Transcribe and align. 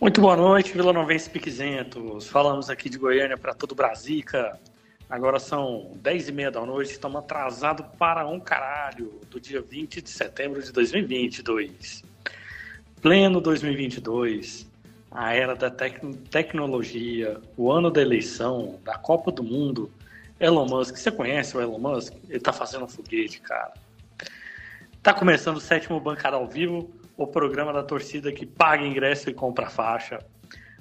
Muito 0.00 0.18
boa 0.18 0.34
noite, 0.34 0.72
Vila 0.72 0.94
Novense 0.94 1.28
Piquezentos. 1.28 2.26
Falamos 2.26 2.70
aqui 2.70 2.88
de 2.88 2.96
Goiânia 2.96 3.36
para 3.36 3.52
todo 3.52 3.74
Brasica. 3.74 4.58
Agora 5.10 5.38
são 5.38 5.92
10 5.96 6.30
e 6.30 6.32
meia 6.32 6.50
da 6.50 6.64
noite, 6.64 6.92
estamos 6.92 7.18
atrasados 7.18 7.84
para 7.98 8.26
um 8.26 8.40
caralho, 8.40 9.20
do 9.30 9.38
dia 9.38 9.60
20 9.60 10.00
de 10.00 10.08
setembro 10.08 10.62
de 10.62 10.72
2022. 10.72 12.02
Pleno 13.02 13.42
2022, 13.42 14.66
a 15.10 15.34
era 15.34 15.54
da 15.54 15.70
tec 15.70 16.00
tecnologia, 16.30 17.38
o 17.54 17.70
ano 17.70 17.90
da 17.90 18.00
eleição, 18.00 18.80
da 18.82 18.96
Copa 18.96 19.30
do 19.30 19.42
Mundo. 19.42 19.92
Elon 20.40 20.64
Musk, 20.64 20.96
você 20.96 21.10
conhece 21.10 21.54
o 21.58 21.60
Elon 21.60 21.78
Musk? 21.78 22.14
Ele 22.26 22.40
tá 22.40 22.54
fazendo 22.54 22.86
um 22.86 22.88
foguete, 22.88 23.38
cara. 23.42 23.74
Tá 25.02 25.12
começando 25.12 25.58
o 25.58 25.60
sétimo 25.60 26.00
Bancada 26.00 26.36
ao 26.36 26.48
Vivo, 26.48 26.90
o 27.24 27.26
programa 27.26 27.70
da 27.70 27.82
torcida 27.82 28.32
que 28.32 28.46
paga 28.46 28.82
ingresso 28.82 29.28
e 29.28 29.34
compra 29.34 29.68
faixa. 29.68 30.18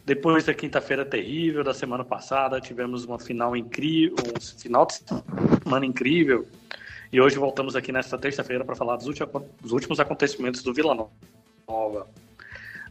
Depois 0.06 0.46
da 0.46 0.54
quinta-feira 0.54 1.04
terrível 1.04 1.64
da 1.66 1.74
semana 1.74 2.06
passada, 2.06 2.62
tivemos 2.62 3.04
uma 3.04 3.20
final 3.20 3.58
incrível, 3.58 4.16
um 4.26 4.40
final 4.40 4.86
de 4.86 4.94
semana 4.94 5.86
incrível. 5.86 6.48
E 7.12 7.20
hoje 7.20 7.38
voltamos 7.38 7.76
aqui 7.76 7.92
nesta 7.92 8.18
terça-feira 8.18 8.64
para 8.64 8.76
falar 8.76 8.96
dos 8.96 9.72
últimos 9.72 10.00
acontecimentos 10.00 10.64
do 10.64 10.74
Vila 10.74 10.96
Nova. 11.68 12.08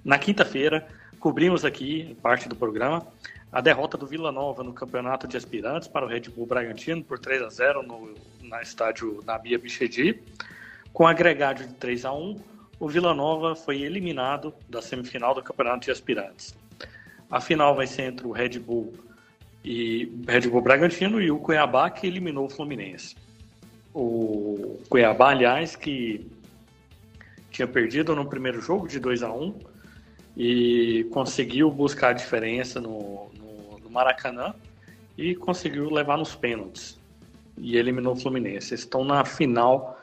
Na 0.04 0.18
quinta-feira, 0.18 0.87
cobrimos 1.18 1.65
aqui, 1.65 2.16
parte 2.23 2.51
do 2.51 2.54
programa, 2.54 3.06
a 3.51 3.62
derrota 3.62 3.96
do 3.96 4.06
Vila 4.06 4.30
Nova 4.30 4.62
no 4.62 4.74
campeonato 4.74 5.26
de 5.26 5.38
aspirantes 5.38 5.88
para 5.88 6.04
o 6.04 6.09
Red 6.09 6.28
Bull 6.37 6.46
Bragantino 6.46 7.02
por 7.02 7.18
3 7.18 7.42
a 7.42 7.48
0 7.48 7.82
no 7.82 8.15
na 8.42 8.60
estádio 8.60 9.23
Nabia 9.24 9.59
Bichedi. 9.59 10.23
Com 10.92 11.06
agregado 11.06 11.65
de 11.65 11.73
3 11.74 12.04
a 12.04 12.12
1 12.12 12.57
o 12.80 12.88
Vila 12.88 13.12
Nova 13.12 13.56
foi 13.56 13.82
eliminado 13.82 14.55
da 14.68 14.80
semifinal 14.80 15.34
do 15.34 15.42
Campeonato 15.42 15.80
de 15.80 15.91
Aspirantes. 15.91 16.56
A 17.30 17.41
final 17.41 17.74
vai 17.74 17.87
ser 17.87 18.02
entre 18.02 18.27
o 18.27 18.32
Red 18.32 18.59
Bull 18.59 18.95
e 19.64 20.10
Red 20.26 20.48
Bull 20.48 20.62
Bragantino 20.62 21.21
e 21.21 21.30
o 21.30 21.38
Cuiabá 21.38 21.90
que 21.90 22.06
eliminou 22.06 22.46
o 22.46 22.49
Fluminense. 22.49 23.16
O 23.93 24.79
Cuiabá, 24.88 25.30
aliás, 25.30 25.74
que 25.74 26.26
tinha 27.51 27.66
perdido 27.66 28.15
no 28.15 28.26
primeiro 28.26 28.60
jogo 28.60 28.87
de 28.87 29.01
2 29.01 29.23
a 29.23 29.32
1 29.32 29.59
e 30.37 31.06
conseguiu 31.10 31.71
buscar 31.71 32.10
a 32.10 32.12
diferença 32.12 32.80
no, 32.80 33.30
no, 33.37 33.79
no 33.80 33.90
Maracanã 33.90 34.54
e 35.16 35.34
conseguiu 35.34 35.90
levar 35.90 36.16
nos 36.16 36.37
pênaltis 36.37 36.99
e 37.59 37.76
eliminou 37.76 38.12
o 38.12 38.16
Fluminense. 38.16 38.74
Estão 38.74 39.04
na 39.04 39.24
final 39.24 39.98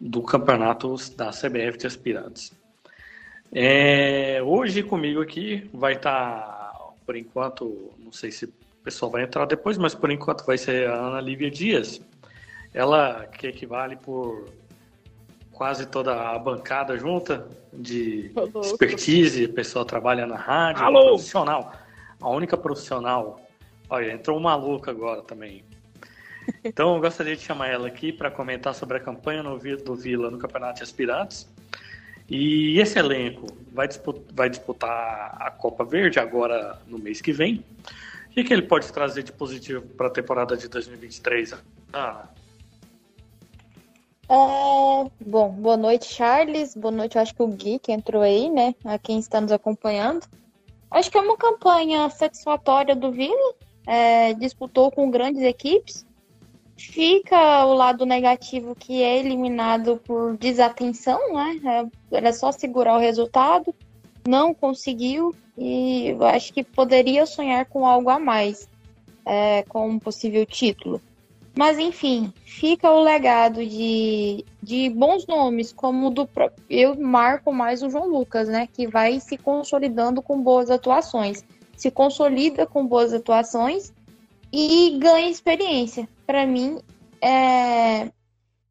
do 0.00 0.22
campeonato 0.22 0.94
da 1.16 1.30
CBF 1.30 1.78
de 1.78 1.86
aspirantes. 1.86 2.52
É, 3.52 4.40
hoje 4.42 4.82
comigo 4.82 5.20
aqui 5.20 5.68
vai 5.72 5.94
estar, 5.94 6.40
tá, 6.40 6.78
por 7.06 7.16
enquanto, 7.16 7.90
não 7.98 8.12
sei 8.12 8.30
se 8.30 8.44
o 8.44 8.52
pessoal 8.84 9.10
vai 9.10 9.22
entrar 9.22 9.46
depois, 9.46 9.78
mas 9.78 9.94
por 9.94 10.10
enquanto 10.10 10.44
vai 10.44 10.58
ser 10.58 10.88
a 10.88 10.94
Ana 10.94 11.20
Lívia 11.20 11.50
Dias. 11.50 12.00
Ela 12.72 13.26
que 13.26 13.46
equivale 13.46 13.96
por 13.96 14.48
quase 15.52 15.86
toda 15.86 16.30
a 16.30 16.38
bancada 16.38 16.96
junta 16.96 17.48
de 17.72 18.30
expertise, 18.62 19.46
a 19.46 19.48
pessoa 19.48 19.84
trabalha 19.84 20.26
na 20.26 20.36
rádio, 20.36 20.84
Alô. 20.84 21.06
profissional. 21.08 21.72
A 22.20 22.28
única 22.28 22.56
profissional. 22.56 23.40
Olha, 23.90 24.12
entrou 24.12 24.36
um 24.36 24.40
maluco 24.40 24.90
agora 24.90 25.22
também. 25.22 25.64
Então, 26.64 26.94
eu 26.94 27.00
gostaria 27.00 27.36
de 27.36 27.42
chamar 27.42 27.68
ela 27.68 27.88
aqui 27.88 28.12
para 28.12 28.30
comentar 28.30 28.74
sobre 28.74 28.96
a 28.96 29.00
campanha 29.00 29.42
do 29.42 29.94
Vila 29.94 30.30
no 30.30 30.38
Campeonato 30.38 30.76
de 30.76 30.82
Aspirantes. 30.82 31.48
E 32.28 32.78
esse 32.78 32.98
elenco 32.98 33.46
vai 33.72 33.88
disputar, 33.88 34.34
vai 34.34 34.50
disputar 34.50 35.36
a 35.40 35.50
Copa 35.50 35.84
Verde 35.84 36.18
agora 36.18 36.78
no 36.86 36.98
mês 36.98 37.22
que 37.22 37.32
vem. 37.32 37.64
O 38.26 38.30
que, 38.30 38.44
que 38.44 38.52
ele 38.52 38.62
pode 38.62 38.92
trazer 38.92 39.22
de 39.22 39.32
positivo 39.32 39.80
para 39.80 40.08
a 40.08 40.10
temporada 40.10 40.56
de 40.56 40.68
2023? 40.68 41.54
Ah. 41.92 42.28
É, 44.28 45.10
bom, 45.24 45.50
boa 45.50 45.76
noite, 45.76 46.06
Charles. 46.06 46.74
Boa 46.76 46.92
noite, 46.92 47.16
eu 47.16 47.22
acho 47.22 47.34
que 47.34 47.42
o 47.42 47.48
Gui 47.48 47.78
que 47.78 47.92
entrou 47.92 48.22
aí, 48.22 48.50
né? 48.50 48.74
A 48.84 48.98
quem 48.98 49.18
está 49.18 49.40
nos 49.40 49.50
acompanhando. 49.50 50.26
Acho 50.90 51.10
que 51.10 51.16
é 51.16 51.20
uma 51.20 51.36
campanha 51.36 52.08
satisfatória 52.10 52.94
do 52.94 53.10
Vila. 53.10 53.54
É, 53.86 54.34
disputou 54.34 54.90
com 54.90 55.10
grandes 55.10 55.42
equipes. 55.42 56.06
Fica 56.78 57.66
o 57.66 57.74
lado 57.74 58.06
negativo 58.06 58.72
que 58.72 59.02
é 59.02 59.18
eliminado 59.18 60.00
por 60.04 60.36
desatenção, 60.36 61.34
né? 61.34 61.60
É, 61.64 62.16
era 62.16 62.32
só 62.32 62.52
segurar 62.52 62.94
o 62.94 63.00
resultado, 63.00 63.74
não 64.26 64.54
conseguiu 64.54 65.34
e 65.56 66.16
acho 66.32 66.52
que 66.52 66.62
poderia 66.62 67.26
sonhar 67.26 67.66
com 67.66 67.84
algo 67.84 68.08
a 68.08 68.18
mais, 68.20 68.68
é, 69.26 69.64
com 69.64 69.88
um 69.88 69.98
possível 69.98 70.46
título. 70.46 71.00
Mas 71.56 71.80
enfim, 71.80 72.32
fica 72.44 72.88
o 72.92 73.02
legado 73.02 73.66
de, 73.66 74.44
de 74.62 74.88
bons 74.88 75.26
nomes, 75.26 75.72
como 75.72 76.10
do 76.10 76.28
eu 76.70 76.94
marco 76.94 77.52
mais 77.52 77.82
o 77.82 77.90
João 77.90 78.06
Lucas, 78.06 78.46
né? 78.46 78.68
Que 78.72 78.86
vai 78.86 79.18
se 79.18 79.36
consolidando 79.36 80.22
com 80.22 80.40
boas 80.40 80.70
atuações. 80.70 81.44
Se 81.76 81.90
consolida 81.90 82.66
com 82.66 82.86
boas 82.86 83.12
atuações 83.12 83.92
e 84.52 84.96
ganha 85.00 85.28
experiência 85.28 86.08
para 86.28 86.44
mim, 86.44 86.78
é, 87.22 88.10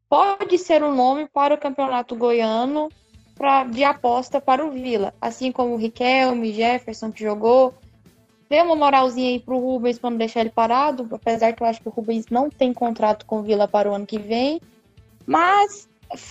pode 0.08 0.56
ser 0.58 0.80
um 0.84 0.94
nome 0.94 1.26
para 1.26 1.52
o 1.52 1.58
campeonato 1.58 2.14
goiano 2.14 2.88
pra, 3.34 3.64
de 3.64 3.82
aposta 3.82 4.40
para 4.40 4.64
o 4.64 4.70
Vila. 4.70 5.12
Assim 5.20 5.50
como 5.50 5.74
o 5.74 5.76
Riquelme, 5.76 6.52
Jefferson, 6.52 7.10
que 7.10 7.24
jogou. 7.24 7.74
Dê 8.48 8.62
uma 8.62 8.76
moralzinha 8.76 9.30
aí 9.30 9.40
pro 9.40 9.58
Rubens 9.58 9.98
para 9.98 10.08
não 10.08 10.18
deixar 10.18 10.42
ele 10.42 10.50
parado, 10.50 11.08
apesar 11.10 11.52
que 11.52 11.60
eu 11.60 11.66
acho 11.66 11.82
que 11.82 11.88
o 11.88 11.90
Rubens 11.90 12.26
não 12.30 12.48
tem 12.48 12.72
contrato 12.72 13.26
com 13.26 13.40
o 13.40 13.42
Vila 13.42 13.66
para 13.66 13.90
o 13.90 13.94
ano 13.94 14.06
que 14.06 14.20
vem. 14.20 14.60
Mas 15.26 15.88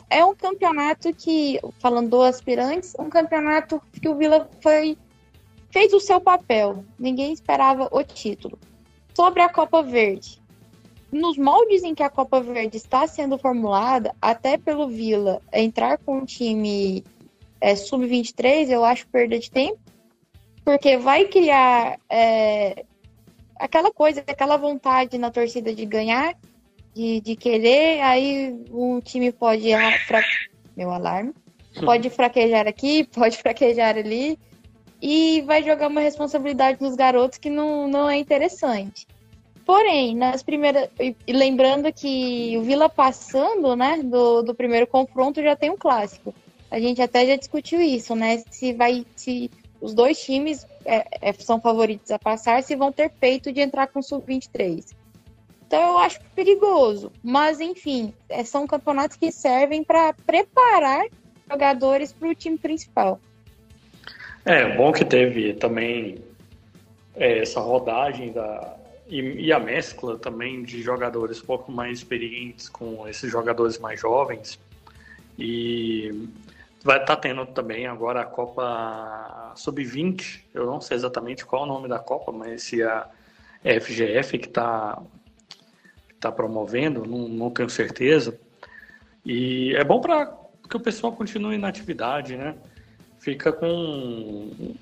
é 0.09 0.24
um 0.24 0.34
campeonato 0.34 1.14
que, 1.14 1.59
falando 1.80 2.09
do 2.09 2.22
aspirantes, 2.22 2.96
um 2.98 3.09
campeonato 3.09 3.82
que 4.02 4.08
o 4.08 4.16
Vila 4.16 4.50
foi 4.62 4.98
fez 5.72 5.92
o 5.92 6.00
seu 6.00 6.22
papel. 6.22 6.86
Ninguém 6.98 7.34
esperava 7.34 7.90
o 7.92 8.02
título. 8.02 8.58
Sobre 9.14 9.42
a 9.42 9.50
Copa 9.50 9.84
Verde, 9.84 10.42
nos 11.12 11.38
moldes 11.38 11.84
em 11.84 11.95
que 11.95 12.03
a 12.03 12.09
Copa 12.09 12.41
Verde 12.41 12.78
está 12.78 13.07
sendo 13.07 13.38
formulada, 13.38 14.13
até 14.22 14.57
pelo 14.57 14.88
Vila 14.88 15.41
entrar 15.53 15.97
com 15.97 16.19
um 16.19 16.25
time 16.25 17.03
é, 17.62 17.75
sub-23, 17.75 18.69
eu 18.69 18.84
acho 18.84 19.07
perda 19.07 19.40
de 19.40 19.50
tempo, 19.50 19.79
porque 20.66 20.97
vai 20.97 21.25
criar 21.25 22.00
é, 22.09 22.85
aquela 23.56 23.91
coisa, 23.91 24.23
aquela 24.28 24.57
vontade 24.57 25.17
na 25.17 25.31
torcida 25.31 25.73
de 25.73 25.85
ganhar, 25.85 26.35
de, 26.94 27.22
de 27.22 27.35
querer, 27.35 28.01
aí 28.01 28.66
o 28.69 29.00
time 29.01 29.31
pode 29.31 29.69
fra... 30.07 30.22
meu 30.75 30.91
alarme 30.91 31.34
pode 31.85 32.09
fraquejar 32.09 32.67
aqui, 32.67 33.03
pode 33.13 33.38
fraquejar 33.38 33.97
ali 33.97 34.40
e 35.01 35.41
vai 35.41 35.63
jogar 35.63 35.88
uma 35.88 36.01
responsabilidade 36.01 36.81
nos 36.81 36.96
garotos 36.96 37.38
que 37.38 37.50
não, 37.50 37.88
não 37.88 38.09
é 38.09 38.17
interessante. 38.17 39.07
Porém, 39.67 40.16
nas 40.16 40.41
primeiras. 40.41 40.89
E 40.97 41.33
lembrando 41.33 41.91
que 41.91 42.55
o 42.57 42.61
Vila 42.61 42.88
passando, 42.88 43.75
né, 43.75 44.00
do, 44.01 44.41
do 44.41 44.55
primeiro 44.55 44.88
confronto 44.88 45.44
já 45.44 45.57
tem 45.57 45.69
um 45.69 45.75
clássico. 45.75 46.33
A 46.72 46.79
gente 46.79 47.01
até 47.01 47.25
já 47.25 47.35
discutiu 47.35 47.81
isso, 47.81 48.16
né? 48.16 48.41
Se 48.50 48.72
vai. 48.72 49.05
Se 49.17 49.51
os 49.81 49.94
dois 49.94 50.23
times 50.23 50.66
é, 50.85 51.05
é, 51.22 51.33
são 51.33 51.59
favoritos 51.59 52.09
a 52.11 52.17
passar, 52.17 52.63
se 52.63 52.78
vão 52.78 52.94
ter 52.94 53.09
peito 53.09 53.51
de 53.51 53.59
entrar 53.59 53.88
com 53.88 54.01
sub-23. 54.01 54.85
Então 55.67 55.81
eu 55.81 55.97
acho 55.97 56.22
perigoso. 56.34 57.11
Mas, 57.22 57.59
enfim, 57.59 58.13
é, 58.29 58.45
são 58.45 58.66
campeonatos 58.66 59.17
que 59.17 59.34
servem 59.34 59.84
para 59.84 60.13
preparar 60.13 61.07
jogadores 61.51 62.13
para 62.13 62.29
o 62.29 62.34
time 62.34 62.57
principal. 62.57 63.19
É, 64.45 64.78
bom 64.78 64.94
que 64.94 65.03
teve 65.03 65.53
também 65.55 66.20
é, 67.17 67.40
essa 67.40 67.59
rodagem 67.59 68.31
da, 68.31 68.77
e, 69.09 69.46
e, 69.46 69.54
a 69.54 69.59
mescla 69.59 70.18
também 70.18 70.64
de 70.64 70.82
jogadores 70.82 71.42
pouco 71.42 71.72
mais 71.72 72.00
experientes 72.00 72.68
com 72.68 73.08
esses 73.08 73.32
jogadores 73.32 73.80
mais 73.80 74.00
jovens. 74.00 74.59
E 75.38 76.30
vai 76.84 77.02
estar 77.02 77.16
tá 77.16 77.22
tendo 77.22 77.46
também 77.46 77.88
agora 77.88 78.22
a 78.22 78.26
Copa 78.26 79.54
Sub-20. 79.56 80.42
Eu 80.54 80.66
não 80.66 80.82
sei 80.82 80.98
exatamente 80.98 81.46
qual 81.46 81.64
é 81.64 81.66
o 81.66 81.68
nome 81.68 81.88
da 81.88 82.00
Copa, 82.00 82.32
mas 82.32 82.64
se 82.64 82.84
a 82.84 83.09
FGF 83.64 84.38
que 84.38 84.48
está 84.48 85.02
tá 86.20 86.32
promovendo, 86.32 87.06
não, 87.06 87.28
não 87.28 87.50
tenho 87.50 87.70
certeza. 87.70 88.40
E 89.26 89.76
é 89.76 89.84
bom 89.84 90.00
para 90.00 90.34
que 90.70 90.78
o 90.78 90.80
pessoal 90.80 91.14
continue 91.14 91.58
na 91.58 91.68
atividade, 91.68 92.36
né? 92.36 92.56
Fica 93.20 93.52
com 93.52 94.76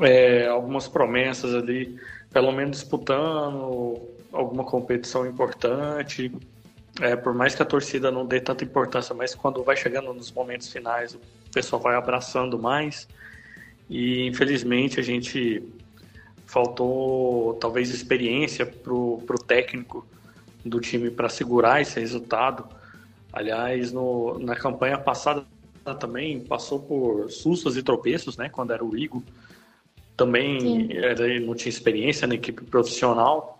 é, 0.00 0.46
algumas 0.46 0.88
promessas 0.88 1.54
ali 1.54 1.98
pelo 2.32 2.52
menos 2.52 2.78
disputando 2.78 4.00
alguma 4.32 4.64
competição 4.64 5.26
importante. 5.26 6.32
É, 7.00 7.16
por 7.16 7.34
mais 7.34 7.54
que 7.54 7.62
a 7.62 7.66
torcida 7.66 8.10
não 8.10 8.26
dê 8.26 8.40
tanta 8.40 8.64
importância, 8.64 9.14
mas 9.14 9.34
quando 9.34 9.62
vai 9.62 9.76
chegando 9.76 10.12
nos 10.12 10.30
momentos 10.30 10.70
finais, 10.70 11.14
o 11.14 11.20
pessoal 11.52 11.80
vai 11.80 11.94
abraçando 11.94 12.58
mais. 12.58 13.08
e 13.88 14.26
infelizmente 14.26 15.00
a 15.00 15.02
gente 15.02 15.62
faltou 16.46 17.54
talvez 17.54 17.90
experiência 17.90 18.66
para 18.66 18.92
o 18.92 19.44
técnico 19.46 20.06
do 20.64 20.80
time 20.80 21.10
para 21.10 21.28
segurar 21.28 21.80
esse 21.80 21.98
resultado. 21.98 22.66
Aliás, 23.32 23.92
no, 23.92 24.38
na 24.40 24.56
campanha 24.56 24.98
passada 24.98 25.44
também 25.98 26.40
passou 26.40 26.80
por 26.80 27.30
sustos 27.30 27.76
e 27.76 27.82
tropeços, 27.82 28.36
né? 28.36 28.48
Quando 28.48 28.72
era 28.72 28.84
o 28.84 28.96
Igo, 28.96 29.22
também 30.20 30.90
era, 30.98 31.40
não 31.40 31.54
tinha 31.54 31.70
experiência 31.70 32.26
na 32.26 32.34
equipe 32.34 32.62
profissional 32.64 33.58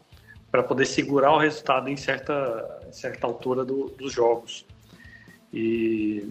para 0.51 0.63
poder 0.63 0.85
segurar 0.85 1.33
o 1.33 1.39
resultado 1.39 1.89
em 1.89 1.97
certa, 1.97 2.83
certa 2.93 3.27
altura 3.27 3.65
do, 3.65 3.87
dos 3.97 4.13
jogos. 4.13 4.67
E 5.55 6.23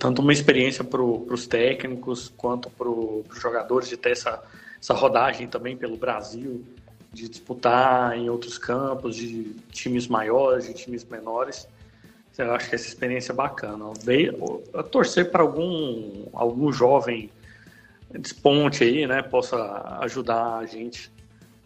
tanto 0.00 0.20
uma 0.20 0.32
experiência 0.32 0.82
para 0.82 1.00
os 1.00 1.46
técnicos 1.46 2.32
quanto 2.36 2.68
para 2.70 2.88
os 2.88 3.40
jogadores 3.40 3.88
de 3.88 3.96
ter 3.96 4.10
essa, 4.10 4.42
essa 4.80 4.94
rodagem 4.94 5.46
também 5.46 5.76
pelo 5.76 5.96
Brasil, 5.96 6.64
de 7.12 7.28
disputar 7.28 8.18
em 8.18 8.28
outros 8.28 8.58
campos, 8.58 9.14
de 9.14 9.54
times 9.70 10.08
maiores, 10.08 10.66
de 10.66 10.74
times 10.74 11.04
menores. 11.04 11.68
Eu 12.36 12.52
acho 12.52 12.68
que 12.68 12.74
essa 12.74 12.88
experiência 12.88 13.30
é 13.30 13.34
bacana. 13.34 13.92
Veio, 14.02 14.32
torcer 14.90 15.30
para 15.30 15.42
algum, 15.42 16.24
algum 16.32 16.72
jovem 16.72 17.30
desponte 18.18 18.84
aí, 18.84 19.06
né, 19.06 19.22
possa 19.22 19.98
ajudar 20.00 20.56
a 20.58 20.66
gente 20.66 21.10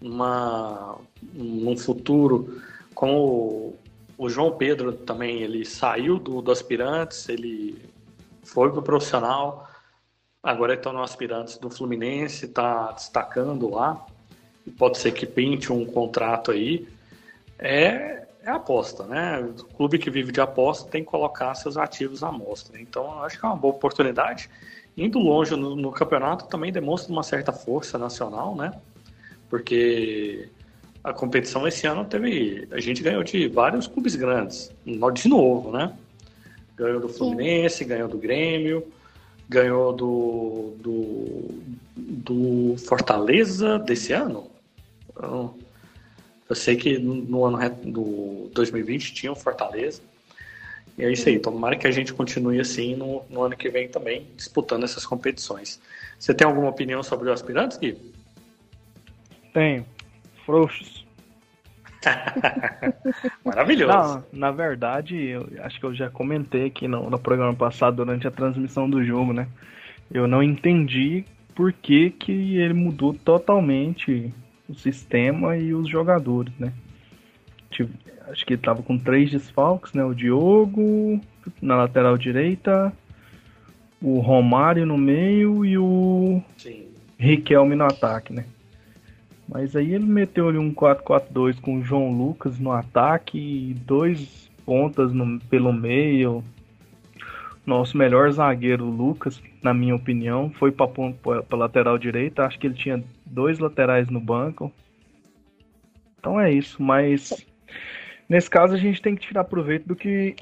numa, 0.01 0.99
num 1.33 1.77
futuro. 1.77 2.61
Como 2.95 3.77
o, 4.19 4.29
João 4.29 4.57
Pedro 4.57 4.93
também, 4.93 5.43
ele 5.43 5.65
saiu 5.65 6.19
do, 6.19 6.43
do 6.43 6.53
aspirantes, 6.53 7.29
ele 7.29 7.83
foi 8.43 8.71
pro 8.71 8.83
profissional, 8.83 9.69
agora 10.43 10.75
está 10.75 10.93
no 10.93 11.03
aspirantes 11.03 11.57
do 11.57 11.71
Fluminense, 11.71 12.45
está 12.45 12.93
destacando 12.93 13.71
lá, 13.71 14.05
e 14.67 14.71
pode 14.71 14.99
ser 14.99 15.13
que 15.13 15.27
pinte 15.27 15.73
um 15.73 15.85
contrato 15.85 16.51
aí. 16.51 16.87
É, 17.59 18.27
é 18.43 18.51
aposta, 18.51 19.05
né? 19.05 19.41
O 19.41 19.65
clube 19.65 19.99
que 19.99 20.11
vive 20.11 20.31
de 20.31 20.41
aposta 20.41 20.91
tem 20.91 21.03
que 21.03 21.11
colocar 21.11 21.55
seus 21.55 21.77
ativos 21.77 22.23
à 22.23 22.31
mostra. 22.31 22.79
Então, 22.81 23.23
acho 23.23 23.39
que 23.39 23.45
é 23.45 23.49
uma 23.49 23.57
boa 23.57 23.75
oportunidade. 23.75 24.51
Indo 24.97 25.19
longe 25.19 25.57
no, 25.57 25.75
no 25.75 25.91
campeonato 25.91 26.47
também 26.47 26.73
demonstra 26.73 27.13
uma 27.13 27.23
certa 27.23 27.53
força 27.53 27.99
nacional, 27.99 28.55
né? 28.55 28.73
Porque 29.51 30.49
a 31.03 31.13
competição 31.13 31.67
esse 31.67 31.87
ano 31.87 32.05
teve. 32.05 32.69
A 32.71 32.81
gente 32.81 33.03
ganhou 33.03 33.23
de 33.23 33.49
vários 33.49 33.87
clubes 33.87 34.15
grandes, 34.15 34.73
de 34.85 35.29
novo, 35.29 35.71
né? 35.71 35.93
Ganhou 36.77 37.01
do 37.01 37.09
Fluminense, 37.09 37.79
Sim. 37.79 37.87
ganhou 37.89 38.09
do 38.09 38.19
Grêmio, 38.19 38.87
ganhou 39.49 39.93
do, 39.93 40.75
do, 40.79 41.63
do 41.97 42.77
Fortaleza 42.79 43.79
desse 43.79 44.13
ano. 44.13 44.51
Então, 45.11 45.55
eu 46.49 46.57
sei 46.57 46.77
que 46.77 46.99
no 46.99 47.45
ano 47.45 47.59
do 47.85 48.51
2020 48.53 49.13
tinha 49.15 49.33
o 49.33 49.37
Fortaleza. 49.37 50.01
E 50.97 51.05
é 51.05 51.13
isso 51.13 51.29
aí. 51.29 51.39
Tomara 51.39 51.77
que 51.77 51.87
a 51.87 51.91
gente 51.91 52.13
continue 52.13 52.61
assim 52.61 52.95
no, 52.95 53.23
no 53.29 53.43
ano 53.43 53.57
que 53.57 53.69
vem 53.69 53.89
também, 53.89 54.27
disputando 54.37 54.85
essas 54.85 55.05
competições. 55.05 55.81
Você 56.19 56.33
tem 56.33 56.47
alguma 56.47 56.69
opinião 56.69 57.03
sobre 57.03 57.29
os 57.29 57.35
aspirantes, 57.35 57.79
Gui? 57.79 57.97
Tenho. 59.53 59.85
Frouxos. 60.45 61.05
Maravilhoso. 63.45 63.93
Não, 63.93 64.25
na 64.33 64.51
verdade, 64.51 65.17
eu 65.17 65.49
acho 65.63 65.81
que 65.81 65.87
eu 65.87 65.95
já 65.95 66.11
comentei 66.11 66.67
aqui 66.67 66.87
no, 66.87 67.09
no 67.09 67.19
programa 67.19 67.55
passado, 67.55 67.97
durante 67.97 68.27
a 68.27 68.31
transmissão 68.31 68.89
do 68.89 69.03
jogo, 69.05 69.33
né? 69.33 69.49
Eu 70.13 70.29
não 70.29 70.43
entendi 70.43 71.25
por 71.55 71.73
que, 71.73 72.11
que 72.11 72.57
ele 72.59 72.75
mudou 72.75 73.15
totalmente 73.15 74.33
o 74.69 74.75
sistema 74.75 75.57
e 75.57 75.73
os 75.73 75.89
jogadores, 75.89 76.53
né? 76.59 76.73
Acho 78.29 78.45
que 78.47 78.55
ele 78.55 78.63
tava 78.63 78.83
com 78.83 78.99
três 78.99 79.31
desfalques, 79.31 79.93
né? 79.93 80.05
O 80.05 80.15
Diogo 80.15 81.21
na 81.61 81.77
lateral 81.77 82.17
direita, 82.17 82.93
o 84.01 84.19
Romário 84.21 84.87
no 84.87 84.97
meio 84.97 85.65
e 85.65 85.77
o 85.77 86.43
Sim. 86.57 86.87
Riquelme 87.19 87.75
no 87.75 87.85
ataque, 87.85 88.33
né? 88.33 88.45
Mas 89.49 89.77
aí 89.77 89.95
ele 89.95 90.07
meteu 90.07 90.49
ali 90.49 90.59
um 90.59 90.73
4-4-2 90.73 91.61
com 91.61 91.77
o 91.77 91.85
João 91.85 92.11
Lucas 92.11 92.59
no 92.59 92.73
ataque 92.73 93.39
e 93.39 93.75
dois 93.75 94.51
pontas 94.65 95.13
no, 95.13 95.39
pelo 95.41 95.73
meio. 95.73 96.43
Nosso 97.67 97.97
melhor 97.97 98.31
zagueiro, 98.31 98.85
Lucas, 98.85 99.41
na 99.63 99.73
minha 99.73 99.95
opinião, 99.95 100.51
foi 100.51 100.71
para 100.71 100.87
a 101.51 101.57
lateral 101.57 101.97
direita. 101.97 102.45
Acho 102.45 102.59
que 102.59 102.67
ele 102.67 102.75
tinha 102.75 103.03
dois 103.25 103.59
laterais 103.59 104.09
no 104.09 104.21
banco. 104.21 104.73
Então 106.19 106.41
é 106.41 106.51
isso, 106.53 106.83
mas 106.83 107.47
nesse 108.29 108.49
caso 108.49 108.75
a 108.75 108.79
gente 108.79 109.01
tem 109.01 109.15
que 109.15 109.27
tirar 109.27 109.45
proveito 109.45 109.87
do 109.87 109.97
que 109.97 110.35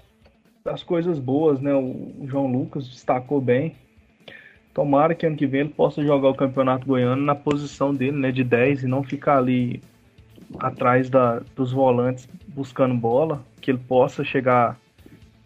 das 0.64 0.82
coisas 0.82 1.18
boas, 1.18 1.60
né? 1.60 1.74
O 1.74 2.26
João 2.26 2.46
Lucas 2.46 2.88
destacou 2.88 3.40
bem. 3.40 3.74
Tomara 4.72 5.14
que 5.14 5.26
ano 5.26 5.36
que 5.36 5.46
vem 5.46 5.62
ele 5.62 5.70
possa 5.70 6.02
jogar 6.02 6.28
o 6.28 6.34
Campeonato 6.34 6.86
Goiano 6.86 7.22
na 7.22 7.34
posição 7.34 7.94
dele, 7.94 8.16
né, 8.16 8.32
de 8.32 8.42
10 8.42 8.84
e 8.84 8.86
não 8.86 9.02
ficar 9.02 9.36
ali 9.36 9.82
atrás 10.58 11.10
da, 11.10 11.40
dos 11.54 11.72
volantes 11.72 12.26
buscando 12.48 12.94
bola, 12.94 13.44
que 13.60 13.70
ele 13.70 13.78
possa 13.78 14.24
chegar, 14.24 14.78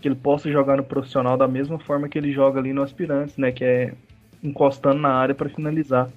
que 0.01 0.07
ele 0.07 0.15
possa 0.15 0.51
jogar 0.51 0.77
no 0.77 0.85
profissional 0.85 1.37
da 1.37 1.49
mesma 1.49 1.79
forma 1.79 2.09
que 2.09 2.17
ele 2.17 2.33
joga 2.33 2.61
ali 2.61 2.73
no 2.73 2.83
aspirantes, 2.83 3.37
né, 3.37 3.51
que 3.51 3.65
é 3.65 3.95
encostando 4.43 5.01
na 5.01 5.13
área 5.13 5.35
para 5.35 5.49
finalizar. 5.49 6.09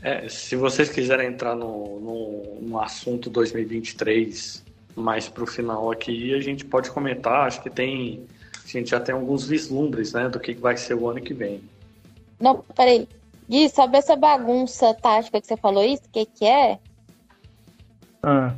É, 0.00 0.28
se 0.28 0.54
vocês 0.54 0.88
quiserem 0.88 1.28
entrar 1.28 1.56
no, 1.56 1.98
no, 1.98 2.60
no 2.60 2.80
assunto 2.80 3.28
2023 3.28 4.67
mais 4.98 5.28
para 5.28 5.44
o 5.44 5.46
final 5.46 5.90
aqui, 5.90 6.34
a 6.34 6.40
gente 6.40 6.64
pode 6.64 6.90
comentar. 6.90 7.46
Acho 7.46 7.62
que 7.62 7.70
tem, 7.70 8.26
a 8.64 8.68
gente 8.68 8.90
já 8.90 9.00
tem 9.00 9.14
alguns 9.14 9.46
vislumbres, 9.46 10.12
né, 10.12 10.28
do 10.28 10.40
que 10.40 10.54
vai 10.54 10.76
ser 10.76 10.94
o 10.94 11.08
ano 11.08 11.20
que 11.20 11.32
vem. 11.32 11.62
Não, 12.40 12.64
peraí. 12.74 13.08
Gui, 13.48 13.68
sabe 13.68 13.96
essa 13.96 14.14
bagunça 14.14 14.92
tática 14.94 15.40
que 15.40 15.46
você 15.46 15.56
falou 15.56 15.82
isso? 15.82 16.02
O 16.06 16.10
que, 16.10 16.26
que 16.26 16.44
é? 16.44 16.78
Ah. 18.22 18.54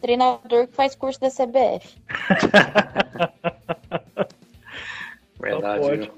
Treinador 0.00 0.68
que 0.68 0.74
faz 0.74 0.94
curso 0.94 1.20
da 1.20 1.28
CBF. 1.28 1.96
Verdade, 5.40 6.12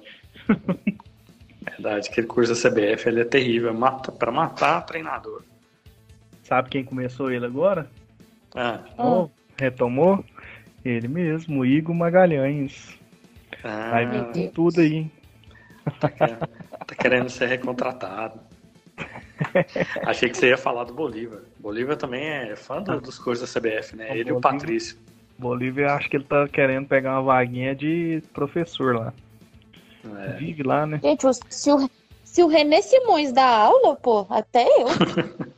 Verdade, 1.65 2.09
aquele 2.11 2.27
curso 2.27 2.53
da 2.53 2.71
CBF 2.71 3.09
ele 3.09 3.23
é 3.23 3.25
terrível, 3.25 3.73
mata, 3.73 4.13
pra 4.13 4.31
matar 4.31 4.83
treinador. 4.83 5.43
Sabe 6.43 6.69
quem 6.69 6.85
começou 6.85 7.31
ele 7.31 7.47
agora? 7.47 7.89
Ah. 8.55 8.81
Oh, 8.99 9.29
retomou? 9.59 10.25
Ele 10.85 11.09
mesmo, 11.09 11.65
Igor 11.65 11.95
Magalhães. 11.95 12.99
Ah. 13.63 13.91
Vai 13.91 14.07
vir 14.07 14.51
tudo 14.51 14.81
aí. 14.81 15.11
Tá 15.99 16.09
querendo, 16.09 16.39
tá 16.87 16.95
querendo 16.95 17.31
ser 17.31 17.47
recontratado. 17.47 18.41
Achei 20.07 20.29
que 20.29 20.37
você 20.37 20.49
ia 20.49 20.59
falar 20.59 20.85
do 20.85 20.95
Bolívar. 20.95 21.41
Bolívar 21.59 21.97
também 21.97 22.25
é 22.25 22.57
fã 22.57 22.83
do, 22.83 23.01
dos 23.01 23.19
cursos 23.19 23.53
da 23.53 23.61
CBF, 23.61 23.97
né? 23.97 24.11
O 24.11 24.15
ele 24.15 24.25
Bolívar, 24.25 24.29
e 24.29 24.33
o 24.33 24.41
Patrício. 24.41 24.99
Bolívar 25.39 25.97
acho 25.97 26.09
que 26.09 26.17
ele 26.17 26.25
tá 26.25 26.47
querendo 26.49 26.87
pegar 26.87 27.13
uma 27.13 27.23
vaguinha 27.23 27.75
de 27.75 28.23
professor 28.33 28.97
lá. 28.97 29.13
É. 30.25 30.33
Vive 30.35 30.63
lá, 30.63 30.87
né? 30.87 31.01
Gente, 31.03 31.27
se 31.49 31.71
o, 31.71 31.91
se 32.25 32.43
o 32.43 32.49
René 32.49 32.83
Simões 32.83 33.33
dá 33.33 33.47
aula, 33.47 33.97
pô, 33.97 34.27
até 34.29 34.67
eu. 34.67 34.87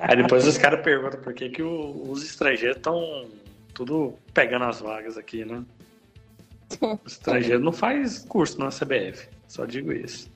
Aí 0.00 0.16
depois 0.16 0.46
os 0.46 0.58
caras 0.58 0.80
perguntam 0.82 1.20
por 1.20 1.32
que, 1.32 1.48
que 1.48 1.62
os 1.62 2.22
estrangeiros 2.24 2.76
estão 2.76 3.26
tudo 3.74 4.14
pegando 4.34 4.64
as 4.64 4.80
vagas 4.80 5.16
aqui, 5.16 5.44
né? 5.44 5.64
O 6.80 6.98
estrangeiro 7.06 7.60
não 7.60 7.72
faz 7.72 8.18
curso 8.18 8.58
na 8.58 8.68
CBF, 8.68 9.28
só 9.46 9.64
digo 9.64 9.92
isso. 9.92 10.30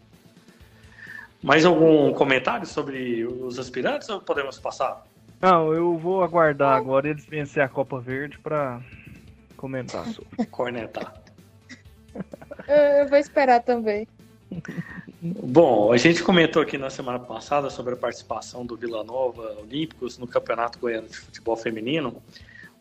Mais 1.43 1.65
algum 1.65 2.13
comentário 2.13 2.67
sobre 2.67 3.25
os 3.27 3.59
aspirantes 3.59 4.09
ou 4.09 4.21
podemos 4.21 4.59
passar? 4.59 5.05
Não, 5.41 5.75
eu 5.75 5.99
vou 5.99 6.23
aguardar 6.23 6.77
agora 6.77 7.09
eles 7.09 7.27
vencer 7.27 7.63
a 7.63 7.69
Copa 7.69 7.99
Verde 7.99 8.39
para 8.39 8.81
comentar 9.57 10.07
sobre. 10.07 10.47
Cornetar. 10.47 11.21
Eu 12.69 13.09
vou 13.09 13.19
esperar 13.19 13.61
também. 13.63 14.07
Bom, 15.25 15.93
a 15.93 15.97
gente 15.97 16.21
comentou 16.21 16.61
aqui 16.61 16.77
na 16.77 16.91
semana 16.91 17.21
passada 17.21 17.71
sobre 17.71 17.95
a 17.95 17.97
participação 17.97 18.67
do 18.67 18.77
Vila 18.77 19.05
Nova 19.05 19.57
Olímpicos 19.61 20.19
no 20.19 20.27
Campeonato 20.27 20.81
Goiano 20.81 21.07
de 21.07 21.17
Futebol 21.17 21.57
Feminino 21.57 22.21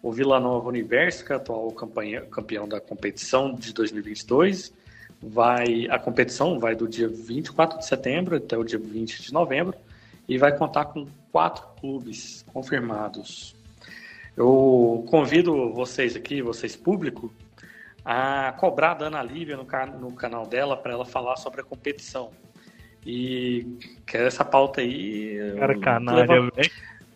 o 0.01 0.11
Vila 0.11 0.39
Nova 0.39 0.67
Universo, 0.67 1.23
que 1.23 1.31
é 1.31 1.35
atual 1.35 1.71
campeão 1.71 2.67
da 2.67 2.81
competição 2.81 3.53
de 3.53 3.71
2022. 3.71 4.73
Vai, 5.21 5.87
a 5.91 5.99
competição 5.99 6.59
vai 6.59 6.75
do 6.75 6.87
dia 6.87 7.07
24 7.07 7.77
de 7.77 7.85
setembro 7.85 8.37
até 8.37 8.57
o 8.57 8.63
dia 8.63 8.79
20 8.79 9.21
de 9.21 9.31
novembro 9.31 9.75
e 10.27 10.39
vai 10.39 10.57
contar 10.57 10.85
com 10.85 11.05
quatro 11.31 11.63
clubes 11.79 12.43
confirmados. 12.51 13.55
Eu 14.35 15.05
convido 15.11 15.71
vocês 15.73 16.15
aqui, 16.15 16.41
vocês 16.41 16.75
público, 16.75 17.31
a 18.03 18.53
cobrar 18.53 18.95
da 18.95 19.07
Ana 19.07 19.21
Lívia 19.21 19.57
no, 19.57 19.65
no 19.99 20.13
canal 20.13 20.45
dela 20.45 20.75
para 20.75 20.93
ela 20.93 21.05
falar 21.05 21.35
sobre 21.37 21.61
a 21.61 21.63
competição. 21.63 22.31
E 23.05 23.65
quer 24.05 24.27
essa 24.27 24.45
pauta 24.45 24.81
aí. 24.81 25.37
Cara, 25.57 25.79
canalha, 25.79 26.25
velho. 26.27 26.51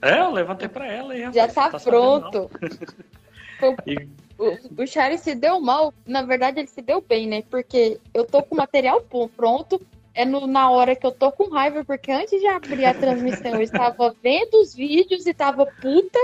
É, 0.02 0.20
eu 0.20 0.32
levantei 0.32 0.68
pra 0.68 0.86
ela 0.86 1.16
e 1.16 1.32
Já 1.32 1.48
tá, 1.48 1.70
tá 1.70 1.80
pronto. 1.80 2.50
e... 3.86 4.08
O, 4.38 4.84
o 4.84 4.88
Charles 4.88 5.22
se 5.22 5.34
deu 5.34 5.62
mal, 5.62 5.94
na 6.06 6.22
verdade 6.22 6.60
ele 6.60 6.68
se 6.68 6.82
deu 6.82 7.02
bem, 7.02 7.26
né? 7.26 7.42
Porque 7.50 8.00
eu 8.14 8.26
tô 8.26 8.44
com 8.44 8.54
o 8.54 8.58
material 8.58 9.02
pronto, 9.36 9.82
é 10.14 10.26
no, 10.26 10.46
na 10.46 10.70
hora 10.70 10.96
que 10.96 11.06
eu 11.06 11.12
tô 11.12 11.32
com 11.32 11.50
raiva, 11.50 11.86
porque 11.86 12.12
antes 12.12 12.40
de 12.40 12.48
abrir 12.48 12.86
a 12.86 12.94
transmissão 12.94 13.56
eu 13.56 13.62
estava 13.62 14.14
vendo 14.22 14.62
os 14.62 14.76
vídeos 14.76 15.26
e 15.26 15.34
tava 15.34 15.66
puta. 15.66 16.20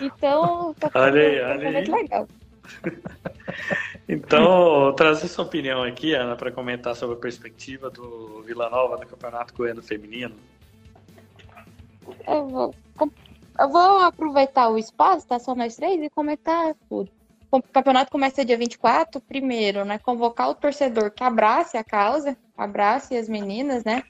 Então, 0.00 0.74
tá 0.74 0.90
olha 0.94 1.22
aí, 1.22 1.40
olha 1.40 1.78
aí. 1.78 1.84
legal. 1.84 2.28
então, 4.08 4.92
trazer 4.94 5.28
sua 5.28 5.44
opinião 5.44 5.82
aqui, 5.82 6.14
Ana, 6.14 6.36
para 6.36 6.50
comentar 6.52 6.94
sobre 6.94 7.16
a 7.16 7.18
perspectiva 7.18 7.90
do 7.90 8.42
Vila 8.42 8.68
Nova 8.70 8.96
no 8.96 9.06
Campeonato 9.06 9.54
Goiano 9.54 9.82
Feminino. 9.82 10.34
Eu 12.26 12.48
vou, 12.48 12.74
eu 13.58 13.68
vou 13.68 13.98
aproveitar 13.98 14.68
o 14.68 14.78
espaço, 14.78 15.26
tá 15.26 15.38
só 15.38 15.54
nós 15.54 15.76
três, 15.76 16.00
e 16.02 16.10
comentar 16.10 16.74
tudo. 16.88 17.10
O 17.50 17.62
campeonato 17.62 18.10
começa 18.10 18.44
dia 18.44 18.58
24, 18.58 19.20
primeiro, 19.20 19.84
né? 19.84 19.98
Convocar 19.98 20.50
o 20.50 20.54
torcedor 20.54 21.10
que 21.10 21.22
abrace 21.22 21.76
a 21.76 21.84
causa, 21.84 22.36
abrace 22.56 23.16
as 23.16 23.28
meninas, 23.28 23.84
né? 23.84 24.02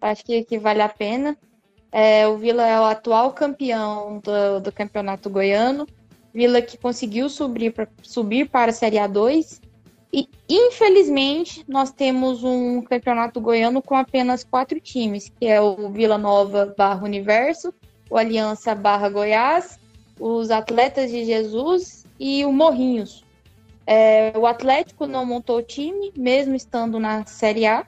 Acho 0.00 0.24
que, 0.24 0.44
que 0.44 0.58
vale 0.58 0.80
a 0.80 0.88
pena. 0.88 1.36
É, 1.92 2.26
o 2.26 2.38
Vila 2.38 2.66
é 2.66 2.80
o 2.80 2.84
atual 2.84 3.32
campeão 3.32 4.18
do, 4.20 4.60
do 4.60 4.72
campeonato 4.72 5.28
goiano. 5.28 5.86
Vila 6.32 6.62
que 6.62 6.78
conseguiu 6.78 7.28
subir, 7.28 7.72
pra, 7.72 7.88
subir 8.02 8.48
para 8.48 8.70
a 8.70 8.74
Série 8.74 8.96
A2. 8.96 9.60
E, 10.12 10.28
infelizmente, 10.48 11.64
nós 11.68 11.92
temos 11.92 12.42
um 12.42 12.82
campeonato 12.82 13.40
goiano 13.40 13.80
com 13.80 13.96
apenas 13.96 14.42
quatro 14.42 14.80
times, 14.80 15.28
que 15.38 15.46
é 15.46 15.60
o 15.60 15.88
Vila 15.90 16.18
Nova 16.18 16.74
barra 16.76 17.04
Universo, 17.04 17.72
o 18.08 18.16
Aliança 18.16 18.74
barra 18.74 19.08
Goiás, 19.08 19.78
os 20.18 20.50
Atletas 20.50 21.10
de 21.10 21.24
Jesus 21.24 22.04
e 22.18 22.44
o 22.44 22.52
Morrinhos. 22.52 23.24
É, 23.86 24.32
o 24.36 24.46
Atlético 24.46 25.06
não 25.06 25.24
montou 25.24 25.62
time, 25.62 26.12
mesmo 26.16 26.54
estando 26.54 26.98
na 26.98 27.24
Série 27.26 27.66
A. 27.66 27.86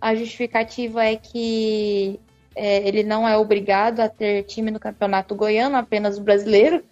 A 0.00 0.14
justificativa 0.14 1.04
é 1.04 1.16
que 1.16 2.18
é, 2.54 2.86
ele 2.86 3.02
não 3.02 3.28
é 3.28 3.36
obrigado 3.36 4.00
a 4.00 4.08
ter 4.08 4.44
time 4.44 4.70
no 4.70 4.80
campeonato 4.80 5.34
goiano, 5.34 5.76
apenas 5.76 6.16
o 6.16 6.22
brasileiro. 6.22 6.82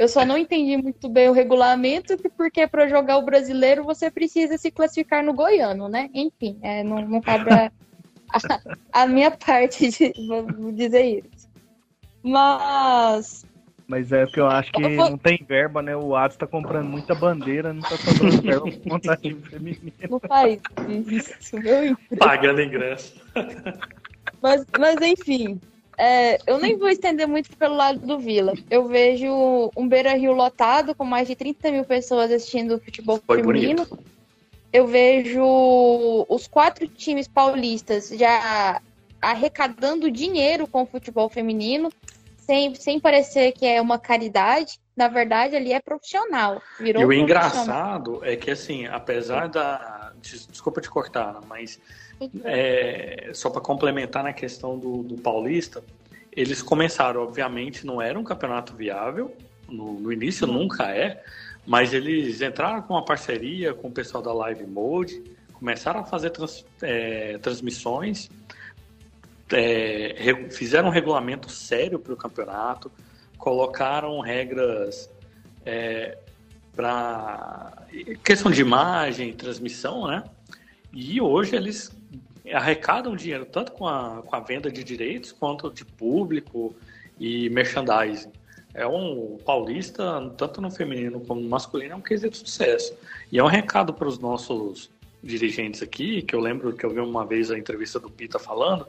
Eu 0.00 0.08
só 0.08 0.24
não 0.24 0.38
entendi 0.38 0.78
muito 0.78 1.10
bem 1.10 1.28
o 1.28 1.32
regulamento, 1.32 2.16
porque 2.34 2.66
para 2.66 2.88
jogar 2.88 3.18
o 3.18 3.22
brasileiro 3.22 3.84
você 3.84 4.10
precisa 4.10 4.56
se 4.56 4.70
classificar 4.70 5.22
no 5.22 5.34
goiano, 5.34 5.90
né? 5.90 6.08
Enfim, 6.14 6.58
é, 6.62 6.82
não, 6.82 7.06
não 7.06 7.20
cabe 7.20 7.52
a, 7.52 7.70
a, 8.90 9.06
minha 9.06 9.30
parte 9.30 9.90
de 9.90 10.10
vou 10.56 10.72
dizer 10.72 11.22
isso. 11.22 11.46
Mas. 12.22 13.44
Mas 13.86 14.10
é 14.10 14.24
porque 14.24 14.40
eu 14.40 14.46
acho 14.46 14.72
que 14.72 14.80
não 14.80 15.18
tem 15.18 15.44
verba, 15.46 15.82
né? 15.82 15.94
O 15.94 16.16
Atos 16.16 16.38
tá 16.38 16.46
comprando 16.46 16.88
muita 16.88 17.14
bandeira, 17.14 17.74
não 17.74 17.82
tá 17.82 17.98
sobrando 17.98 18.40
verba 18.40 18.70
pra 18.70 18.92
montar 18.94 19.16
time 19.18 19.42
feminino. 19.42 19.92
Não 20.08 20.20
faz 20.20 20.58
isso, 20.88 21.58
meu 21.58 21.94
Pagando 22.18 22.62
ingresso. 22.62 23.20
Mas, 24.40 24.64
mas 24.78 24.96
enfim, 25.02 25.60
é, 26.00 26.38
eu 26.46 26.58
nem 26.58 26.78
vou 26.78 26.88
estender 26.88 27.28
muito 27.28 27.54
pelo 27.58 27.74
lado 27.74 27.98
do 27.98 28.18
Vila. 28.18 28.54
Eu 28.70 28.88
vejo 28.88 29.70
um 29.76 29.86
Beira 29.86 30.14
Rio 30.14 30.32
lotado, 30.32 30.94
com 30.94 31.04
mais 31.04 31.28
de 31.28 31.36
30 31.36 31.70
mil 31.70 31.84
pessoas 31.84 32.32
assistindo 32.32 32.80
futebol 32.80 33.20
Foi 33.26 33.42
feminino. 33.42 33.84
Bonito. 33.84 34.10
Eu 34.72 34.86
vejo 34.86 35.44
os 36.26 36.46
quatro 36.48 36.88
times 36.88 37.28
paulistas 37.28 38.08
já 38.08 38.80
arrecadando 39.20 40.10
dinheiro 40.10 40.66
com 40.66 40.84
o 40.84 40.86
futebol 40.86 41.28
feminino, 41.28 41.92
sem, 42.38 42.74
sem 42.74 42.98
parecer 42.98 43.52
que 43.52 43.66
é 43.66 43.78
uma 43.78 43.98
caridade. 43.98 44.80
Na 44.96 45.08
verdade, 45.08 45.54
ali 45.54 45.70
é 45.70 45.80
profissional. 45.80 46.62
Virou 46.78 47.02
e 47.02 47.04
o 47.04 47.12
engraçado 47.12 48.24
é 48.24 48.36
que, 48.36 48.50
assim, 48.50 48.86
apesar 48.86 49.50
da. 49.50 50.12
Desculpa 50.22 50.80
te 50.80 50.88
cortar, 50.88 51.40
mas 51.46 51.78
é, 52.44 53.30
só 53.32 53.50
para 53.50 53.60
complementar 53.60 54.22
na 54.22 54.32
questão 54.32 54.78
do, 54.78 55.02
do, 55.02 55.16
Paulista, 55.16 55.82
eles 56.32 56.62
começaram, 56.62 57.22
obviamente, 57.22 57.86
não 57.86 58.00
era 58.00 58.18
um 58.18 58.24
campeonato 58.24 58.74
viável, 58.74 59.34
no, 59.68 59.94
no 59.94 60.12
início 60.12 60.46
uhum. 60.46 60.54
nunca 60.54 60.90
é, 60.90 61.22
mas 61.66 61.92
eles 61.92 62.40
entraram 62.40 62.82
com 62.82 62.94
uma 62.94 63.04
parceria 63.04 63.72
com 63.72 63.88
o 63.88 63.92
pessoal 63.92 64.22
da 64.22 64.32
Live 64.32 64.66
Mode, 64.66 65.22
começaram 65.52 66.00
a 66.00 66.04
fazer 66.04 66.30
trans, 66.30 66.64
é, 66.82 67.38
transmissões, 67.38 68.30
é, 69.52 70.48
fizeram 70.50 70.88
um 70.88 70.92
regulamento 70.92 71.50
sério 71.50 71.98
para 71.98 72.12
o 72.12 72.16
campeonato, 72.16 72.90
colocaram 73.36 74.20
regras 74.20 75.10
é, 75.64 76.18
para 76.74 77.84
questão 78.24 78.50
de 78.50 78.60
imagem, 78.60 79.32
transmissão, 79.32 80.06
né? 80.06 80.24
E 80.92 81.20
hoje 81.20 81.56
eles 81.56 81.99
arrecadam 82.52 83.14
dinheiro 83.14 83.44
tanto 83.44 83.72
com 83.72 83.86
a, 83.86 84.22
com 84.24 84.34
a 84.34 84.40
venda 84.40 84.70
de 84.70 84.82
direitos 84.82 85.32
quanto 85.32 85.70
de 85.70 85.84
público 85.84 86.74
e 87.18 87.50
merchandising. 87.50 88.32
É 88.72 88.86
um 88.86 89.36
paulista, 89.44 90.32
tanto 90.36 90.60
no 90.60 90.70
feminino 90.70 91.20
como 91.20 91.40
no 91.40 91.48
masculino, 91.48 91.92
é 91.92 91.96
um 91.96 92.00
quesito 92.00 92.42
de 92.42 92.48
sucesso. 92.48 92.94
E 93.30 93.38
é 93.38 93.42
um 93.42 93.48
recado 93.48 93.92
para 93.92 94.06
os 94.06 94.18
nossos 94.18 94.90
dirigentes 95.22 95.82
aqui, 95.82 96.22
que 96.22 96.34
eu 96.34 96.40
lembro 96.40 96.72
que 96.72 96.84
eu 96.84 96.90
vi 96.90 97.00
uma 97.00 97.26
vez 97.26 97.50
a 97.50 97.58
entrevista 97.58 97.98
do 97.98 98.08
Pita 98.08 98.38
falando 98.38 98.86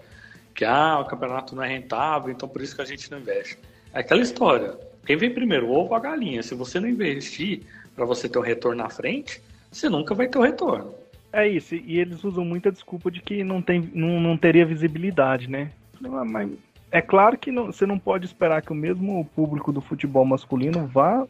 que 0.54 0.66
ah, 0.66 1.00
o 1.00 1.06
campeonato 1.06 1.56
não 1.56 1.64
é 1.64 1.68
rentável, 1.68 2.32
então 2.32 2.48
por 2.48 2.62
isso 2.62 2.76
que 2.76 2.82
a 2.82 2.86
gente 2.86 3.10
não 3.10 3.20
investe. 3.20 3.58
É 3.94 4.00
aquela 4.00 4.22
história. 4.22 4.78
Quem 5.06 5.18
vem 5.18 5.34
primeiro, 5.34 5.68
o 5.68 5.72
ovo 5.72 5.90
ou 5.90 5.96
a 5.96 6.00
galinha? 6.00 6.44
Se 6.44 6.54
você 6.54 6.80
não 6.80 6.88
investir 6.88 7.64
para 7.96 8.06
você 8.06 8.30
ter 8.30 8.38
um 8.38 8.44
retorno 8.44 8.84
na 8.84 8.90
frente, 8.90 9.42
você 9.72 9.90
nunca 9.90 10.14
vai 10.14 10.28
ter 10.28 10.38
um 10.38 10.42
retorno. 10.42 10.94
É 11.34 11.48
isso, 11.48 11.76
e 11.76 11.98
eles 12.00 12.24
usam 12.24 12.44
muita 12.44 12.72
desculpa 12.72 13.10
de 13.10 13.22
que 13.22 13.44
não, 13.44 13.62
tem, 13.62 13.90
não, 13.94 14.20
não 14.20 14.36
teria 14.36 14.66
visibilidade, 14.66 15.50
né? 15.50 15.72
Mas 16.00 16.50
é 16.92 17.02
claro 17.02 17.38
que 17.38 17.52
não, 17.52 17.68
você 17.68 17.86
não 17.86 17.98
pode 17.98 18.26
esperar 18.26 18.62
que 18.62 18.72
o 18.72 18.76
mesmo 18.76 19.24
público 19.34 19.72
do 19.72 19.80
futebol 19.80 20.26
masculino 20.26 20.86
vá 20.88 21.26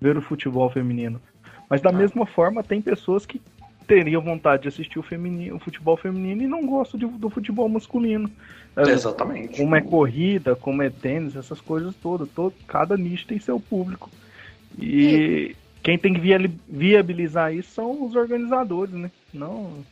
ver 0.00 0.16
o 0.16 0.22
futebol 0.22 0.68
feminino. 0.68 1.20
Mas 1.70 1.80
da 1.80 1.90
ah. 1.90 1.92
mesma 1.92 2.26
forma, 2.26 2.62
tem 2.62 2.80
pessoas 2.80 3.24
que 3.24 3.40
teriam 3.86 4.20
vontade 4.20 4.62
de 4.62 4.68
assistir 4.68 4.98
o, 4.98 5.02
feminino, 5.02 5.56
o 5.56 5.60
futebol 5.60 5.96
feminino 5.96 6.42
e 6.42 6.46
não 6.46 6.66
gostam 6.66 6.98
de, 6.98 7.06
do 7.06 7.30
futebol 7.30 7.68
masculino. 7.68 8.28
É, 8.76 8.82
Exatamente. 8.82 9.58
Como 9.58 9.76
é 9.76 9.80
corrida, 9.80 10.56
como 10.56 10.82
é 10.82 10.90
tênis, 10.90 11.36
essas 11.36 11.60
coisas 11.60 11.94
todas. 11.94 12.28
Todo, 12.30 12.52
cada 12.66 12.96
nicho 12.96 13.26
tem 13.26 13.38
seu 13.38 13.60
público. 13.60 14.10
E, 14.76 15.54
quem 15.86 15.96
tem 15.96 16.14
que 16.14 16.20
viabilizar 16.68 17.54
isso 17.54 17.70
são 17.70 18.04
os 18.04 18.16
organizadores, 18.16 18.92
né? 18.92 19.08
Não. 19.32 19.84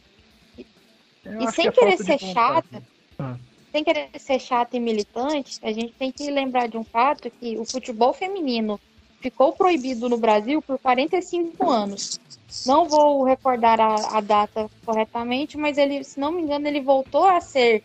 e 0.58 1.52
sem 1.52 1.70
que 1.70 1.78
é 1.80 1.82
querer 1.84 1.98
ser 1.98 2.18
chata, 2.18 2.82
ah. 3.16 3.36
sem 3.70 3.84
querer 3.84 4.08
ser 4.18 4.40
chata 4.40 4.76
e 4.76 4.80
militante, 4.80 5.60
a 5.62 5.70
gente 5.70 5.92
tem 5.92 6.10
que 6.10 6.28
lembrar 6.32 6.66
de 6.66 6.76
um 6.76 6.82
fato 6.82 7.30
que 7.30 7.56
o 7.56 7.64
futebol 7.64 8.12
feminino 8.12 8.80
ficou 9.20 9.52
proibido 9.52 10.08
no 10.08 10.18
Brasil 10.18 10.60
por 10.60 10.80
45 10.80 11.70
anos. 11.70 12.18
Não 12.66 12.88
vou 12.88 13.22
recordar 13.22 13.80
a, 13.80 14.18
a 14.18 14.20
data 14.20 14.68
corretamente, 14.84 15.56
mas 15.56 15.78
ele, 15.78 16.02
se 16.02 16.18
não 16.18 16.32
me 16.32 16.42
engano, 16.42 16.66
ele 16.66 16.80
voltou 16.80 17.24
a 17.24 17.40
ser 17.40 17.84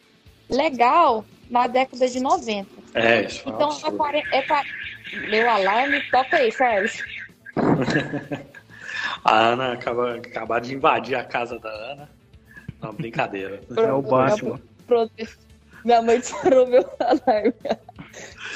legal 0.50 1.24
na 1.48 1.68
década 1.68 2.08
de 2.08 2.20
90. 2.20 2.68
É, 2.96 3.22
isso 3.22 3.44
Então, 3.48 3.70
é, 4.12 4.24
é, 4.36 4.46
é, 4.50 5.30
meu 5.30 5.48
alarme, 5.48 6.02
toca 6.10 6.38
aí, 6.38 6.52
Charles. 6.52 7.19
A 9.24 9.36
Ana 9.36 9.74
acaba, 9.74 10.16
acaba 10.16 10.60
de 10.60 10.76
invadir 10.76 11.16
a 11.16 11.24
casa 11.24 11.60
da 11.60 11.70
Ana. 11.70 12.10
Não, 12.82 12.94
brincadeira. 12.94 13.62
É 13.76 13.94
o 13.94 14.02
Batman. 14.02 14.60
Minha 15.84 16.02
mãe 16.02 16.20
disparou 16.20 16.68
meu 16.68 16.86
alarme. 17.00 17.54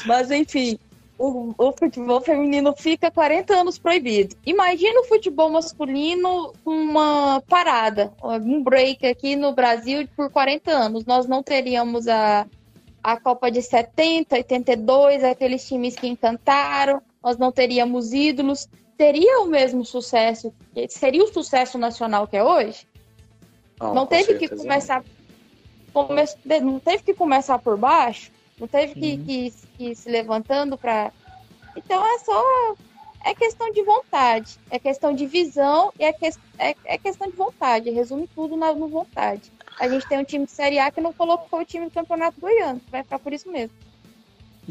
Mas 0.05 0.31
enfim, 0.31 0.77
o, 1.17 1.53
o, 1.57 1.71
futebol 1.71 2.19
feminino 2.21 2.73
fica 2.75 3.11
40 3.11 3.53
anos 3.53 3.77
proibido. 3.77 4.35
Imagina 4.45 5.01
o 5.01 5.05
futebol 5.05 5.49
masculino 5.49 6.53
com 6.63 6.71
uma 6.71 7.41
parada, 7.47 8.11
um 8.23 8.63
break 8.63 9.05
aqui 9.05 9.35
no 9.35 9.53
Brasil 9.53 10.07
por 10.15 10.29
40 10.29 10.71
anos. 10.71 11.05
Nós 11.05 11.27
não 11.27 11.43
teríamos 11.43 12.07
a, 12.07 12.45
a 13.03 13.19
Copa 13.19 13.51
de 13.51 13.61
70, 13.61 14.35
82, 14.35 15.23
aqueles 15.23 15.67
times 15.67 15.95
que 15.95 16.07
encantaram, 16.07 17.01
nós 17.23 17.37
não 17.37 17.51
teríamos 17.51 18.11
ídolos 18.11 18.67
teria 18.97 19.41
o 19.41 19.47
mesmo 19.47 19.85
sucesso, 19.85 20.53
seria 20.89 21.23
o 21.23 21.33
sucesso 21.33 21.77
nacional 21.77 22.27
que 22.27 22.37
é 22.37 22.43
hoje? 22.43 22.87
Não, 23.79 23.93
não 23.93 24.05
teve 24.05 24.35
que 24.35 24.47
começar. 24.47 25.03
Come, 25.91 26.23
não 26.61 26.79
teve 26.79 27.03
que 27.03 27.13
começar 27.13 27.59
por 27.59 27.77
baixo, 27.77 28.31
não 28.59 28.67
teve 28.67 28.93
que, 28.93 29.13
uhum. 29.13 29.25
que, 29.25 29.53
que 29.77 29.83
ir 29.91 29.95
se 29.95 30.09
levantando 30.09 30.77
para. 30.77 31.11
Então 31.75 32.03
é 32.05 32.19
só. 32.19 32.75
É 33.25 33.33
questão 33.33 33.71
de 33.71 33.81
vontade, 33.83 34.59
é 34.69 34.77
questão 34.77 35.13
de 35.13 35.25
visão 35.25 35.93
e 35.97 36.03
é, 36.03 36.11
que, 36.11 36.25
é, 36.59 36.75
é 36.83 36.97
questão 36.97 37.29
de 37.29 37.37
vontade. 37.37 37.89
Resume 37.89 38.27
tudo 38.27 38.57
na 38.57 38.73
no 38.73 38.89
vontade. 38.89 39.49
a 39.79 39.87
gente 39.87 40.05
tem 40.09 40.17
um 40.17 40.25
time 40.25 40.45
de 40.45 40.51
Série 40.51 40.77
A 40.77 40.91
que 40.91 40.99
não 40.99 41.13
colocou 41.13 41.61
o 41.61 41.65
time 41.65 41.85
do 41.85 41.91
Campeonato 41.91 42.41
Goiano. 42.41 42.81
Vai 42.91 43.01
ficar 43.01 43.19
por 43.19 43.31
isso 43.31 43.49
mesmo. 43.49 43.73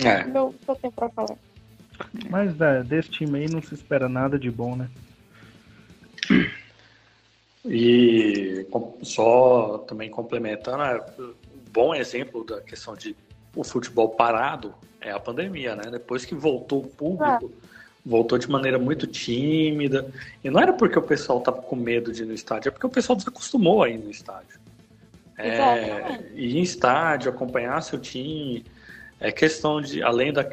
É. 0.04 0.24
Meu, 0.24 0.54
eu 0.68 0.76
tenho 0.76 0.92
pra 0.92 1.08
falar. 1.08 1.38
Mas 2.28 2.60
é, 2.60 2.82
desse 2.82 3.10
time 3.10 3.38
aí 3.38 3.50
não 3.50 3.62
se 3.62 3.74
espera 3.74 4.08
nada 4.08 4.38
de 4.38 4.50
bom, 4.50 4.76
né? 4.76 4.88
E 7.64 8.66
só 9.02 9.78
também 9.86 10.10
complementando, 10.10 10.82
é, 10.82 11.04
um 11.18 11.34
bom 11.72 11.94
exemplo 11.94 12.44
da 12.44 12.60
questão 12.60 12.94
de 12.94 13.14
o 13.54 13.62
futebol 13.62 14.08
parado 14.08 14.74
é 15.00 15.10
a 15.10 15.20
pandemia, 15.20 15.76
né? 15.76 15.90
Depois 15.90 16.24
que 16.24 16.34
voltou 16.34 16.80
o 16.80 16.88
público, 16.88 17.52
voltou 18.04 18.38
de 18.38 18.48
maneira 18.50 18.78
muito 18.78 19.06
tímida. 19.06 20.10
E 20.42 20.50
não 20.50 20.60
era 20.60 20.72
porque 20.72 20.98
o 20.98 21.02
pessoal 21.02 21.40
tava 21.40 21.62
com 21.62 21.76
medo 21.76 22.12
de 22.12 22.22
ir 22.22 22.26
no 22.26 22.34
estádio, 22.34 22.68
é 22.68 22.72
porque 22.72 22.86
o 22.86 22.90
pessoal 22.90 23.16
desacostumou 23.16 23.82
a 23.82 23.88
ir 23.88 23.98
no 23.98 24.10
estádio. 24.10 24.60
É, 25.38 26.20
ir 26.34 26.56
em 26.56 26.62
estádio, 26.62 27.30
acompanhar 27.30 27.80
seu 27.82 27.98
time, 27.98 28.64
é 29.18 29.32
questão 29.32 29.80
de, 29.80 30.02
além 30.02 30.32
da, 30.32 30.44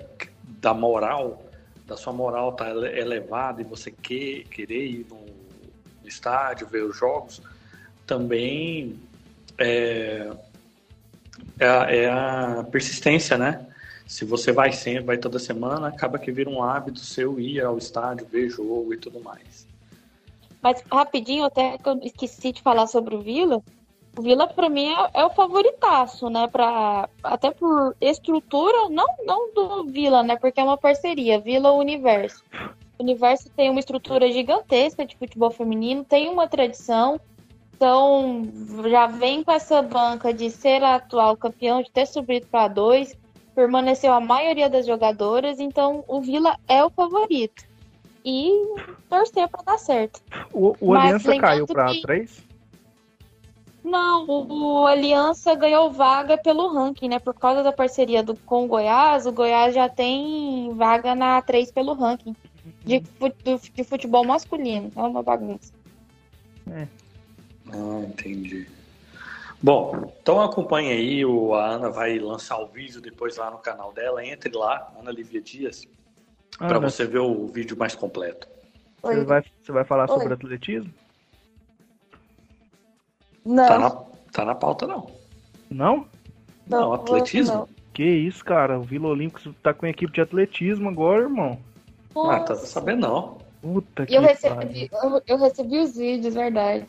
da 0.59 0.73
moral, 0.73 1.41
da 1.85 1.97
sua 1.97 2.13
moral 2.13 2.51
estar 2.51 2.75
elevada 2.95 3.61
e 3.61 3.65
você 3.65 3.91
que, 3.91 4.45
querer 4.51 4.85
ir 4.85 5.07
no, 5.09 5.17
no 6.01 6.07
estádio, 6.07 6.67
ver 6.67 6.83
os 6.83 6.97
jogos, 6.97 7.41
também 8.05 8.99
é, 9.57 10.31
é, 11.59 11.67
a, 11.67 11.91
é 11.91 12.09
a 12.09 12.65
persistência, 12.71 13.37
né? 13.37 13.65
Se 14.07 14.25
você 14.25 14.51
vai 14.51 14.71
sempre, 14.71 15.03
vai 15.03 15.17
toda 15.17 15.37
semana, 15.37 15.87
acaba 15.87 16.17
que 16.17 16.31
vira 16.31 16.49
um 16.49 16.63
hábito 16.63 16.99
seu 16.99 17.39
ir 17.39 17.61
ao 17.61 17.77
estádio, 17.77 18.25
ver 18.25 18.49
jogo 18.49 18.93
e 18.93 18.97
tudo 18.97 19.21
mais. 19.21 19.67
Mas 20.61 20.83
rapidinho, 20.91 21.45
até 21.45 21.77
que 21.77 21.87
eu 21.87 21.99
esqueci 22.03 22.51
de 22.51 22.61
falar 22.61 22.87
sobre 22.87 23.15
o 23.15 23.21
Vila. 23.21 23.61
O 24.17 24.21
Vila, 24.21 24.47
pra 24.47 24.69
mim, 24.69 24.87
é, 24.91 25.09
é 25.21 25.25
o 25.25 25.29
favoritaço, 25.29 26.29
né? 26.29 26.47
Pra, 26.47 27.07
até 27.23 27.51
por 27.51 27.95
estrutura, 28.01 28.89
não, 28.89 29.05
não 29.25 29.53
do 29.53 29.83
Vila, 29.85 30.23
né? 30.23 30.35
Porque 30.35 30.59
é 30.59 30.63
uma 30.63 30.77
parceria, 30.77 31.39
Vila 31.39 31.71
Universo. 31.71 32.43
O 32.97 33.03
Universo 33.03 33.49
tem 33.55 33.69
uma 33.69 33.79
estrutura 33.79 34.29
gigantesca 34.31 35.05
de 35.05 35.15
futebol 35.15 35.51
feminino, 35.51 36.03
tem 36.03 36.27
uma 36.29 36.47
tradição. 36.47 37.19
Então, 37.75 38.43
já 38.89 39.07
vem 39.07 39.41
com 39.41 39.51
essa 39.53 39.81
banca 39.81 40.33
de 40.33 40.49
ser 40.49 40.83
a 40.83 40.95
atual 40.95 41.37
campeão, 41.37 41.81
de 41.81 41.89
ter 41.89 42.05
subido 42.05 42.45
para 42.47 42.67
dois, 42.67 43.15
permaneceu 43.55 44.11
a 44.11 44.19
maioria 44.19 44.69
das 44.69 44.85
jogadoras, 44.85 45.61
então 45.61 46.03
o 46.07 46.19
Vila 46.19 46.57
é 46.67 46.83
o 46.83 46.89
favorito. 46.89 47.63
E 48.25 48.51
torcer 49.09 49.47
para 49.47 49.63
dar 49.63 49.77
certo. 49.77 50.21
O, 50.51 50.75
o 50.81 50.93
Aliança 50.93 51.37
caiu 51.37 51.65
pra 51.65 51.85
que- 51.85 52.01
3? 52.01 52.48
Não, 53.83 54.25
o, 54.25 54.81
o 54.81 54.87
Aliança 54.87 55.55
ganhou 55.55 55.91
vaga 55.91 56.37
pelo 56.37 56.67
ranking, 56.73 57.09
né? 57.09 57.19
Por 57.19 57.33
causa 57.33 57.63
da 57.63 57.71
parceria 57.71 58.21
do, 58.21 58.35
com 58.35 58.65
o 58.65 58.67
Goiás, 58.67 59.25
o 59.25 59.31
Goiás 59.31 59.73
já 59.73 59.87
tem 59.87 60.73
vaga 60.75 61.15
na 61.15 61.41
A3 61.41 61.73
pelo 61.73 61.93
ranking 61.93 62.35
de, 62.83 63.03
de 63.73 63.83
futebol 63.83 64.25
masculino. 64.25 64.91
É 64.95 64.99
uma 64.99 65.23
bagunça. 65.23 65.73
Ah, 66.67 68.03
entendi. 68.03 68.67
Bom, 69.61 70.13
então 70.21 70.41
acompanhe 70.41 70.91
aí, 70.91 71.25
o, 71.25 71.53
a 71.53 71.67
Ana 71.67 71.89
vai 71.89 72.17
lançar 72.17 72.57
o 72.59 72.67
vídeo 72.67 73.01
depois 73.01 73.35
lá 73.35 73.51
no 73.51 73.57
canal 73.57 73.91
dela, 73.91 74.25
entre 74.25 74.55
lá, 74.55 74.91
Ana 74.97 75.11
Lívia 75.11 75.41
Dias, 75.41 75.85
para 76.57 76.79
você 76.79 77.05
ver 77.05 77.19
o 77.19 77.47
vídeo 77.47 77.77
mais 77.77 77.93
completo. 77.93 78.47
você, 79.01 79.23
vai, 79.25 79.43
você 79.61 79.71
vai 79.71 79.83
falar 79.83 80.09
Oi. 80.09 80.17
sobre 80.17 80.33
atletismo? 80.33 80.93
Não, 83.49 83.67
Tá 83.67 83.79
na, 83.79 83.89
tá 84.31 84.45
na 84.45 84.53
pauta 84.55 84.85
não. 84.85 85.07
Não? 85.71 86.05
Não, 86.67 86.93
atletismo? 86.93 87.53
não. 87.55 87.67
Que 87.93 88.03
isso, 88.05 88.45
cara. 88.45 88.77
O 88.79 88.83
Vila 88.83 89.07
Olímpico 89.07 89.51
tá 89.63 89.73
com 89.73 89.87
equipe 89.87 90.13
de 90.13 90.21
atletismo 90.21 90.87
agora, 90.87 91.23
irmão. 91.23 91.59
Ah, 92.15 92.39
tá 92.41 92.53
Nossa. 92.53 92.67
sabendo 92.67 93.01
não. 93.07 93.37
Puta 93.61 94.05
que 94.05 94.13
E 94.13 94.15
eu 94.15 94.21
pariu. 94.21 94.35
recebi, 94.35 94.89
eu, 95.03 95.21
eu 95.27 95.37
recebi 95.37 95.79
os 95.79 95.97
vídeos, 95.97 96.33
verdade. 96.35 96.85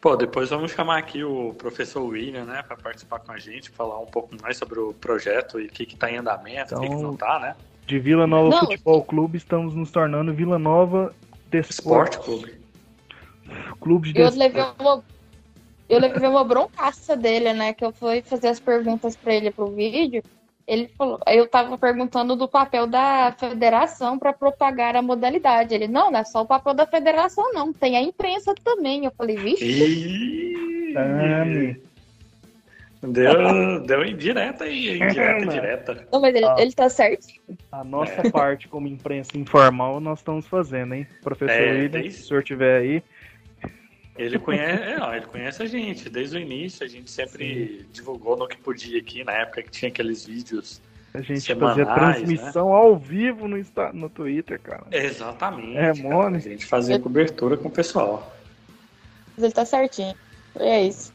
Pô, 0.00 0.16
depois 0.16 0.50
vamos 0.50 0.72
chamar 0.72 0.98
aqui 0.98 1.22
o 1.24 1.54
professor 1.54 2.02
William, 2.02 2.44
né, 2.44 2.62
para 2.62 2.76
participar 2.76 3.18
com 3.20 3.32
a 3.32 3.38
gente, 3.38 3.70
falar 3.70 3.98
um 3.98 4.06
pouco 4.06 4.34
mais 4.42 4.56
sobre 4.56 4.78
o 4.78 4.92
projeto 4.92 5.58
e 5.60 5.66
o 5.66 5.68
que 5.70 5.86
que 5.86 5.96
tá 5.96 6.10
em 6.10 6.16
andamento, 6.18 6.74
o 6.76 6.80
que 6.80 6.86
que 6.88 6.92
Então, 6.94 7.02
não 7.10 7.16
tá, 7.16 7.38
né? 7.38 7.56
De 7.86 7.98
Vila 7.98 8.26
Nova 8.26 8.50
Não, 8.50 8.60
Futebol 8.60 9.02
Clube, 9.04 9.38
estamos 9.38 9.74
nos 9.74 9.90
tornando 9.90 10.32
Vila 10.34 10.58
Nova 10.58 11.14
Esporte 11.52 12.18
Desporto 12.18 12.20
Clube. 12.20 12.58
Clube 13.80 14.12
de 14.12 14.20
Eu 14.20 14.26
Desporto. 14.30 14.38
levei 14.38 14.72
uma, 14.78 15.02
eu 15.88 15.98
levei 16.00 16.28
uma 16.28 16.44
broncaça 16.44 17.16
dele, 17.16 17.52
né? 17.52 17.72
Que 17.72 17.84
eu 17.84 17.92
fui 17.92 18.22
fazer 18.22 18.48
as 18.48 18.60
perguntas 18.60 19.16
pra 19.16 19.34
ele 19.34 19.50
pro 19.50 19.66
vídeo. 19.66 20.22
Ele 20.66 20.86
falou, 20.98 21.18
eu 21.28 21.46
tava 21.48 21.78
perguntando 21.78 22.36
do 22.36 22.46
papel 22.46 22.86
da 22.86 23.34
federação 23.38 24.18
para 24.18 24.34
propagar 24.34 24.94
a 24.96 25.00
modalidade. 25.00 25.74
Ele, 25.74 25.88
não, 25.88 26.10
não 26.10 26.18
é 26.20 26.24
só 26.24 26.42
o 26.42 26.46
papel 26.46 26.74
da 26.74 26.86
federação, 26.86 27.54
não. 27.54 27.72
Tem 27.72 27.96
a 27.96 28.02
imprensa 28.02 28.54
também. 28.62 29.06
Eu 29.06 29.10
falei, 29.12 29.36
vixe, 29.36 30.52
deu, 33.02 33.80
deu 33.86 34.04
indireta 34.04 34.64
aí, 34.64 34.96
indireta, 34.96 35.44
Não. 35.44 35.52
direta. 35.52 36.08
não, 36.12 36.20
mas 36.20 36.34
ele, 36.34 36.44
Ah. 36.44 36.56
ele 36.58 36.72
tá 36.72 36.88
certo. 36.88 37.26
A 37.72 37.82
nossa 37.84 38.30
parte 38.30 38.68
como 38.68 38.86
imprensa 38.88 39.38
informal 39.38 40.00
nós 40.00 40.18
estamos 40.18 40.46
fazendo, 40.46 40.94
hein? 40.94 41.06
Professor 41.22 41.54
É, 41.54 41.72
William, 41.72 42.10
se 42.10 42.20
o 42.20 42.26
senhor 42.26 42.42
tiver 42.42 42.80
aí. 42.80 43.02
Ele 44.18 44.38
conhece, 44.38 44.82
é, 44.82 44.98
ó, 45.00 45.14
ele 45.14 45.26
conhece 45.26 45.62
a 45.62 45.66
gente. 45.66 46.10
Desde 46.10 46.36
o 46.36 46.40
início, 46.40 46.84
a 46.84 46.88
gente 46.88 47.10
sempre 47.10 47.86
divulgou 47.92 48.36
no 48.36 48.48
que 48.48 48.56
podia 48.56 48.98
aqui, 48.98 49.22
na 49.22 49.32
época 49.32 49.62
que 49.62 49.70
tinha 49.70 49.88
aqueles 49.88 50.26
vídeos. 50.26 50.80
A 51.14 51.20
gente 51.20 51.40
Semanais, 51.40 51.86
fazia 51.88 51.94
transmissão 51.94 52.72
ao 52.72 52.96
vivo 52.98 53.48
no, 53.48 53.56
Insta- 53.56 53.92
no 53.92 54.10
Twitter, 54.10 54.60
cara. 54.60 54.84
Exatamente. 54.90 55.76
É, 55.76 55.94
mole. 55.94 56.36
A 56.36 56.40
gente 56.40 56.66
fazia 56.66 56.98
cobertura 56.98 57.56
com 57.56 57.68
o 57.68 57.70
pessoal. 57.70 58.36
Mas 59.34 59.44
ele 59.44 59.52
tá 59.54 59.64
certinho. 59.64 60.14
É 60.56 60.82
isso. 60.82 61.12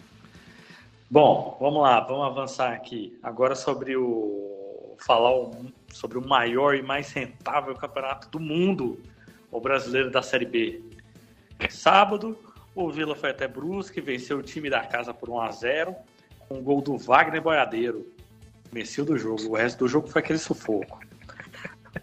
Bom, 1.11 1.57
vamos 1.59 1.81
lá, 1.83 1.99
vamos 1.99 2.25
avançar 2.25 2.73
aqui. 2.73 3.17
Agora 3.21 3.53
sobre 3.55 3.95
o. 3.95 4.95
falar 4.99 5.35
o- 5.35 5.67
sobre 5.91 6.17
o 6.17 6.27
maior 6.27 6.73
e 6.75 6.81
mais 6.81 7.11
rentável 7.11 7.75
campeonato 7.75 8.29
do 8.29 8.39
mundo, 8.39 8.99
o 9.51 9.59
brasileiro 9.59 10.09
da 10.09 10.21
Série 10.23 10.45
B. 10.45 10.81
Sábado, 11.69 12.37
o 12.75 12.89
Vila 12.89 13.15
foi 13.15 13.29
até 13.29 13.47
Brusque, 13.47 14.01
venceu 14.01 14.39
o 14.39 14.43
time 14.43 14.69
da 14.69 14.81
casa 14.81 15.13
por 15.13 15.29
1 15.29 15.41
a 15.41 15.51
0 15.51 15.95
com 16.47 16.59
o 16.59 16.61
gol 16.61 16.81
do 16.81 16.97
Wagner 16.97 17.41
Boiadeiro. 17.41 18.11
Venceu 18.71 19.05
do 19.05 19.17
jogo. 19.17 19.49
O 19.49 19.55
resto 19.55 19.79
do 19.79 19.87
jogo 19.87 20.07
foi 20.07 20.21
aquele 20.21 20.39
sufoco. 20.39 20.99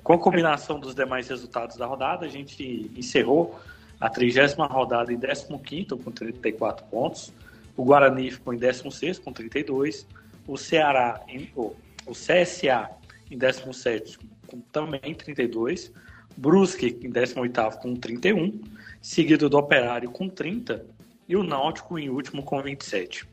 Com 0.02 0.12
a 0.12 0.18
combinação 0.18 0.78
dos 0.78 0.94
demais 0.94 1.28
resultados 1.28 1.76
da 1.76 1.86
rodada, 1.86 2.24
a 2.24 2.28
gente 2.28 2.90
encerrou 2.96 3.58
a 4.00 4.08
30 4.08 4.64
rodada 4.66 5.12
em 5.12 5.18
15 5.18 5.86
com 6.02 6.10
34 6.10 6.86
pontos. 6.86 7.32
O 7.76 7.84
Guarani 7.84 8.30
ficou 8.30 8.54
em 8.54 8.58
16 8.58 9.18
com 9.18 9.32
32. 9.32 10.06
O 10.46 10.56
Ceará, 10.56 11.20
em, 11.28 11.50
o, 11.56 11.74
o 12.06 12.12
CSA 12.12 12.90
em 13.30 13.36
17 13.36 14.18
com 14.46 14.60
também 14.72 15.14
32. 15.14 15.92
Brusque 16.36 16.98
em 17.02 17.10
18 17.10 17.78
com 17.78 17.94
31. 17.94 18.60
Seguido 19.00 19.48
do 19.48 19.58
Operário 19.58 20.10
com 20.10 20.28
30. 20.28 20.84
E 21.28 21.36
o 21.36 21.42
Náutico 21.42 21.98
em 21.98 22.08
último 22.08 22.42
com 22.42 22.60
27. 22.60 23.26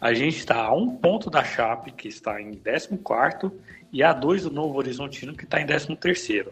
A 0.00 0.12
gente 0.12 0.38
está 0.38 0.56
a 0.56 0.74
um 0.74 0.96
ponto 0.96 1.30
da 1.30 1.44
Chape, 1.44 1.92
que 1.92 2.08
está 2.08 2.40
em 2.40 2.54
14, 2.54 3.50
e 3.92 4.02
a 4.02 4.12
dois 4.12 4.42
do 4.42 4.50
Novo 4.50 4.76
Horizontino, 4.76 5.34
que 5.34 5.44
está 5.44 5.60
em 5.60 5.66
13. 5.66 6.46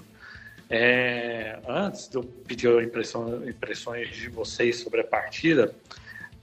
É, 0.70 1.58
antes 1.68 2.08
de 2.08 2.16
eu 2.16 2.22
pedir 2.22 2.68
a 2.68 2.82
impressão, 2.82 3.46
impressões 3.46 4.08
de 4.08 4.30
vocês 4.30 4.76
sobre 4.78 5.02
a 5.02 5.04
partida, 5.04 5.74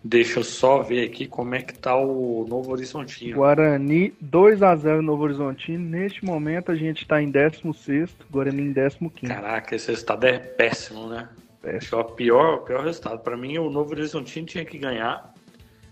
deixa 0.04 0.40
eu 0.40 0.44
só 0.44 0.84
ver 0.84 1.08
aqui 1.08 1.26
como 1.26 1.56
é 1.56 1.64
que 1.64 1.74
está 1.74 1.96
o 1.96 2.46
Novo 2.48 2.72
Horizontino. 2.72 3.38
Guarani 3.38 4.14
2x0 4.24 5.02
Novo 5.02 5.24
Horizontino. 5.24 5.84
Neste 5.84 6.24
momento 6.24 6.72
a 6.72 6.76
gente 6.76 7.08
tá 7.08 7.22
em 7.22 7.32
16, 7.32 8.16
Guarani 8.30 8.62
em 8.62 8.74
15. 8.74 9.10
Caraca, 9.26 9.76
esse 9.76 9.88
resultado 9.88 10.26
é 10.26 10.38
péssimo, 10.38 11.08
né? 11.08 11.28
Acho 11.64 11.90
que 11.90 11.96
é 11.96 11.98
o 11.98 12.04
pior, 12.06 12.54
o 12.56 12.58
pior 12.60 12.84
resultado. 12.84 13.20
Para 13.20 13.36
mim, 13.36 13.58
o 13.58 13.70
Novo 13.70 13.92
Horizontino 13.92 14.46
tinha 14.46 14.64
que 14.64 14.78
ganhar. 14.78 15.34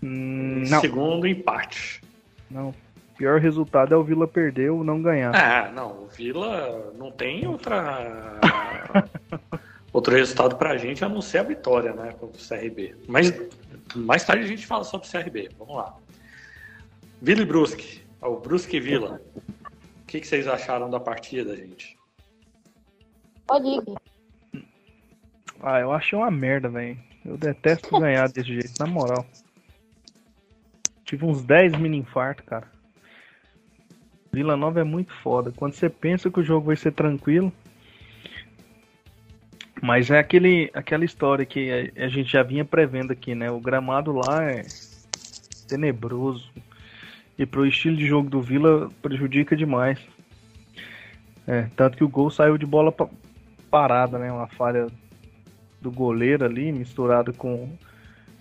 Hum, 0.02 0.62
não, 0.68 0.80
Segundo 0.80 1.26
empate. 1.26 2.02
não. 2.50 2.70
O 2.70 3.18
pior 3.18 3.40
resultado 3.40 3.92
é 3.92 3.96
o 3.96 4.04
Vila 4.04 4.28
perder 4.28 4.70
ou 4.70 4.84
não 4.84 5.02
ganhar. 5.02 5.34
Ah, 5.34 5.72
não, 5.72 6.04
o 6.04 6.06
Vila 6.06 6.92
não 6.96 7.10
tem 7.10 7.48
outra 7.48 8.38
outro 9.92 10.14
resultado 10.14 10.54
pra 10.54 10.76
gente 10.76 11.04
a 11.04 11.08
não 11.08 11.20
ser 11.20 11.38
a 11.38 11.42
vitória, 11.42 11.92
né, 11.92 12.12
contra 12.12 12.40
o 12.40 12.48
CRB. 12.48 12.94
Mas 13.08 13.34
mais 13.96 14.22
tarde 14.24 14.44
a 14.44 14.46
gente 14.46 14.64
fala 14.64 14.84
sobre 14.84 15.08
o 15.08 15.10
CRB. 15.10 15.50
Vamos 15.58 15.74
lá. 15.74 15.96
Vila 17.20 17.42
e 17.42 17.44
Brusque, 17.44 18.02
o 18.22 18.36
Brusque 18.36 18.76
e 18.76 18.80
Vila. 18.80 19.20
O 19.34 20.06
que, 20.06 20.20
que 20.20 20.26
vocês 20.26 20.46
acharam 20.46 20.88
da 20.88 21.00
partida, 21.00 21.56
gente? 21.56 21.98
Pode 23.48 23.66
ir. 23.66 23.82
Gui. 23.82 23.94
Ah, 25.60 25.80
eu 25.80 25.92
achei 25.92 26.18
uma 26.18 26.30
merda, 26.30 26.68
velho. 26.68 26.98
Eu 27.24 27.36
detesto 27.36 27.98
ganhar 27.98 28.28
desse 28.28 28.48
jeito, 28.48 28.78
na 28.78 28.86
moral. 28.86 29.26
tive 31.04 31.24
uns 31.24 31.42
10 31.42 31.76
mini 31.78 31.98
infartos, 31.98 32.44
cara. 32.46 32.66
Vila 34.32 34.56
Nova 34.56 34.80
é 34.80 34.84
muito 34.84 35.12
foda. 35.22 35.52
Quando 35.52 35.72
você 35.72 35.88
pensa 35.88 36.30
que 36.30 36.40
o 36.40 36.44
jogo 36.44 36.66
vai 36.66 36.76
ser 36.76 36.92
tranquilo. 36.92 37.52
Mas 39.82 40.10
é 40.10 40.18
aquele, 40.18 40.70
aquela 40.74 41.04
história 41.04 41.44
que 41.46 41.70
a, 41.70 42.04
a 42.04 42.08
gente 42.08 42.30
já 42.30 42.42
vinha 42.42 42.64
prevendo 42.64 43.12
aqui, 43.12 43.34
né? 43.34 43.50
O 43.50 43.60
gramado 43.60 44.12
lá 44.12 44.44
é 44.44 44.64
tenebroso. 45.68 46.50
E 47.38 47.46
pro 47.46 47.66
estilo 47.66 47.96
de 47.96 48.06
jogo 48.06 48.28
do 48.28 48.42
Vila 48.42 48.90
prejudica 49.00 49.56
demais. 49.56 49.98
É, 51.46 51.68
tanto 51.76 51.96
que 51.96 52.04
o 52.04 52.08
gol 52.08 52.30
saiu 52.30 52.58
de 52.58 52.66
bola 52.66 52.94
parada, 53.70 54.18
né? 54.18 54.30
Uma 54.30 54.48
falha 54.48 54.88
do 55.80 55.90
goleiro 55.90 56.44
ali, 56.44 56.72
misturado 56.72 57.32
com, 57.32 57.68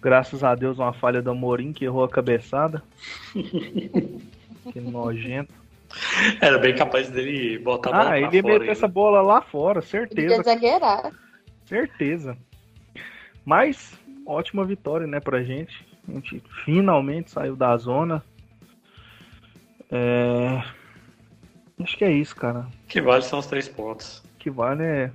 graças 0.02 0.44
a 0.44 0.56
Deus, 0.56 0.80
uma 0.80 0.94
falha 0.94 1.22
do 1.22 1.32
Amorim 1.32 1.74
que 1.74 1.86
errou 1.86 2.04
a 2.04 2.10
cabeçada. 2.10 2.84
que 3.34 4.80
nojento. 4.80 5.54
Era 6.42 6.58
bem 6.58 6.76
capaz 6.76 7.10
dele 7.10 7.58
botar 7.60 7.90
a 7.90 7.94
bola 7.94 8.10
Ah, 8.10 8.20
ele 8.20 8.36
ia 8.36 8.44
meter 8.44 8.70
essa 8.70 8.88
bola 8.88 9.22
lá 9.22 9.42
fora, 9.42 9.82
certeza. 9.82 10.34
Ele 10.34 10.42
exagerar. 10.42 11.12
Certeza. 11.66 12.38
Mas, 13.46 13.98
ótima 14.26 14.66
vitória, 14.66 15.08
né, 15.08 15.20
pra 15.20 15.44
gente. 15.44 15.86
A 16.08 16.12
gente 16.12 16.44
finalmente 16.66 17.32
saiu 17.32 17.56
da 17.56 17.76
zona. 17.78 18.24
É... 19.90 20.62
Acho 21.82 21.98
que 21.98 22.04
é 22.04 22.12
isso, 22.12 22.36
cara. 22.36 22.68
Que 22.88 23.02
vale 23.02 23.24
são 23.24 23.40
os 23.40 23.46
três 23.46 23.68
pontos. 23.68 24.24
Que 24.40 24.50
vale 24.50 24.84
é 24.84 25.12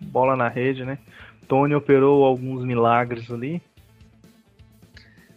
bola 0.00 0.36
na 0.36 0.48
rede, 0.48 0.84
né? 0.84 0.98
Tony 1.46 1.74
operou 1.74 2.24
alguns 2.24 2.64
milagres 2.64 3.30
ali. 3.30 3.62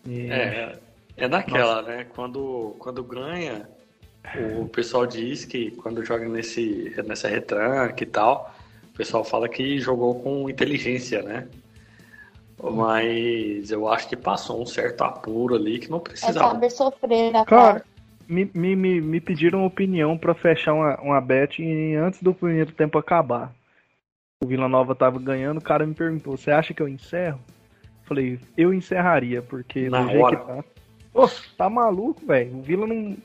E... 0.06 0.32
É, 0.32 0.80
é 1.16 1.28
daquela, 1.28 1.82
Nossa. 1.82 1.90
né? 1.90 2.06
Quando, 2.16 2.76
quando 2.80 3.04
ganha, 3.04 3.68
o 4.60 4.66
pessoal 4.68 5.06
diz 5.06 5.46
que 5.46 5.72
quando 5.72 6.04
joga 6.04 6.28
nesse, 6.28 6.94
nessa 7.06 7.28
retranca 7.28 8.04
e 8.04 8.08
tal, 8.08 8.54
o 8.94 8.98
pessoal 8.98 9.24
fala 9.24 9.48
que 9.48 9.80
jogou 9.80 10.22
com 10.22 10.50
inteligência, 10.50 11.22
né? 11.22 11.48
Mas 12.62 13.70
eu 13.70 13.88
acho 13.88 14.10
que 14.10 14.16
passou 14.16 14.62
um 14.62 14.66
certo 14.66 15.04
apuro 15.04 15.56
ali 15.56 15.78
que 15.78 15.92
não 15.92 16.00
precisava. 16.00 16.48
É 16.48 16.52
saber 16.52 16.70
sofrer, 16.72 17.32
né, 17.32 17.46
cara? 17.46 17.86
Me, 18.28 18.50
me, 18.54 18.76
me, 18.76 19.00
me 19.00 19.22
pediram 19.22 19.66
opinião 19.66 20.18
para 20.18 20.34
fechar 20.34 20.74
uma, 20.74 21.00
uma 21.00 21.22
bet 21.22 21.64
antes 21.96 22.22
do 22.22 22.34
primeiro 22.34 22.72
tempo 22.72 22.98
acabar 22.98 23.54
o 24.44 24.48
Vila 24.48 24.70
Nova 24.70 24.94
tava 24.94 25.20
ganhando, 25.20 25.58
o 25.58 25.64
cara 25.64 25.86
me 25.86 25.94
perguntou: 25.94 26.38
Você 26.38 26.52
acha 26.52 26.74
que 26.74 26.82
eu 26.82 26.88
encerro? 26.88 27.40
Falei: 28.04 28.40
Eu 28.56 28.74
encerraria, 28.74 29.42
porque 29.42 29.90
Na 29.90 30.04
do 30.04 30.20
hora. 30.20 30.38
que 30.38 30.46
tá. 30.46 30.64
Pô, 31.12 31.30
tá 31.58 31.70
maluco, 31.70 32.26
velho. 32.26 32.58
O 32.58 32.62
Vila 32.62 32.86
não, 32.86 33.18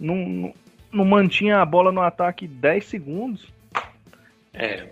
não, 0.00 0.54
não, 0.90 1.04
mantinha 1.04 1.60
a 1.60 1.64
bola 1.64 1.92
no 1.92 2.00
ataque 2.00 2.48
10 2.48 2.84
segundos. 2.86 3.52
É. 4.52 4.88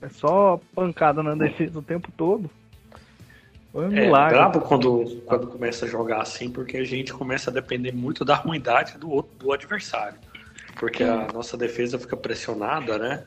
É 0.00 0.08
só 0.08 0.60
pancada 0.74 1.22
na 1.22 1.34
defesa 1.34 1.78
o 1.78 1.82
tempo 1.82 2.12
todo. 2.16 2.50
Foi 3.72 3.86
um 3.86 3.96
é, 3.96 4.00
milagre. 4.02 4.36
brabo 4.36 4.60
quando, 4.60 5.22
quando 5.24 5.46
começa 5.46 5.86
a 5.86 5.88
jogar 5.88 6.20
assim, 6.20 6.50
porque 6.50 6.76
a 6.76 6.84
gente 6.84 7.12
começa 7.12 7.50
a 7.50 7.52
depender 7.52 7.92
muito 7.92 8.24
da 8.24 8.34
ruindade 8.34 8.98
do, 8.98 9.10
outro, 9.10 9.36
do 9.38 9.52
adversário. 9.52 10.18
Porque 10.78 11.02
a 11.02 11.26
nossa 11.32 11.56
defesa 11.56 11.98
fica 11.98 12.16
pressionada, 12.16 12.98
né? 12.98 13.24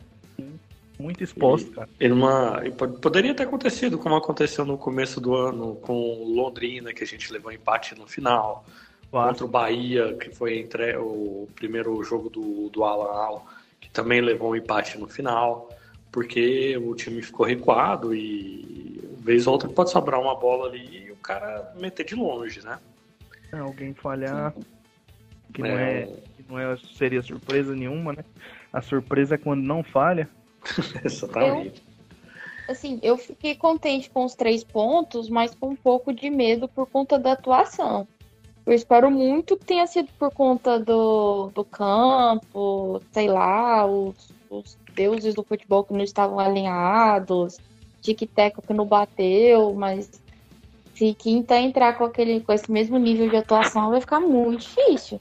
Muito 1.02 1.24
exposto, 1.24 1.72
cara. 1.72 1.90
E 2.00 2.08
numa, 2.08 2.62
poderia 3.02 3.34
ter 3.34 3.44
acontecido, 3.44 3.98
como 3.98 4.16
aconteceu 4.16 4.64
no 4.64 4.78
começo 4.78 5.20
do 5.20 5.36
ano 5.36 5.76
com 5.76 6.24
Londrina, 6.36 6.94
que 6.94 7.04
a 7.04 7.08
gente 7.08 7.32
levou 7.34 7.52
empate 7.52 7.96
no 7.96 8.08
final. 8.08 8.66
Claro. 9.10 9.30
Contra 9.30 9.46
o 9.46 9.50
Bahia, 9.50 10.14
que 10.14 10.30
foi 10.30 10.60
entre 10.60 10.96
o 10.96 11.48
primeiro 11.56 12.02
jogo 12.04 12.30
do, 12.30 12.70
do 12.70 12.84
Alan 12.84 13.42
que 13.82 13.90
também 13.90 14.22
levou 14.22 14.52
um 14.52 14.56
empate 14.56 14.98
no 14.98 15.08
final, 15.08 15.70
porque 16.12 16.78
o 16.78 16.96
time 16.96 17.22
ficou 17.22 17.46
recuado 17.46 18.16
e 18.16 19.02
vez 19.20 19.48
ou 19.48 19.54
outra 19.54 19.68
pode 19.68 19.92
sobrar 19.92 20.20
uma 20.22 20.36
bola 20.36 20.70
ali 20.70 21.08
e 21.08 21.12
o 21.12 21.16
cara 21.18 21.74
meter 21.78 22.06
de 22.06 22.16
longe, 22.16 22.64
né? 22.64 22.80
É, 23.52 23.58
alguém 23.58 23.94
falhar, 23.94 24.54
que, 25.54 25.62
é. 25.62 25.68
Não 25.68 25.78
é, 25.78 26.06
que 26.06 26.46
não 26.48 26.60
é, 26.60 26.78
seria 26.98 27.22
surpresa 27.22 27.76
nenhuma, 27.76 28.14
né? 28.14 28.24
A 28.72 28.82
surpresa 28.82 29.36
é 29.36 29.38
quando 29.38 29.64
não 29.64 29.84
falha. 29.84 30.30
Exatamente. 31.04 31.84
Eu, 32.68 32.72
assim, 32.72 33.00
eu 33.02 33.18
fiquei 33.18 33.56
contente 33.56 34.10
com 34.10 34.26
os 34.26 34.36
três 34.36 34.64
pontos, 34.64 35.30
mas 35.30 35.54
com 35.54 35.70
um 35.70 35.76
pouco 35.76 36.14
de 36.14 36.30
medo 36.30 36.68
por 36.68 36.88
conta 36.88 37.18
da 37.18 37.34
atuação. 37.34 38.08
Eu 38.66 38.74
espero 38.74 39.10
muito 39.10 39.58
que 39.58 39.66
tenha 39.66 39.88
sido 39.88 40.10
por 40.20 40.32
conta 40.32 40.80
do, 40.80 41.50
do 41.54 41.66
campo, 41.66 43.02
sei 43.12 43.28
lá, 43.28 43.86
os, 43.86 44.30
os 44.50 44.78
deuses 44.94 45.34
do 45.34 45.44
futebol 45.44 45.84
que 45.84 45.94
não 45.94 46.04
estavam 46.04 46.40
alinhados, 46.40 47.58
tic-tac 48.02 48.62
que 48.62 48.74
não 48.74 48.86
bateu, 48.86 49.74
mas 49.74 50.12
se 50.94 51.14
Quinta 51.16 51.60
entrar 51.60 51.98
com, 51.98 52.04
aquele, 52.04 52.42
com 52.42 52.54
esse 52.54 52.72
mesmo 52.72 53.00
nível 53.00 53.28
de 53.28 53.38
atuação, 53.38 53.90
vai 53.90 54.00
ficar 54.00 54.20
muito 54.20 54.62
difícil 54.62 55.20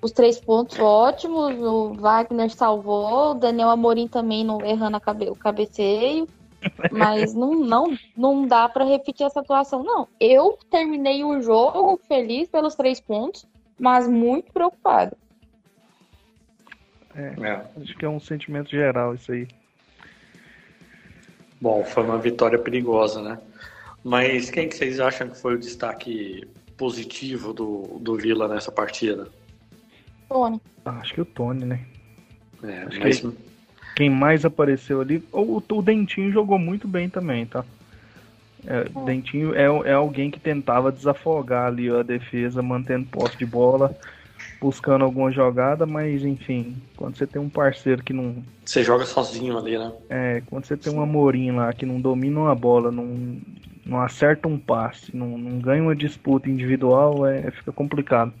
os 0.00 0.12
três 0.12 0.38
pontos 0.38 0.78
ótimos, 0.78 1.58
o 1.58 1.94
Wagner 1.94 2.50
salvou, 2.50 3.32
o 3.32 3.34
Daniel 3.34 3.70
Amorim 3.70 4.06
também 4.06 4.44
não 4.44 4.64
errando 4.64 5.00
cabe, 5.00 5.28
o 5.28 5.34
cabeceio. 5.34 6.28
Mas 6.90 7.34
não, 7.34 7.54
não, 7.54 7.96
não 8.16 8.46
dá 8.46 8.68
para 8.68 8.84
repetir 8.84 9.24
essa 9.24 9.40
atuação, 9.40 9.84
não. 9.84 10.08
Eu 10.18 10.58
terminei 10.70 11.22
o 11.24 11.40
jogo 11.40 12.00
feliz 12.08 12.48
pelos 12.48 12.74
três 12.74 13.00
pontos, 13.00 13.46
mas 13.78 14.08
muito 14.08 14.52
preocupado. 14.52 15.16
É, 17.14 17.34
é. 17.40 17.64
Acho 17.80 17.96
que 17.96 18.04
é 18.04 18.08
um 18.08 18.18
sentimento 18.18 18.70
geral 18.70 19.14
isso 19.14 19.30
aí. 19.30 19.46
Bom, 21.60 21.84
foi 21.84 22.02
uma 22.02 22.18
vitória 22.18 22.58
perigosa, 22.58 23.22
né? 23.22 23.38
Mas 24.02 24.50
quem 24.50 24.68
que 24.68 24.76
vocês 24.76 24.98
acham 24.98 25.28
que 25.28 25.38
foi 25.38 25.54
o 25.54 25.58
destaque 25.58 26.44
positivo 26.76 27.52
do, 27.52 27.98
do 28.00 28.16
Vila 28.16 28.48
nessa 28.48 28.70
partida? 28.70 29.28
Tony. 30.28 30.60
Ah, 30.84 30.98
acho 31.00 31.14
que 31.14 31.20
o 31.20 31.24
Tony, 31.24 31.64
né? 31.64 31.80
É, 32.62 32.82
acho 32.82 33.00
mas... 33.00 33.20
que 33.20 33.32
quem 33.98 34.08
mais 34.08 34.44
apareceu 34.44 35.00
ali. 35.00 35.22
O, 35.32 35.60
o 35.68 35.82
Dentinho 35.82 36.30
jogou 36.30 36.56
muito 36.56 36.86
bem 36.86 37.08
também, 37.08 37.44
tá? 37.44 37.64
É, 38.64 38.86
é. 38.94 39.04
Dentinho 39.04 39.54
é, 39.54 39.64
é 39.90 39.92
alguém 39.92 40.30
que 40.30 40.38
tentava 40.38 40.92
desafogar 40.92 41.66
ali 41.66 41.90
a 41.90 42.02
defesa, 42.02 42.62
mantendo 42.62 43.06
posse 43.06 43.36
de 43.36 43.44
bola, 43.44 43.96
buscando 44.60 45.04
alguma 45.04 45.32
jogada, 45.32 45.84
mas 45.84 46.24
enfim, 46.24 46.76
quando 46.96 47.16
você 47.16 47.26
tem 47.26 47.42
um 47.42 47.48
parceiro 47.48 48.02
que 48.04 48.12
não. 48.12 48.36
Você 48.64 48.84
joga 48.84 49.04
sozinho 49.04 49.58
ali, 49.58 49.76
né? 49.76 49.92
É, 50.08 50.42
quando 50.46 50.64
você 50.64 50.76
tem 50.76 50.92
um 50.92 51.02
Amorim 51.02 51.50
lá 51.50 51.72
que 51.72 51.84
não 51.84 52.00
domina 52.00 52.38
uma 52.38 52.54
bola, 52.54 52.92
não, 52.92 53.40
não 53.84 54.00
acerta 54.00 54.46
um 54.46 54.58
passe, 54.58 55.16
não, 55.16 55.36
não 55.36 55.58
ganha 55.58 55.82
uma 55.82 55.96
disputa 55.96 56.48
individual, 56.48 57.26
é, 57.26 57.50
fica 57.50 57.72
complicado. 57.72 58.32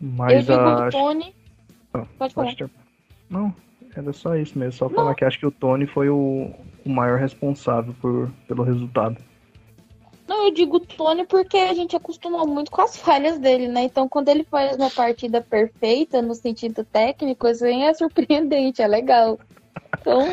Mas 0.00 0.48
eu 0.48 0.56
digo 0.56 0.68
a... 0.68 0.90
Tony. 0.90 1.34
Ah, 1.92 2.06
pode 2.18 2.34
falar. 2.34 2.54
Ter... 2.54 2.70
Não, 3.28 3.54
era 3.96 4.12
só 4.12 4.36
isso 4.36 4.58
mesmo. 4.58 4.72
Só 4.72 4.88
falar 4.88 5.14
que 5.14 5.24
acho 5.24 5.38
que 5.38 5.46
o 5.46 5.50
Tony 5.50 5.86
foi 5.86 6.08
o, 6.08 6.50
o 6.84 6.88
maior 6.88 7.18
responsável 7.18 7.94
por, 8.00 8.30
pelo 8.46 8.62
resultado. 8.62 9.16
Não, 10.26 10.44
eu 10.46 10.52
digo 10.52 10.78
Tony 10.78 11.24
porque 11.24 11.56
a 11.56 11.72
gente 11.72 11.96
acostumou 11.96 12.46
muito 12.46 12.70
com 12.70 12.82
as 12.82 12.96
falhas 12.96 13.38
dele, 13.38 13.66
né? 13.66 13.84
Então, 13.84 14.06
quando 14.06 14.28
ele 14.28 14.44
faz 14.44 14.76
uma 14.76 14.90
partida 14.90 15.40
perfeita 15.40 16.20
no 16.20 16.34
sentido 16.34 16.84
técnico, 16.84 17.46
assim, 17.46 17.84
é 17.84 17.94
surpreendente, 17.94 18.82
é 18.82 18.86
legal. 18.86 19.38
Então, 19.98 20.28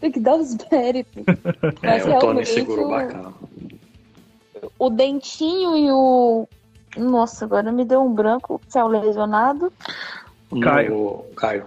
tem 0.00 0.12
que 0.12 0.20
dar 0.20 0.36
os 0.36 0.54
méritos. 0.70 1.24
Mas 1.82 2.06
é, 2.06 2.14
o 2.14 2.18
Tony 2.18 2.44
segurou 2.44 2.90
bacana. 2.90 3.32
O 4.78 4.90
Dentinho 4.90 5.76
e 5.76 5.90
o 5.90 6.46
nossa, 6.96 7.44
agora 7.44 7.72
me 7.72 7.84
deu 7.84 8.02
um 8.02 8.12
branco. 8.12 8.60
Céu 8.68 8.86
lesionado. 8.86 9.72
Caio. 10.60 11.24
Caio. 11.36 11.66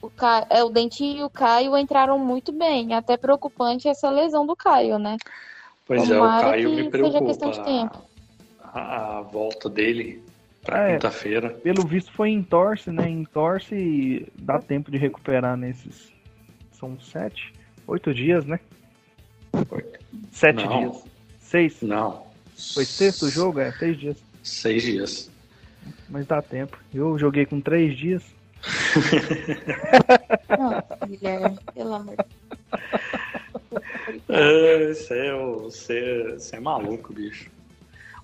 O 0.00 0.10
Caio, 0.10 0.46
é, 0.50 0.64
o 0.64 0.68
Dentinho 0.68 1.20
e 1.20 1.22
o 1.22 1.30
Caio 1.30 1.76
entraram 1.76 2.18
muito 2.18 2.50
bem. 2.50 2.94
Até 2.94 3.16
preocupante 3.16 3.88
essa 3.88 4.10
lesão 4.10 4.46
do 4.46 4.56
Caio, 4.56 4.98
né? 4.98 5.16
Pois 5.86 6.08
Tomara 6.08 6.34
é, 6.34 6.48
o 6.48 6.50
Caio 6.50 6.70
me 6.70 6.90
preocupa. 6.90 8.02
A, 8.64 9.18
a, 9.18 9.20
volta 9.20 9.68
dele 9.68 10.24
pra 10.64 10.88
é, 10.88 10.94
quinta-feira. 10.94 11.50
Pelo 11.50 11.86
visto 11.86 12.10
foi 12.12 12.30
em 12.30 12.42
torce, 12.42 12.90
né? 12.90 13.08
Em 13.08 13.24
torce 13.24 14.26
dá 14.34 14.58
tempo 14.58 14.90
de 14.90 14.96
recuperar 14.96 15.56
nesses. 15.56 16.10
São 16.72 16.98
sete, 16.98 17.52
oito 17.86 18.12
dias, 18.12 18.44
né? 18.44 18.58
Oito. 19.70 20.00
Sete 20.32 20.64
Não. 20.64 20.78
dias. 20.78 21.04
Seis? 21.38 21.82
Não. 21.82 22.26
Foi 22.74 22.84
sexto 22.84 23.28
jogo? 23.28 23.60
É, 23.60 23.70
seis 23.72 23.98
dias. 23.98 24.31
Seis 24.42 24.82
dias. 24.82 25.30
Mas 26.08 26.26
dá 26.26 26.42
tempo. 26.42 26.78
Eu 26.92 27.18
joguei 27.18 27.46
com 27.46 27.60
três 27.60 27.96
dias. 27.96 28.22
Nossa, 30.48 31.06
Guilherme, 31.06 31.58
pelo 31.74 31.94
amor 31.94 32.16
é, 34.28 34.94
Você 34.94 35.14
é, 35.14 35.34
você, 35.34 36.34
você 36.38 36.56
é 36.56 36.60
maluco, 36.60 37.12
bicho. 37.12 37.50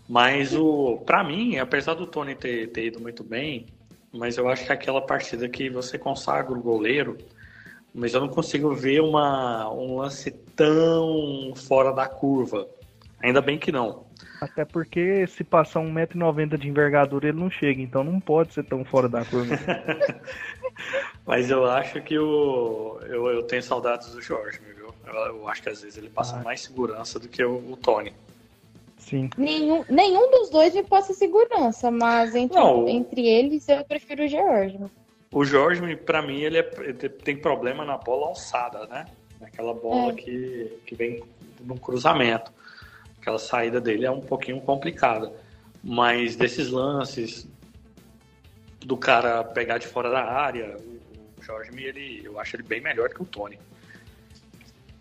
Mas 0.08 0.54
o, 0.54 1.02
para 1.04 1.22
mim, 1.24 1.58
apesar 1.58 1.94
do 1.94 2.06
Tony 2.06 2.34
ter, 2.34 2.68
ter 2.68 2.86
ido 2.86 3.00
muito 3.00 3.22
bem, 3.22 3.66
mas 4.12 4.38
eu 4.38 4.48
acho 4.48 4.64
que 4.64 4.72
é 4.72 4.74
aquela 4.74 5.02
partida 5.02 5.48
que 5.48 5.68
você 5.68 5.98
consagra 5.98 6.52
o 6.52 6.62
goleiro, 6.62 7.18
mas 7.94 8.14
eu 8.14 8.20
não 8.20 8.28
consigo 8.28 8.74
ver 8.74 9.00
uma, 9.00 9.70
um 9.70 9.98
lance 9.98 10.30
tão 10.30 11.52
fora 11.54 11.92
da 11.92 12.06
curva. 12.06 12.66
Ainda 13.22 13.42
bem 13.42 13.58
que 13.58 13.70
não. 13.70 14.07
Até 14.40 14.64
porque 14.64 15.26
se 15.26 15.42
passar 15.42 15.80
1,90m 15.80 16.56
de 16.56 16.68
envergadura 16.68 17.28
ele 17.28 17.38
não 17.38 17.50
chega, 17.50 17.82
então 17.82 18.04
não 18.04 18.20
pode 18.20 18.54
ser 18.54 18.64
tão 18.64 18.84
fora 18.84 19.08
da 19.08 19.24
curva. 19.24 19.56
Mas 21.26 21.50
eu 21.50 21.66
acho 21.66 22.00
que 22.02 22.18
o, 22.18 22.98
eu, 23.02 23.26
eu 23.28 23.42
tenho 23.42 23.62
saudades 23.62 24.12
do 24.12 24.22
Jorge, 24.22 24.60
viu? 24.76 24.94
Eu, 25.06 25.14
eu 25.14 25.48
acho 25.48 25.62
que 25.62 25.68
às 25.68 25.82
vezes 25.82 25.98
ele 25.98 26.08
passa 26.08 26.36
ah. 26.36 26.42
mais 26.42 26.60
segurança 26.60 27.18
do 27.18 27.28
que 27.28 27.42
o, 27.42 27.56
o, 27.72 27.76
Tony. 27.76 28.12
Sim. 28.96 29.28
Nenhum, 29.36 29.84
nenhum 29.88 30.30
dos 30.30 30.50
dois 30.50 30.74
me 30.74 30.82
passa 30.82 31.12
segurança, 31.14 31.90
mas 31.90 32.34
entre, 32.34 32.56
não, 32.56 32.88
entre 32.88 33.26
eles 33.26 33.68
eu 33.68 33.84
prefiro 33.84 34.24
o 34.24 34.28
Jorge. 34.28 34.78
O 35.32 35.44
Jorge, 35.44 35.96
para 35.96 36.22
mim, 36.22 36.40
ele, 36.40 36.58
é, 36.58 36.70
ele, 36.80 37.08
tem 37.08 37.36
problema 37.36 37.84
na 37.84 37.98
bola 37.98 38.28
alçada, 38.28 38.86
né? 38.86 39.06
Naquela 39.40 39.74
bola 39.74 40.12
é. 40.12 40.14
que, 40.14 40.78
que 40.86 40.94
vem 40.94 41.22
no 41.60 41.78
cruzamento 41.78 42.52
aquela 43.20 43.38
saída 43.38 43.80
dele 43.80 44.06
é 44.06 44.10
um 44.10 44.20
pouquinho 44.20 44.60
complicada. 44.60 45.32
Mas 45.82 46.36
desses 46.36 46.70
lances 46.70 47.48
do 48.80 48.96
cara 48.96 49.44
pegar 49.44 49.78
de 49.78 49.86
fora 49.86 50.10
da 50.10 50.24
área, 50.24 50.76
o 50.76 51.42
Jorge, 51.42 51.70
ele, 51.76 52.22
eu 52.24 52.38
acho 52.38 52.56
ele 52.56 52.62
bem 52.62 52.80
melhor 52.80 53.08
que 53.10 53.22
o 53.22 53.26
Tony. 53.26 53.58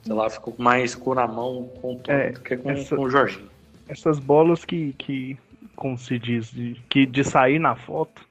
Sei 0.04 0.14
lá, 0.14 0.30
ficou 0.30 0.56
mais 0.58 0.96
com 0.96 1.14
na 1.14 1.28
mão 1.28 1.70
com 1.82 1.96
o 1.96 2.00
Tony 2.00 2.20
é, 2.20 2.32
do 2.32 2.40
que 2.42 2.58
com, 2.58 2.72
essa, 2.72 2.96
com, 2.96 3.04
o 3.04 3.10
Jorginho. 3.10 3.50
Essas 3.88 4.20
bolas 4.20 4.64
que, 4.64 4.94
que, 4.94 5.38
como 5.76 5.98
se 5.98 6.20
diz, 6.20 6.52
de, 6.52 6.76
que 6.90 7.06
de 7.06 7.24
sair 7.24 7.60
na 7.60 7.76
foto, 7.76 8.26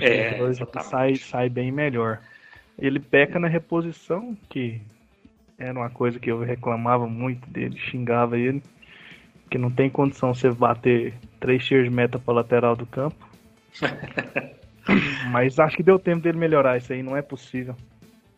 é, 0.00 0.38
sai, 0.82 1.16
sai 1.16 1.48
bem 1.48 1.70
melhor. 1.70 2.20
Ele 2.78 2.98
peca 2.98 3.38
na 3.38 3.46
reposição, 3.46 4.36
que 4.48 4.80
era 5.58 5.72
uma 5.72 5.90
coisa 5.90 6.18
que 6.18 6.30
eu 6.30 6.40
reclamava 6.40 7.06
muito 7.06 7.48
dele, 7.48 7.78
xingava 7.78 8.38
ele. 8.38 8.62
Que 9.50 9.58
não 9.58 9.70
tem 9.70 9.88
condição 9.88 10.34
você 10.34 10.50
bater 10.50 11.14
três 11.38 11.64
tiros 11.64 11.88
de 11.88 11.94
meta 11.94 12.18
para 12.18 12.34
lateral 12.34 12.74
do 12.74 12.86
campo. 12.86 13.28
Mas 15.30 15.58
acho 15.58 15.76
que 15.76 15.82
deu 15.82 15.98
tempo 15.98 16.22
dele 16.22 16.38
melhorar 16.38 16.76
isso 16.76 16.92
aí, 16.92 17.02
não 17.02 17.16
é 17.16 17.22
possível. 17.22 17.76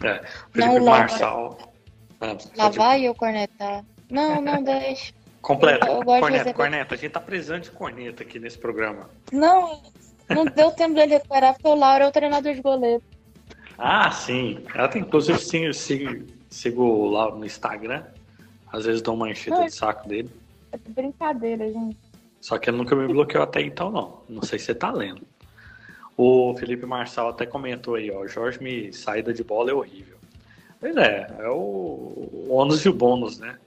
É, 0.03 0.23
Felipe 0.53 0.79
não, 0.79 0.85
Marçal. 0.85 1.73
Ah, 2.21 2.37
lá 2.57 2.69
vai 2.69 3.03
eu 3.03 3.15
cornetar. 3.15 3.85
Não, 4.11 4.41
não 4.41 4.63
deixa. 4.63 5.13
Completa. 5.41 5.87
Corneta, 5.87 6.53
corneta. 6.53 6.95
A 6.95 6.99
gente 6.99 7.13
tá 7.13 7.21
precisando 7.21 7.63
de 7.63 7.71
corneta 7.71 8.23
aqui 8.23 8.39
nesse 8.39 8.59
programa. 8.59 9.09
Não, 9.33 9.81
não 10.29 10.45
deu 10.45 10.71
tempo 10.73 10.95
dele 10.95 11.15
recuperar 11.15 11.55
porque 11.55 11.69
o 11.69 11.75
Lauro 11.75 12.05
é 12.05 12.09
o 12.09 12.13
treinador 12.13 12.55
de 12.55 12.61
goleiro. 12.61 13.03
Ah, 13.79 14.11
sim. 14.11 14.65
Ela 14.75 14.89
tem, 14.89 15.03
inclusive, 15.03 15.39
sim, 15.39 15.73
sim, 15.73 16.27
Sigo 16.57 17.11
lá 17.11 17.31
no 17.31 17.45
Instagram. 17.45 18.03
Às 18.73 18.87
vezes 18.87 19.03
dou 19.03 19.15
uma 19.15 19.31
enchida 19.31 19.63
de 19.65 19.71
saco 19.71 20.09
dele. 20.09 20.31
É 20.73 20.79
brincadeira, 20.79 21.71
gente. 21.71 21.99
Só 22.41 22.57
que 22.57 22.71
ele 22.71 22.79
nunca 22.79 22.97
me 22.97 23.07
bloqueou 23.07 23.45
até 23.45 23.61
então, 23.61 23.91
não. 23.91 24.23
Não 24.27 24.43
sei 24.43 24.59
se 24.59 24.65
você 24.65 24.75
tá 24.75 24.91
lendo. 24.91 25.21
O 26.17 26.57
Felipe 26.57 26.87
Marçal 26.87 27.29
até 27.29 27.45
comentou 27.45 27.97
aí, 27.97 28.11
ó. 28.11 28.27
Jorge 28.27 28.63
me 28.63 28.91
saída 28.91 29.35
de 29.35 29.45
bola 29.45 29.71
é 29.71 29.75
horrível. 29.75 30.17
Pois 30.81 30.97
é, 30.97 31.27
é 31.39 31.49
o, 31.51 31.53
o 31.53 32.47
ônus 32.49 32.87
e 32.87 32.89
o 32.89 32.95
bônus, 32.95 33.39
né? 33.39 33.59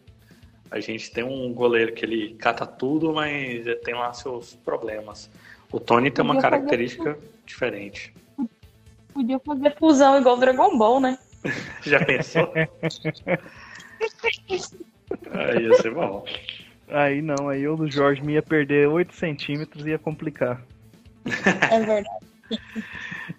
A 0.72 0.80
gente 0.80 1.12
tem 1.12 1.24
um 1.24 1.54
goleiro 1.54 1.94
que 1.94 2.04
ele 2.04 2.34
cata 2.36 2.66
tudo, 2.66 3.14
mas 3.14 3.66
tem 3.84 3.94
lá 3.94 4.12
seus 4.14 4.56
problemas. 4.56 5.30
O 5.72 5.80
Tony 5.80 6.10
tem 6.10 6.26
uma 6.26 6.42
característica 6.42 7.14
fazer... 7.14 7.32
diferente. 7.46 8.14
Podia 9.14 9.38
fazer 9.40 9.76
fusão 9.78 10.18
igual 10.18 10.38
o 10.38 10.40
Dragon 10.40 10.76
Ball, 10.76 11.00
né? 11.00 11.20
Já 11.84 12.04
pensou? 12.04 12.52
aí 15.32 15.64
ia 15.64 15.74
ser 15.76 15.94
bom. 15.94 16.26
Aí 16.88 17.22
não, 17.22 17.50
aí 17.50 17.62
eu 17.62 17.76
do 17.76 17.90
Jorge 17.90 18.24
me 18.24 18.34
ia 18.34 18.42
perder 18.42 18.88
8 18.88 19.14
centímetros 19.14 19.86
e 19.86 19.90
ia 19.90 20.00
complicar. 20.00 20.62
É 21.72 21.80
verdade. 21.80 22.08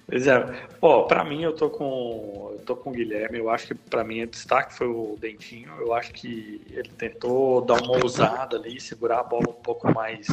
Pois 0.07 0.27
é. 0.27 0.41
Pô, 0.81 1.05
pra 1.05 1.25
mim 1.25 1.43
eu 1.43 1.53
tô 1.53 1.69
com. 1.69 2.51
Eu 2.53 2.59
tô 2.61 2.77
com 2.77 2.91
o 2.91 2.93
Guilherme. 2.93 3.39
Eu 3.39 3.51
acho 3.51 3.69
que 3.69 3.75
pra 3.75 4.05
mim 4.05 4.23
o 4.23 4.27
destaque 4.27 4.75
foi 4.75 4.87
o 4.87 5.17
Dentinho. 5.21 5.73
Eu 5.79 5.95
acho 5.95 6.13
que 6.13 6.61
ele 6.71 6.91
tentou 6.91 7.61
dar 7.61 7.83
uma 7.83 7.97
ousada 8.03 8.57
ali, 8.57 8.81
segurar 8.81 9.21
a 9.21 9.25
bola 9.25 9.51
um 9.51 9.63
pouco 9.63 9.93
mais 9.93 10.27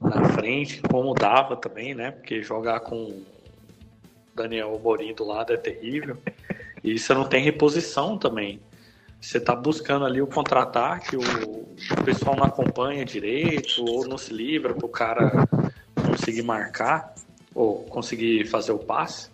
na 0.00 0.24
frente, 0.30 0.80
como 0.82 1.14
dava 1.14 1.56
também, 1.56 1.94
né? 1.94 2.10
Porque 2.10 2.42
jogar 2.42 2.80
com 2.80 3.22
Daniel 4.34 4.78
Morim 4.82 5.14
do 5.14 5.24
lado 5.24 5.52
é 5.52 5.56
terrível. 5.56 6.16
E 6.82 6.98
você 6.98 7.14
não 7.14 7.24
tem 7.24 7.42
reposição 7.42 8.16
também. 8.16 8.60
Você 9.20 9.38
está 9.38 9.54
buscando 9.54 10.04
ali 10.04 10.22
o 10.22 10.26
contra-ataque, 10.26 11.16
o, 11.16 11.20
o 11.20 12.04
pessoal 12.04 12.36
não 12.36 12.44
acompanha 12.44 13.04
direito, 13.04 13.84
ou 13.84 14.06
não 14.06 14.16
se 14.16 14.32
livra 14.32 14.72
para 14.72 14.86
o 14.86 14.88
cara 14.88 15.48
conseguir 16.06 16.42
marcar, 16.42 17.14
ou 17.54 17.82
conseguir 17.84 18.46
fazer 18.46 18.72
o 18.72 18.78
passe. 18.78 19.28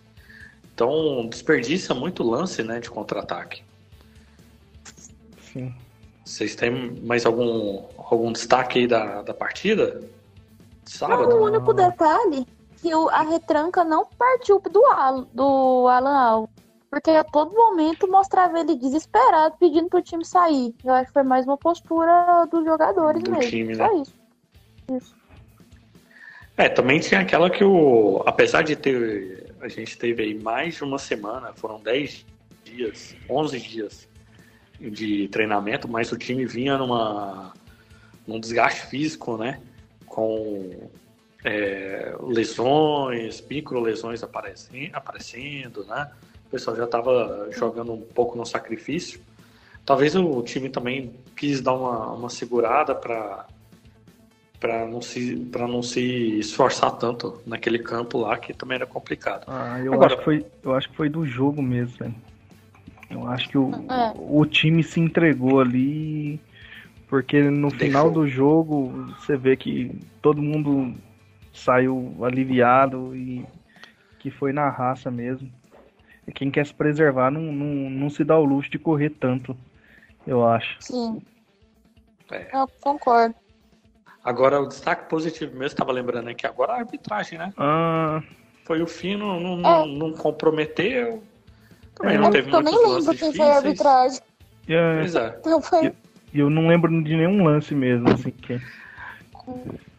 Então, 0.75 1.27
desperdiça 1.29 1.95
muito 1.95 2.23
lance 2.23 2.63
né, 2.63 2.81
de 2.81 2.91
contra-ataque. 2.91 3.63
Sim. 5.53 5.75
Vocês 6.25 6.57
têm 6.57 6.93
mais 7.03 7.27
algum, 7.27 7.85
algum 7.99 8.33
destaque 8.33 8.81
aí 8.81 8.87
da, 8.87 9.23
da 9.23 9.35
partida? 9.35 10.01
Sábado? 10.87 11.29
Não, 11.29 11.41
o 11.41 11.45
único 11.45 11.73
detalhe 11.75 12.47
que 12.81 12.95
o, 12.95 13.09
a 13.11 13.23
retranca 13.23 13.85
não 13.85 14.07
partiu 14.07 14.61
do, 14.61 14.83
do 15.33 15.89
Alan 15.89 16.17
Alves. 16.17 16.64
Porque 16.95 17.11
a 17.11 17.25
todo 17.25 17.53
momento 17.53 18.07
mostrava 18.07 18.61
ele 18.61 18.77
desesperado 18.77 19.57
pedindo 19.59 19.89
pro 19.89 20.01
time 20.01 20.25
sair. 20.25 20.73
Eu 20.85 20.93
acho 20.93 21.07
que 21.09 21.13
foi 21.13 21.25
mais 21.25 21.45
uma 21.45 21.59
postura 21.59 22.47
dos 22.49 22.65
jogadores 22.65 23.21
do 23.21 23.33
mesmo. 23.33 23.51
Time, 23.51 23.75
né? 23.75 23.85
Só 23.85 24.01
isso. 24.01 24.15
isso. 24.97 25.17
É, 26.57 26.69
também 26.69 27.01
tinha 27.01 27.19
aquela 27.19 27.51
que 27.51 27.65
o. 27.65 28.23
Apesar 28.25 28.63
de 28.63 28.77
ter. 28.77 29.57
A 29.61 29.67
gente 29.67 29.99
teve 29.99 30.23
aí 30.23 30.39
mais 30.39 30.77
de 30.77 30.85
uma 30.85 31.01
semana, 31.01 31.53
foram 31.53 31.81
10 31.81 32.25
dias, 32.63 33.17
11 33.29 33.59
dias 33.59 34.09
de 34.79 35.27
treinamento, 35.29 35.89
mas 35.89 36.13
o 36.13 36.17
time 36.17 36.47
vinha 36.47 36.79
numa. 36.79 37.55
num 38.25 38.39
desgaste 38.39 38.87
físico, 38.87 39.37
né? 39.37 39.61
Com 40.07 40.89
é, 41.43 42.15
lesões, 42.21 43.45
micro 43.51 43.81
lesões 43.81 44.23
aparecendo, 44.23 44.95
aparecendo, 44.95 45.85
né? 45.87 46.09
Pessoal 46.55 46.77
já 46.77 46.85
estava 46.85 47.49
jogando 47.51 47.93
um 47.93 48.01
pouco 48.01 48.39
no 48.39 48.47
sacrifício. 48.47 49.21
Talvez 49.85 50.15
o 50.15 50.41
time 50.43 50.71
também 50.71 51.13
quis 51.37 51.61
dar 51.61 51.75
uma, 51.75 52.13
uma 52.13 52.31
segurada 52.31 52.95
para 52.95 53.47
para 54.61 54.87
não 54.87 55.03
se 55.03 55.37
para 55.53 55.67
não 55.69 55.83
se 55.83 56.39
esforçar 56.39 56.93
tanto 56.93 57.43
naquele 57.45 57.79
campo 57.79 58.19
lá 58.19 58.39
que 58.39 58.55
também 58.55 58.77
era 58.77 58.87
complicado. 58.87 59.45
Ah, 59.49 59.79
eu 59.81 59.93
Agora, 59.93 60.15
acho 60.15 60.19
que 60.19 60.25
foi 60.25 60.47
eu 60.63 60.75
acho 60.75 60.89
que 60.89 60.97
foi 60.97 61.09
do 61.09 61.27
jogo 61.27 61.61
mesmo, 61.61 61.99
velho. 61.99 62.15
Eu 63.11 63.27
acho 63.29 63.49
que 63.49 63.59
o, 63.59 63.71
é. 63.91 64.15
o 64.17 64.47
time 64.47 64.83
se 64.83 65.01
entregou 65.01 65.61
ali 65.61 66.41
porque 67.09 67.43
no 67.43 67.69
Deixou. 67.69 67.79
final 67.79 68.11
do 68.11 68.27
jogo 68.27 69.13
você 69.19 69.37
vê 69.37 69.57
que 69.57 69.91
todo 70.23 70.41
mundo 70.41 70.95
saiu 71.53 72.17
aliviado 72.23 73.15
e 73.15 73.45
que 74.19 74.31
foi 74.31 74.53
na 74.53 74.71
raça 74.71 75.11
mesmo 75.11 75.51
quem 76.33 76.51
quer 76.51 76.67
se 76.67 76.75
preservar 76.75 77.31
não, 77.31 77.41
não, 77.41 77.91
não 77.91 78.11
se 78.11 78.25
dá 78.25 78.39
o 78.39 78.45
luxo 78.45 78.71
de 78.71 78.79
correr 78.79 79.11
tanto, 79.11 79.57
eu 80.27 80.47
acho. 80.47 80.77
Sim. 80.81 81.21
É. 82.31 82.49
Eu 82.53 82.69
concordo. 82.81 83.35
Agora, 84.25 84.61
o 84.61 84.67
destaque 84.67 85.09
positivo 85.09 85.53
mesmo, 85.53 85.67
estava 85.67 85.93
lembrando 85.93 86.29
aqui 86.29 86.47
agora 86.47 86.73
a 86.73 86.79
arbitragem, 86.79 87.39
né? 87.39 87.53
Ah. 87.59 88.23
Foi 88.65 88.81
o 88.81 88.87
fino, 88.87 89.39
não, 89.39 89.57
não, 89.57 89.85
é. 89.85 89.87
não 89.87 90.13
comprometeu. 90.15 91.23
Também 91.95 92.19
não 92.19 92.31
teve 92.31 92.51
eu 92.51 92.63
nem 92.63 92.75
lembro 92.75 93.15
quem 93.15 93.35
foi 93.35 93.47
a 93.47 93.57
arbitragem. 93.57 94.21
É. 94.67 94.99
Pois 95.01 95.15
é. 95.15 95.37
Então 95.39 95.61
foi... 95.61 95.89
eu, 95.89 95.95
eu 96.35 96.51
não 96.51 96.67
lembro 96.67 96.91
de 97.03 97.15
nenhum 97.15 97.45
lance 97.45 97.75
mesmo, 97.75 98.09
assim, 98.09 98.31
que... 98.31 98.59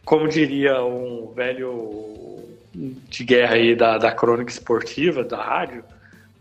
Como 0.03 0.27
diria 0.27 0.83
um 0.83 1.31
velho 1.33 2.43
de 2.73 3.23
guerra 3.23 3.55
aí 3.55 3.75
da, 3.75 3.97
da 3.97 4.11
crônica 4.11 4.51
esportiva, 4.51 5.23
da 5.23 5.41
rádio, 5.41 5.83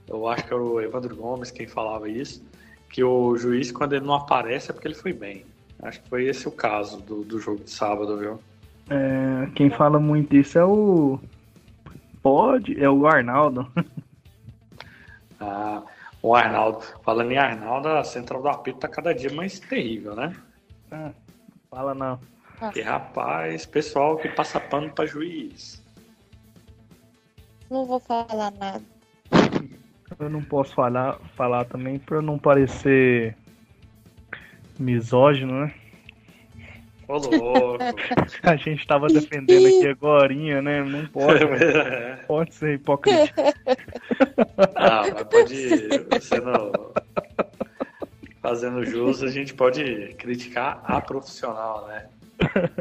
eu 0.08 0.28
acho 0.28 0.44
que 0.44 0.52
era 0.52 0.62
o 0.62 0.80
Evandro 0.80 1.16
Gomes 1.16 1.50
quem 1.50 1.66
falava 1.66 2.08
isso, 2.08 2.44
que 2.90 3.02
o 3.02 3.36
juiz, 3.36 3.72
quando 3.72 3.94
ele 3.94 4.04
não 4.04 4.14
aparece, 4.14 4.70
é 4.70 4.74
porque 4.74 4.88
ele 4.88 4.94
foi 4.94 5.12
bem. 5.12 5.44
Acho 5.82 6.00
que 6.00 6.08
foi 6.08 6.26
esse 6.26 6.46
o 6.46 6.52
caso 6.52 7.00
do, 7.00 7.24
do 7.24 7.40
jogo 7.40 7.64
de 7.64 7.70
sábado, 7.70 8.16
viu? 8.16 8.38
É, 8.88 9.50
quem 9.54 9.70
fala 9.70 9.98
muito 9.98 10.36
isso 10.36 10.58
é 10.58 10.64
o. 10.64 11.18
Pode, 12.22 12.82
é 12.82 12.88
o 12.88 13.06
Arnaldo. 13.06 13.70
ah, 15.40 15.82
o 16.22 16.34
Arnaldo. 16.34 16.84
Falando 17.02 17.32
em 17.32 17.38
Arnaldo, 17.38 17.88
a 17.88 18.04
central 18.04 18.40
do 18.40 18.48
apito 18.48 18.78
tá 18.78 18.88
cada 18.88 19.14
dia 19.14 19.32
mais 19.32 19.58
terrível, 19.58 20.14
né? 20.14 20.34
Ah, 20.90 21.10
fala 21.70 21.94
não. 21.94 22.18
Que 22.72 22.80
rapaz, 22.80 23.66
pessoal 23.66 24.16
que 24.16 24.28
passa 24.28 24.60
pano 24.60 24.90
pra 24.90 25.04
juiz. 25.04 25.82
Não 27.70 27.84
vou 27.84 27.98
falar 27.98 28.52
nada. 28.52 28.93
Eu 30.18 30.30
não 30.30 30.42
posso 30.42 30.74
falar, 30.74 31.18
falar 31.36 31.64
também 31.64 31.98
pra 31.98 32.22
não 32.22 32.38
parecer 32.38 33.36
misógino, 34.78 35.60
né? 35.60 35.74
Ô, 37.08 37.18
louco. 37.18 37.78
A 38.42 38.56
gente 38.56 38.86
tava 38.86 39.08
defendendo 39.08 39.66
aqui 39.66 39.88
agora, 39.88 40.34
né? 40.62 40.82
Não 40.82 41.06
pode. 41.06 41.44
Né? 41.44 42.16
Pode 42.26 42.54
ser 42.54 42.74
hipocrisia. 42.74 43.32
Ah, 44.74 45.02
mas 45.12 45.22
pode. 45.24 45.88
Você 46.10 46.40
não. 46.40 46.72
Fazendo 48.40 48.84
jus, 48.84 49.22
a 49.22 49.28
gente 49.28 49.54
pode 49.54 50.14
criticar 50.18 50.82
a 50.84 51.00
profissional, 51.00 51.86
né? 51.86 52.08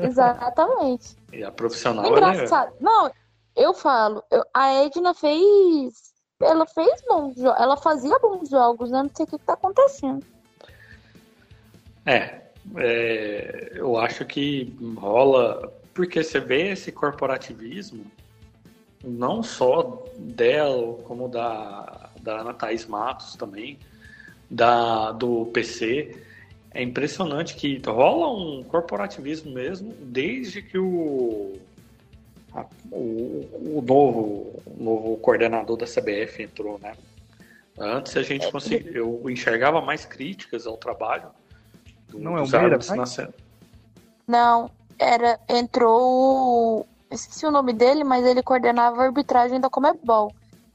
Exatamente. 0.01 1.15
E 1.31 1.43
a 1.43 1.51
profissional 1.51 2.05
Engraçado. 2.09 2.73
É... 2.79 2.83
Não, 2.83 3.11
eu 3.55 3.73
falo, 3.73 4.23
eu, 4.31 4.43
a 4.53 4.73
Edna 4.83 5.13
fez. 5.13 6.12
Ela 6.43 6.65
fez 6.65 7.01
bons 7.07 7.35
jogos. 7.35 7.61
Ela 7.61 7.77
fazia 7.77 8.17
bons 8.19 8.49
jogos, 8.49 8.91
né? 8.91 9.03
Não 9.03 9.11
sei 9.13 9.25
o 9.25 9.27
que, 9.27 9.37
que 9.37 9.45
tá 9.45 9.53
acontecendo. 9.53 10.25
É, 12.05 12.41
é, 12.77 13.71
eu 13.75 13.97
acho 13.97 14.25
que 14.25 14.75
rola. 14.97 15.73
Porque 15.93 16.23
você 16.23 16.39
vê 16.39 16.71
esse 16.71 16.91
corporativismo, 16.91 18.05
não 19.03 19.43
só 19.43 20.03
dela, 20.17 20.97
como 21.03 21.29
da, 21.29 22.09
da 22.19 22.39
Ana 22.39 22.53
Thaís 22.53 22.85
Matos 22.87 23.35
também, 23.35 23.77
da, 24.49 25.11
do 25.11 25.45
PC. 25.47 26.19
É 26.73 26.81
impressionante 26.81 27.55
que 27.55 27.79
rola 27.85 28.31
um 28.31 28.63
corporativismo 28.63 29.51
mesmo 29.51 29.93
desde 30.01 30.63
que 30.63 30.79
o, 30.79 31.53
a, 32.55 32.65
o, 32.91 33.77
o 33.77 33.83
novo, 33.85 34.61
o 34.65 34.83
novo 34.83 35.17
coordenador 35.17 35.77
da 35.77 35.85
CBF 35.85 36.43
entrou, 36.43 36.79
né? 36.79 36.93
Antes 37.77 38.15
a 38.15 38.21
gente 38.21 38.51
conseguia, 38.51 38.91
eu 38.91 39.27
enxergava 39.29 39.81
mais 39.81 40.05
críticas 40.05 40.67
ao 40.67 40.77
trabalho 40.77 41.29
do, 42.07 42.19
não 42.19 42.37
é 42.37 42.41
o 42.41 42.47
Meira, 42.47 42.77
na 42.95 43.29
Não, 44.27 44.69
era 44.99 45.39
entrou 45.49 46.85
esqueci 47.09 47.45
o 47.45 47.51
nome 47.51 47.73
dele, 47.73 48.03
mas 48.03 48.25
ele 48.25 48.43
coordenava 48.43 49.01
a 49.01 49.05
arbitragem 49.05 49.59
da 49.59 49.69
Comebol. 49.69 50.33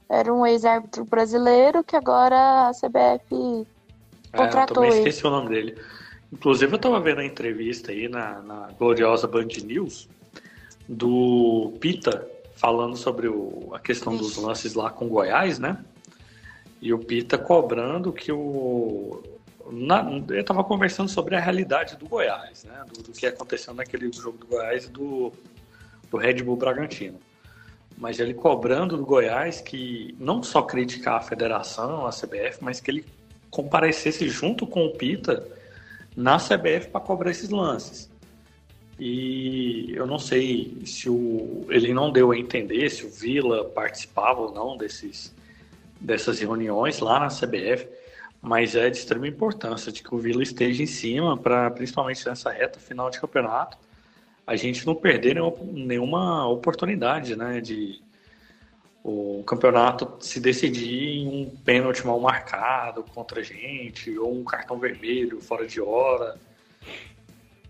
Era 0.09 0.33
um 0.33 0.45
ex-árbitro 0.45 1.05
brasileiro 1.05 1.83
que 1.83 1.95
agora 1.95 2.69
a 2.69 2.71
CBF 2.71 3.65
contratou 4.35 4.83
é, 4.83 4.87
eu 4.87 4.91
também 4.91 5.03
esqueci 5.03 5.19
ele. 5.19 5.27
o 5.27 5.31
nome 5.31 5.49
dele. 5.49 5.77
Inclusive 6.31 6.71
eu 6.71 6.77
estava 6.77 6.99
vendo 6.99 7.19
a 7.19 7.25
entrevista 7.25 7.91
aí 7.91 8.07
na, 8.07 8.41
na 8.41 8.69
gloriosa 8.77 9.27
Band 9.27 9.47
News 9.63 10.07
do 10.89 11.77
Pita 11.79 12.27
falando 12.55 12.97
sobre 12.97 13.27
o, 13.27 13.69
a 13.73 13.79
questão 13.79 14.17
dos 14.17 14.35
lances 14.37 14.73
lá 14.73 14.89
com 14.89 15.07
Goiás, 15.07 15.59
né? 15.59 15.77
E 16.81 16.91
o 16.91 16.97
Pita 16.97 17.37
cobrando 17.37 18.11
que 18.11 18.31
o, 18.31 19.21
na, 19.71 20.03
eu 20.29 20.41
estava 20.41 20.63
conversando 20.63 21.07
sobre 21.07 21.35
a 21.35 21.39
realidade 21.39 21.95
do 21.95 22.07
Goiás, 22.07 22.63
né? 22.63 22.83
Do, 22.91 23.03
do, 23.03 23.11
que 23.11 23.27
aconteceu 23.27 23.73
naquele 23.73 24.11
jogo 24.11 24.39
do 24.39 24.47
Goiás 24.47 24.85
e 24.85 24.89
do, 24.89 25.31
do 26.09 26.17
Red 26.17 26.41
Bull 26.41 26.57
Bragantino. 26.57 27.19
Mas 27.95 28.19
ele 28.19 28.33
cobrando 28.33 28.97
do 28.97 29.05
Goiás 29.05 29.61
que 29.61 30.15
não 30.19 30.41
só 30.41 30.63
criticar 30.63 31.17
a 31.17 31.21
federação, 31.21 32.07
a 32.07 32.09
CBF, 32.09 32.57
mas 32.61 32.79
que 32.79 32.89
ele 32.89 33.05
comparecesse 33.51 34.27
junto 34.27 34.65
com 34.65 34.85
o 34.85 34.93
Pita 34.95 35.45
na 36.15 36.37
CBF 36.37 36.89
para 36.91 37.01
cobrar 37.01 37.29
esses 37.29 37.49
lances. 37.49 38.09
E 38.99 39.93
eu 39.95 40.05
não 40.05 40.19
sei 40.19 40.77
se 40.85 41.09
o, 41.09 41.65
ele 41.69 41.93
não 41.93 42.11
deu 42.11 42.31
a 42.31 42.37
entender 42.37 42.89
se 42.89 43.05
o 43.05 43.09
Vila 43.09 43.63
participava 43.65 44.41
ou 44.41 44.51
não 44.53 44.75
desses, 44.75 45.33
dessas 45.99 46.39
reuniões 46.39 46.99
lá 46.99 47.19
na 47.19 47.27
CBF 47.27 47.87
mas 48.41 48.75
é 48.75 48.89
de 48.89 48.97
extrema 48.97 49.27
importância 49.27 49.91
de 49.91 50.01
que 50.01 50.13
o 50.13 50.17
Vila 50.17 50.41
esteja 50.41 50.81
em 50.81 50.85
cima, 50.85 51.37
para 51.37 51.69
principalmente 51.71 52.25
nessa 52.25 52.49
reta 52.51 52.79
final 52.79 53.09
de 53.09 53.19
campeonato, 53.19 53.77
a 54.47 54.55
gente 54.55 54.85
não 54.85 54.95
perder 54.95 55.35
nenhuma 55.61 56.47
oportunidade, 56.47 57.35
né, 57.35 57.61
de 57.61 58.01
o 59.03 59.43
campeonato 59.45 60.17
se 60.19 60.39
decidir 60.39 61.19
em 61.19 61.27
um 61.27 61.49
pênalti 61.49 62.05
mal 62.05 62.19
marcado 62.19 63.03
contra 63.03 63.39
a 63.39 63.43
gente, 63.43 64.17
ou 64.17 64.33
um 64.33 64.43
cartão 64.43 64.77
vermelho 64.77 65.41
fora 65.41 65.65
de 65.65 65.79
hora, 65.79 66.37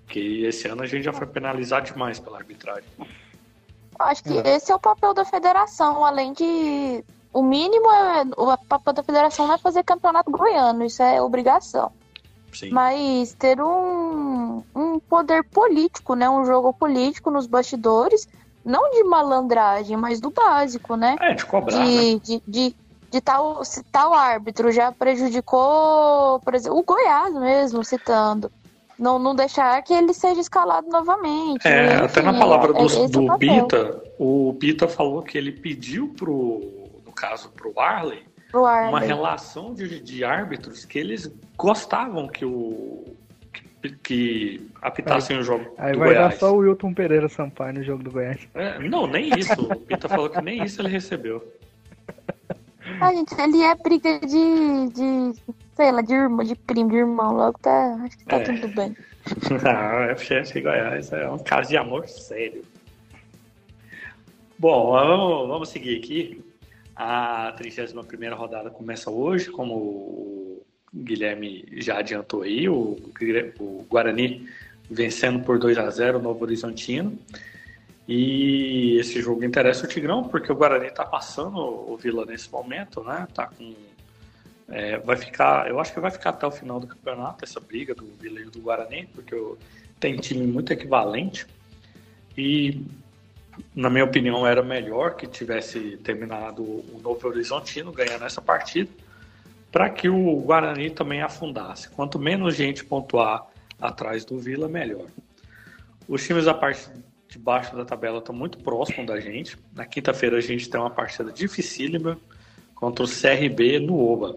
que 0.09 0.43
esse 0.43 0.67
ano 0.67 0.81
a 0.81 0.85
gente 0.85 1.03
já 1.03 1.13
foi 1.13 1.27
penalizado 1.27 1.85
demais 1.85 2.19
pela 2.19 2.37
arbitragem. 2.37 2.89
Acho 3.97 4.23
que 4.23 4.37
é. 4.37 4.55
esse 4.55 4.71
é 4.71 4.75
o 4.75 4.79
papel 4.79 5.13
da 5.13 5.23
federação, 5.23 6.03
além 6.03 6.33
de 6.33 7.03
o 7.31 7.43
mínimo 7.43 7.89
é. 7.91 8.23
O 8.35 8.57
papel 8.57 8.93
da 8.93 9.03
federação 9.03 9.47
não 9.47 9.55
é 9.55 9.57
fazer 9.57 9.83
campeonato 9.83 10.31
goiano, 10.31 10.85
isso 10.85 11.03
é 11.03 11.21
obrigação. 11.21 11.91
Sim. 12.53 12.71
Mas 12.71 13.33
ter 13.33 13.61
um, 13.61 14.63
um 14.75 14.99
poder 14.99 15.43
político, 15.43 16.15
né? 16.15 16.29
Um 16.29 16.45
jogo 16.45 16.73
político 16.73 17.29
nos 17.29 17.45
bastidores, 17.45 18.27
não 18.65 18.89
de 18.91 19.03
malandragem, 19.03 19.95
mas 19.95 20.19
do 20.19 20.31
básico, 20.31 20.95
né? 20.95 21.15
É, 21.19 21.33
de 21.35 21.45
cobrar. 21.45 21.83
De, 21.83 22.13
né? 22.15 22.21
de, 22.23 22.41
de, 22.47 22.75
de 23.11 23.21
tal, 23.21 23.63
se 23.63 23.83
tal 23.83 24.13
árbitro 24.13 24.71
já 24.71 24.91
prejudicou, 24.91 26.39
por 26.39 26.55
exemplo, 26.55 26.79
o 26.79 26.83
Goiás 26.83 27.33
mesmo, 27.35 27.83
citando. 27.83 28.51
Não, 28.99 29.17
não 29.17 29.33
deixar 29.33 29.81
que 29.81 29.93
ele 29.93 30.13
seja 30.13 30.41
escalado 30.41 30.87
novamente. 30.89 31.65
É, 31.65 31.85
enfim, 31.85 32.03
até 32.03 32.21
na 32.21 32.33
palavra 32.33 32.71
é, 32.71 32.73
do, 32.73 33.03
é 33.03 33.07
do 33.07 33.37
Pita, 33.37 34.03
o 34.19 34.53
Pita 34.59 34.87
falou 34.87 35.23
que 35.23 35.37
ele 35.37 35.53
pediu 35.53 36.09
pro 36.09 36.61
caso 37.15 37.49
para 37.49 37.67
o 37.67 37.79
Arley, 37.79 38.23
Arley, 38.53 38.89
uma 38.89 38.99
relação 38.99 39.73
de, 39.73 39.99
de 39.99 40.23
árbitros 40.23 40.85
que 40.85 40.97
eles 40.97 41.29
gostavam 41.57 42.29
que 42.29 42.45
o 42.45 43.03
que, 43.81 43.89
que 44.01 44.69
apitassem 44.81 45.35
aí, 45.35 45.41
o 45.41 45.45
jogo 45.45 45.73
aí 45.77 45.93
do 45.93 45.99
vai 45.99 46.09
Goiás. 46.09 46.33
dar 46.33 46.39
só 46.39 46.53
o 46.53 46.59
Wilton 46.59 46.93
Pereira 46.93 47.27
Sampaio 47.27 47.73
no 47.73 47.83
jogo 47.83 48.03
do 48.03 48.11
Goiás. 48.11 48.47
É, 48.53 48.79
não, 48.79 49.05
nem 49.05 49.37
isso. 49.37 49.53
O 49.61 49.75
Pita 49.75 50.07
falou 50.07 50.29
que 50.29 50.41
nem 50.41 50.63
isso 50.63 50.81
ele 50.81 50.89
recebeu. 50.89 51.43
Ah, 52.99 53.13
gente, 53.13 53.39
ele 53.39 53.61
é 53.61 53.75
briga 53.75 54.19
de, 54.19 54.89
de 54.89 55.39
sei 55.79 55.93
lá, 55.93 56.01
de 56.01 56.13
irmão, 56.13 56.45
de 56.45 56.55
primo, 56.55 56.89
de 56.89 56.97
irmão, 56.97 57.33
logo 57.33 57.57
tá, 57.59 57.97
acho 58.03 58.17
que 58.17 58.25
tá 58.25 58.35
é. 58.35 58.43
tudo 58.43 58.67
bem. 58.67 58.97
Não, 59.63 60.13
o 60.13 60.17
FGS 60.17 60.59
Goiás 60.59 61.13
é 61.13 61.29
um 61.29 61.37
caso 61.37 61.69
de 61.69 61.77
amor 61.77 62.05
sério. 62.05 62.65
Bom, 64.57 64.91
vamos, 64.91 65.47
vamos 65.47 65.69
seguir 65.69 65.97
aqui. 65.97 66.43
A 66.97 67.53
31 67.55 68.35
rodada 68.35 68.69
começa 68.69 69.09
hoje, 69.09 69.49
como 69.49 69.73
o 69.73 70.65
Guilherme 70.93 71.65
já 71.77 71.99
adiantou 71.99 72.41
aí, 72.41 72.67
o, 72.67 72.97
o 73.57 73.85
Guarani 73.89 74.49
vencendo 74.91 75.45
por 75.45 75.57
2 75.57 75.77
a 75.77 75.89
0 75.89 76.19
o 76.19 76.21
Novo 76.21 76.43
Horizontino. 76.43 77.17
E 78.05 78.97
esse 78.99 79.21
jogo 79.21 79.45
interessa 79.45 79.85
o 79.85 79.87
Tigrão, 79.87 80.25
porque 80.25 80.51
o 80.51 80.55
Guarani 80.55 80.87
está 80.87 81.05
passando 81.05 81.57
o 81.57 81.95
Vila 81.95 82.25
nesse 82.25 82.51
momento, 82.51 83.01
né? 83.01 83.25
Tá 83.33 83.47
com. 83.47 83.73
É, 84.71 84.97
vai 84.99 85.17
ficar. 85.17 85.67
Eu 85.67 85.79
acho 85.79 85.93
que 85.93 85.99
vai 85.99 86.11
ficar 86.11 86.31
até 86.31 86.45
o 86.45 86.51
final 86.51 86.79
do 86.79 86.87
campeonato 86.87 87.43
essa 87.43 87.59
briga 87.59 87.95
do 87.95 88.07
e 88.21 88.45
do 88.45 88.61
Guarani, 88.61 89.07
porque 89.13 89.35
tem 89.99 90.15
time 90.17 90.45
muito 90.45 90.71
equivalente. 90.71 91.47
E 92.37 92.85
na 93.75 93.89
minha 93.89 94.05
opinião, 94.05 94.45
era 94.45 94.63
melhor 94.63 95.15
que 95.15 95.27
tivesse 95.27 95.97
terminado 95.97 96.63
o 96.63 96.99
Novo 97.01 97.27
Horizontino 97.27 97.91
ganhando 97.91 98.25
essa 98.25 98.41
partida, 98.41 98.89
para 99.71 99.89
que 99.89 100.09
o 100.09 100.35
Guarani 100.37 100.89
também 100.89 101.21
afundasse. 101.21 101.89
Quanto 101.89 102.17
menos 102.17 102.55
gente 102.55 102.83
pontuar 102.83 103.47
atrás 103.79 104.25
do 104.25 104.37
Vila, 104.37 104.67
melhor. 104.67 105.05
Os 106.07 106.25
times 106.25 106.45
da 106.45 106.53
parte 106.53 106.89
de 107.27 107.37
baixo 107.37 107.75
da 107.75 107.85
tabela 107.85 108.17
estão 108.17 108.33
muito 108.33 108.57
próximos 108.57 109.05
da 109.05 109.19
gente. 109.19 109.57
Na 109.73 109.85
quinta-feira 109.85 110.37
a 110.37 110.41
gente 110.41 110.69
tem 110.69 110.79
uma 110.79 110.89
partida 110.89 111.31
dificílima 111.31 112.17
contra 112.73 113.05
o 113.05 113.07
CRB 113.07 113.79
no 113.79 113.99
Oba. 113.99 114.35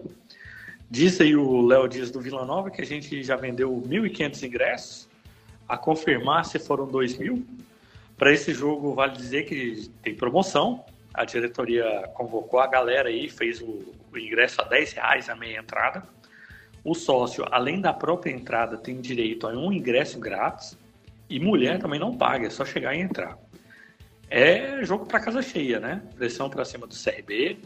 Diz 0.93 1.19
aí 1.19 1.35
o 1.35 1.65
Léo 1.65 1.87
Dias 1.87 2.11
do 2.11 2.21
Vila 2.21 2.45
Nova 2.45 2.69
que 2.69 2.79
a 2.79 2.85
gente 2.85 3.23
já 3.23 3.35
vendeu 3.35 3.71
1.500 3.71 4.43
ingressos. 4.43 5.09
A 5.67 5.75
confirmar 5.75 6.45
se 6.45 6.59
foram 6.59 6.85
2.000. 6.87 7.43
Para 8.15 8.31
esse 8.31 8.53
jogo, 8.53 8.93
vale 8.93 9.13
dizer 9.13 9.45
que 9.45 9.89
tem 10.03 10.13
promoção. 10.13 10.85
A 11.11 11.25
diretoria 11.25 12.07
convocou 12.13 12.59
a 12.59 12.67
galera 12.67 13.09
aí, 13.09 13.27
fez 13.27 13.59
o, 13.59 13.91
o 14.11 14.17
ingresso 14.19 14.61
a 14.61 14.65
10 14.65 14.93
reais 14.93 15.29
a 15.29 15.35
meia 15.35 15.61
entrada. 15.61 16.03
O 16.83 16.93
sócio, 16.93 17.43
além 17.49 17.81
da 17.81 17.91
própria 17.91 18.31
entrada, 18.31 18.77
tem 18.77 19.01
direito 19.01 19.47
a 19.47 19.49
um 19.49 19.73
ingresso 19.73 20.19
grátis. 20.19 20.77
E 21.27 21.39
mulher 21.39 21.79
também 21.79 21.99
não 21.99 22.15
paga, 22.15 22.45
é 22.45 22.51
só 22.51 22.63
chegar 22.63 22.93
e 22.93 23.01
entrar. 23.01 23.35
É 24.29 24.85
jogo 24.85 25.07
para 25.07 25.19
casa 25.19 25.41
cheia, 25.41 25.79
né? 25.79 26.03
Pressão 26.15 26.51
para 26.51 26.63
cima 26.63 26.85
do 26.85 26.93
CRB. 26.93 27.57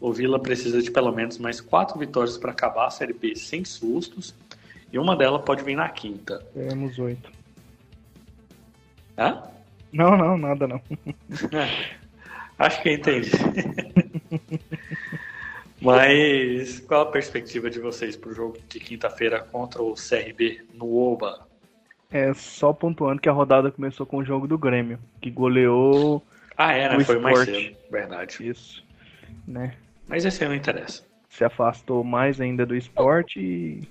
O 0.00 0.12
Vila 0.12 0.38
precisa 0.38 0.80
de 0.80 0.90
pelo 0.90 1.12
menos 1.12 1.38
mais 1.38 1.60
quatro 1.60 1.98
vitórias 1.98 2.38
para 2.38 2.52
acabar 2.52 2.86
a 2.86 2.90
Série 2.90 3.12
B 3.12 3.34
sem 3.34 3.64
sustos. 3.64 4.34
E 4.92 4.98
uma 4.98 5.16
delas 5.16 5.42
pode 5.42 5.62
vir 5.62 5.76
na 5.76 5.88
quinta. 5.88 6.38
Teremos 6.54 6.98
oito. 6.98 7.30
Hã? 9.18 9.42
Não, 9.92 10.16
não, 10.16 10.38
nada 10.38 10.66
não. 10.68 10.80
Acho 12.58 12.82
que 12.82 12.92
entendi. 12.92 13.30
Mas 15.80 16.80
qual 16.80 17.02
a 17.02 17.06
perspectiva 17.06 17.70
de 17.70 17.78
vocês 17.78 18.16
para 18.16 18.30
o 18.30 18.34
jogo 18.34 18.58
de 18.68 18.80
quinta-feira 18.80 19.40
contra 19.40 19.82
o 19.82 19.94
CRB 19.94 20.64
no 20.74 20.96
Oba? 20.96 21.46
É 22.10 22.32
só 22.34 22.72
pontuando 22.72 23.20
que 23.20 23.28
a 23.28 23.32
rodada 23.32 23.70
começou 23.70 24.06
com 24.06 24.18
o 24.18 24.24
jogo 24.24 24.48
do 24.48 24.56
Grêmio, 24.56 24.98
que 25.20 25.30
goleou. 25.30 26.22
Ah, 26.56 26.72
é, 26.72 26.96
né? 26.96 27.04
Foi 27.04 27.18
mais 27.18 27.40
cedo, 27.40 27.76
verdade. 27.90 28.48
Isso. 28.48 28.82
Né? 29.46 29.74
Mas 30.08 30.24
esse 30.24 30.42
aí 30.42 30.48
não 30.48 30.56
interessa. 30.56 31.02
Se 31.28 31.44
afastou 31.44 32.02
mais 32.02 32.40
ainda 32.40 32.64
do 32.64 32.74
esporte 32.74 33.38
e. 33.38 33.88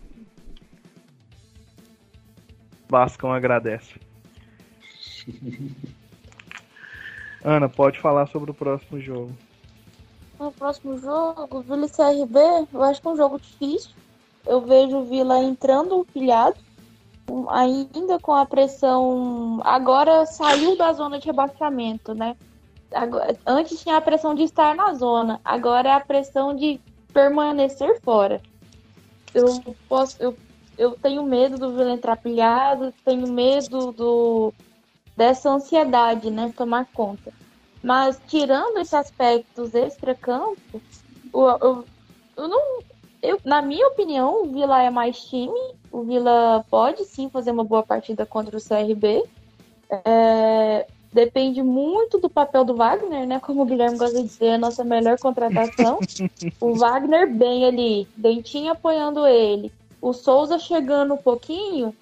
Vascão 2.89 3.32
agradece. 3.32 3.99
Ana, 7.43 7.70
pode 7.70 7.99
falar 7.99 8.28
sobre 8.28 8.51
o 8.51 8.53
próximo 8.53 8.99
jogo. 8.99 9.32
No 10.39 10.51
próximo 10.51 10.97
jogo, 10.97 11.61
Vila 11.61 11.86
e 11.86 11.89
CRB, 11.89 12.39
eu 12.74 12.84
acho 12.84 13.01
que 13.01 13.07
é 13.07 13.11
um 13.11 13.18
jogo 13.18 13.39
difícil. 13.39 13.91
Eu 14.45 14.61
vejo 14.61 14.97
o 14.97 15.05
Vila 15.05 15.39
entrando 15.43 16.05
pilhado, 16.13 16.57
ainda 17.49 18.20
com 18.20 18.34
a 18.34 18.45
pressão. 18.45 19.59
Agora 19.63 20.26
saiu 20.26 20.78
da 20.78 20.93
zona 20.93 21.20
de 21.20 21.26
rebaixamento, 21.26 22.13
né? 22.13 22.36
Agora, 22.93 23.38
antes 23.45 23.81
tinha 23.81 23.97
a 23.97 24.01
pressão 24.01 24.33
de 24.33 24.43
estar 24.43 24.75
na 24.75 24.93
zona, 24.93 25.41
agora 25.43 25.89
é 25.89 25.93
a 25.93 25.99
pressão 25.99 26.55
de 26.55 26.79
permanecer 27.13 27.99
fora. 28.01 28.41
Eu 29.33 29.61
posso, 29.89 30.15
eu, 30.21 30.38
eu 30.77 30.91
tenho 30.91 31.23
medo 31.23 31.57
do 31.57 31.71
Vila 31.71 31.91
entrar 31.91 32.15
pilhado, 32.17 32.93
tenho 33.03 33.27
medo 33.27 33.91
do 33.91 34.53
dessa 35.15 35.49
ansiedade, 35.49 36.29
né, 36.29 36.53
tomar 36.55 36.85
conta. 36.93 37.33
Mas 37.83 38.21
tirando 38.27 38.77
esses 38.77 38.93
aspectos 38.93 39.73
extra-campo, 39.73 40.81
eu, 41.33 41.57
eu, 41.61 41.85
eu, 42.38 42.47
não. 42.47 42.79
Eu, 43.21 43.39
na 43.43 43.61
minha 43.61 43.88
opinião, 43.88 44.43
o 44.43 44.51
Vila 44.51 44.81
é 44.81 44.89
mais 44.89 45.19
time. 45.23 45.59
O 45.91 46.03
Vila 46.03 46.63
pode 46.69 47.03
sim 47.05 47.29
fazer 47.29 47.51
uma 47.51 47.63
boa 47.63 47.81
partida 47.81 48.25
contra 48.25 48.55
o 48.55 48.61
CRB. 48.61 49.23
É, 49.89 50.88
depende 51.12 51.62
muito 51.64 52.18
do 52.18 52.30
papel 52.30 52.64
do 52.64 52.76
Wagner, 52.76 53.28
né? 53.28 53.39
Como 53.39 53.62
o 53.62 53.66
Guilherme 53.66 53.97
gosta 53.97 54.22
de 54.22 54.28
dizer, 54.28 54.51
a 54.51 54.58
nossa 54.58 54.84
melhor 54.84 55.18
contratação. 55.20 55.99
o 56.60 56.74
Wagner 56.76 57.32
bem 57.34 57.66
ali, 57.66 58.08
Dentinho 58.16 58.72
apoiando 58.72 59.26
ele. 59.26 59.72
O 60.01 60.14
Souza 60.14 60.60
chegando 60.60 61.14
um 61.14 61.18
pouquinho, 61.18 61.93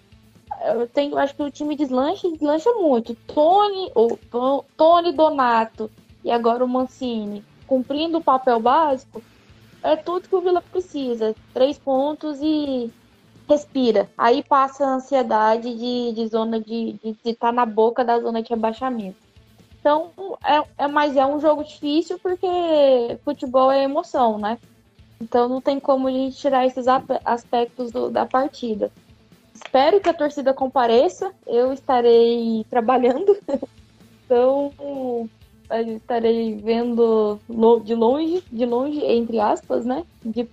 eu 0.74 0.88
tenho, 0.88 1.18
acho 1.18 1.36
que 1.36 1.44
o 1.44 1.52
time 1.52 1.76
deslancha, 1.76 2.30
deslancha 2.30 2.72
muito. 2.74 3.16
Tony, 3.28 3.92
ou 3.96 4.20
Tony 4.76 5.12
Donato 5.14 5.90
e 6.24 6.32
agora 6.32 6.64
o 6.64 6.68
Mancini 6.68 7.44
cumprindo 7.68 8.18
o 8.18 8.24
papel 8.24 8.60
básico, 8.60 9.22
é 9.84 9.96
tudo 9.96 10.28
que 10.28 10.36
o 10.36 10.42
Vila 10.42 10.62
precisa. 10.62 11.36
Três 11.54 11.78
pontos 11.78 12.40
e 12.42 12.92
respira. 13.48 14.10
Aí 14.18 14.44
passa 14.44 14.86
a 14.86 14.96
ansiedade 14.96 15.74
de, 15.76 16.14
de 16.14 16.28
zona 16.28 16.60
de 16.60 17.00
estar 17.04 17.48
tá 17.48 17.52
na 17.52 17.66
boca 17.66 18.04
da 18.04 18.20
zona 18.20 18.42
de 18.42 18.50
rebaixamento. 18.50 19.18
Então, 19.80 20.12
é, 20.44 20.86
é, 20.86 20.88
mas 20.88 21.16
é 21.16 21.26
um 21.26 21.40
jogo 21.40 21.64
difícil 21.64 22.18
porque 22.20 22.48
futebol 23.24 23.72
é 23.72 23.84
emoção, 23.84 24.40
né? 24.40 24.58
Então 25.22 25.48
não 25.48 25.62
tem 25.62 25.80
como 25.80 26.08
a 26.08 26.12
gente 26.12 26.38
tirar 26.38 26.66
esses 26.66 26.88
aspectos 27.24 27.92
do, 27.92 28.10
da 28.10 28.26
partida. 28.26 28.92
Espero 29.54 30.02
que 30.02 30.10
a 30.10 30.14
torcida 30.14 30.54
compareça. 30.54 31.32
Eu 31.46 31.72
estarei 31.72 32.66
trabalhando. 32.70 33.38
então, 34.26 34.72
estarei 35.96 36.56
vendo 36.56 37.40
de 37.84 37.96
longe, 37.96 38.44
de 38.52 38.66
longe, 38.66 39.00
entre 39.06 39.40
aspas, 39.40 39.86
né? 39.86 40.04
De 40.24 40.50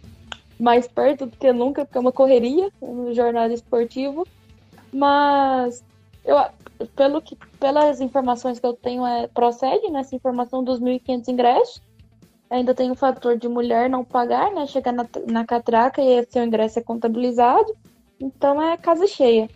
mais 0.58 0.86
perto 0.86 1.26
do 1.26 1.36
que 1.36 1.52
nunca, 1.52 1.84
porque 1.84 1.98
é 1.98 2.00
uma 2.00 2.12
correria 2.12 2.70
no 2.80 3.12
jornada 3.14 3.52
esportivo. 3.52 4.26
Mas 4.92 5.82
eu, 6.24 6.36
pelo 6.94 7.20
que, 7.20 7.36
pelas 7.58 8.00
informações 8.00 8.58
que 8.58 8.66
eu 8.66 8.74
tenho, 8.74 9.06
é, 9.06 9.26
procede 9.26 9.90
nessa 9.90 10.14
né, 10.14 10.16
informação 10.16 10.62
dos 10.62 10.80
1.500 10.80 11.28
ingressos. 11.28 11.82
Ainda 12.50 12.74
tem 12.74 12.90
o 12.90 12.94
fator 12.94 13.38
de 13.38 13.48
mulher 13.48 13.88
não 13.88 14.04
pagar, 14.04 14.52
né? 14.52 14.66
Chegar 14.66 14.92
na, 14.92 15.06
na 15.26 15.44
catraca 15.44 16.02
e 16.02 16.26
seu 16.26 16.44
ingresso 16.44 16.78
é 16.78 16.82
contabilizado. 16.82 17.74
Então 18.20 18.62
é 18.62 18.76
casa 18.76 19.06
cheia. 19.06 19.48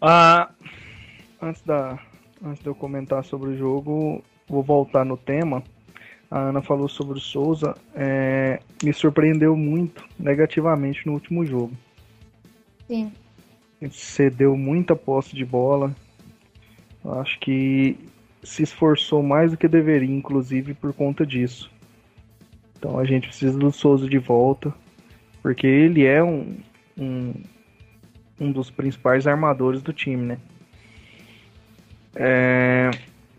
Ah, 0.00 0.50
antes, 1.40 1.62
da, 1.62 1.98
antes 2.42 2.62
de 2.62 2.68
eu 2.68 2.74
comentar 2.74 3.22
sobre 3.22 3.50
o 3.50 3.56
jogo, 3.56 4.22
vou 4.48 4.62
voltar 4.62 5.04
no 5.04 5.16
tema. 5.16 5.62
A 6.30 6.38
Ana 6.38 6.62
falou 6.62 6.88
sobre 6.88 7.18
o 7.18 7.20
Souza. 7.20 7.76
É, 7.94 8.60
me 8.82 8.92
surpreendeu 8.92 9.56
muito 9.56 10.04
negativamente 10.18 11.06
no 11.06 11.12
último 11.12 11.44
jogo. 11.44 11.72
Sim. 12.86 13.12
Cedeu 13.90 14.56
muita 14.56 14.96
posse 14.96 15.34
de 15.36 15.44
bola. 15.44 15.94
Acho 17.04 17.38
que 17.40 17.98
se 18.42 18.62
esforçou 18.62 19.22
mais 19.22 19.50
do 19.50 19.56
que 19.56 19.68
deveria, 19.68 20.14
inclusive 20.14 20.74
por 20.74 20.92
conta 20.92 21.26
disso. 21.26 21.70
Então 22.78 22.98
a 22.98 23.04
gente 23.04 23.28
precisa 23.28 23.58
do 23.58 23.70
Souza 23.70 24.08
de 24.08 24.18
volta. 24.18 24.72
Porque 25.42 25.66
ele 25.66 26.04
é 26.06 26.24
um, 26.24 26.56
um, 26.98 27.34
um 28.40 28.50
dos 28.50 28.70
principais 28.70 29.26
armadores 29.26 29.82
do 29.82 29.92
time, 29.92 30.24
né? 30.24 30.38
É, 32.16 32.90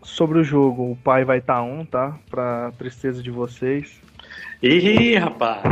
sobre 0.06 0.38
o 0.38 0.44
jogo, 0.44 0.92
o 0.92 0.96
pai 0.96 1.24
vai 1.24 1.38
estar 1.38 1.56
tá 1.56 1.62
on, 1.62 1.84
tá? 1.84 2.18
Pra 2.30 2.72
tristeza 2.78 3.22
de 3.22 3.30
vocês. 3.30 4.00
Ih, 4.62 5.16
rapaz! 5.16 5.62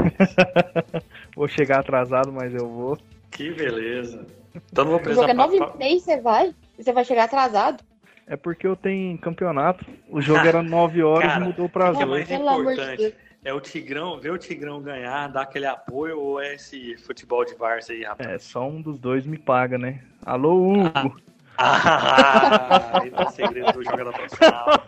vou 1.34 1.48
chegar 1.48 1.80
atrasado, 1.80 2.32
mas 2.32 2.54
eu 2.54 2.68
vou. 2.68 2.98
Que 3.30 3.50
beleza. 3.50 4.26
Então 4.70 4.84
não 4.84 4.92
vou 4.92 5.00
precisar. 5.00 5.24
O 5.24 5.28
jogo 5.28 5.30
é 5.30 5.58
9 5.58 5.84
e 5.84 6.00
6, 6.00 6.02
você 6.02 6.20
vai? 6.20 6.54
Você 6.78 6.92
vai 6.92 7.04
chegar 7.04 7.24
atrasado? 7.24 7.82
É 8.26 8.36
porque 8.36 8.66
eu 8.66 8.76
tenho 8.76 9.16
campeonato. 9.18 9.84
O 10.08 10.20
jogo 10.20 10.46
era 10.46 10.62
9 10.62 11.02
horas 11.02 11.36
e 11.36 11.40
mudou 11.40 11.68
pra 11.68 11.90
8. 11.90 12.02
É 12.02 12.06
mais 12.06 12.30
importante 12.30 13.14
é 13.44 13.52
o 13.52 13.60
Tigrão, 13.60 14.18
ver 14.18 14.32
o 14.32 14.38
Tigrão 14.38 14.80
ganhar, 14.80 15.28
dar 15.28 15.42
aquele 15.42 15.66
apoio 15.66 16.18
ou 16.18 16.40
é 16.40 16.54
esse 16.54 16.96
futebol 16.96 17.44
de 17.44 17.54
várzea 17.54 17.94
aí, 17.94 18.02
rapaz? 18.02 18.28
É, 18.28 18.38
só 18.38 18.66
um 18.66 18.80
dos 18.80 18.98
dois 18.98 19.26
me 19.26 19.36
paga, 19.36 19.76
né? 19.76 20.02
Alô, 20.24 20.72
Hugo! 20.72 20.90
Ah, 20.94 21.10
ah 21.56 23.02
tá 23.16 23.30
segredo 23.30 23.72
do 23.72 23.84
jogador 23.84 24.12
profissional. 24.12 24.86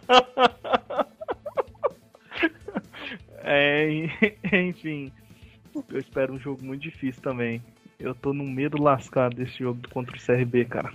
É, 3.49 3.89
enfim, 4.53 5.13
eu 5.91 6.01
espero 6.01 6.35
um 6.35 6.39
jogo 6.39 6.65
muito 6.65 6.83
difícil 6.83 7.23
também. 7.23 7.63
Eu 7.99 8.15
tô 8.15 8.33
no 8.33 8.45
medo 8.45 8.83
lascado 8.83 9.37
desse 9.37 9.61
jogo 9.61 9.81
contra 9.91 10.17
o 10.17 10.21
CRB, 10.21 10.65
cara. 10.67 10.93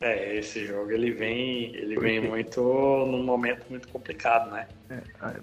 É, 0.00 0.36
esse 0.36 0.66
jogo 0.66 0.90
ele 0.90 1.12
vem, 1.12 1.74
ele 1.76 1.98
vem 1.98 2.20
muito 2.20 2.60
num 2.60 3.22
momento 3.22 3.64
muito 3.70 3.88
complicado, 3.88 4.50
né? 4.50 4.66
É, 4.90 5.00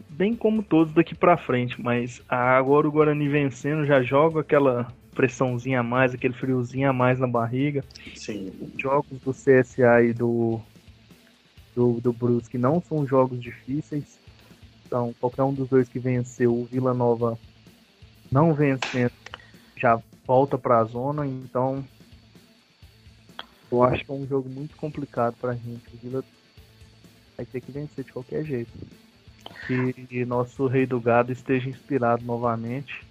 bem 0.09 0.35
como 0.35 0.61
todos 0.61 0.93
daqui 0.93 1.15
para 1.15 1.37
frente, 1.37 1.81
mas 1.81 2.21
agora 2.27 2.87
o 2.87 2.91
Guarani 2.91 3.27
vencendo 3.27 3.85
já 3.85 4.01
joga 4.03 4.41
aquela 4.41 4.91
pressãozinha 5.13 5.81
a 5.81 5.83
mais, 5.83 6.13
aquele 6.13 6.33
friozinho 6.33 6.89
a 6.89 6.93
mais 6.93 7.19
na 7.19 7.27
barriga. 7.27 7.83
Sim. 8.15 8.51
Jogos 8.77 9.19
do 9.19 9.31
CSA 9.31 10.01
e 10.03 10.13
do 10.13 10.61
do, 11.75 12.01
do 12.01 12.11
Brusque 12.11 12.57
não 12.57 12.81
são 12.81 13.05
jogos 13.05 13.41
difíceis. 13.41 14.19
Então, 14.85 15.13
qualquer 15.19 15.43
um 15.43 15.53
dos 15.53 15.69
dois 15.69 15.87
que 15.87 15.99
venceu, 15.99 16.53
o 16.53 16.65
Vila 16.65 16.93
Nova 16.93 17.39
não 18.31 18.53
vencendo, 18.53 19.13
já 19.77 20.01
volta 20.25 20.57
para 20.57 20.79
a 20.79 20.83
zona, 20.83 21.25
então 21.25 21.83
eu 23.71 23.83
acho 23.83 24.03
que 24.03 24.11
é 24.11 24.13
um 24.13 24.27
jogo 24.27 24.49
muito 24.49 24.75
complicado 24.75 25.35
pra 25.39 25.53
gente. 25.53 25.81
O 25.93 25.97
Vila 25.97 26.23
vai 27.37 27.45
ter 27.45 27.61
que 27.61 27.71
vencer 27.71 28.03
de 28.03 28.11
qualquer 28.11 28.43
jeito. 28.43 28.71
Que 29.65 30.25
nosso 30.25 30.67
rei 30.67 30.85
do 30.85 30.99
gado 30.99 31.31
esteja 31.31 31.69
inspirado 31.69 32.25
novamente. 32.25 33.05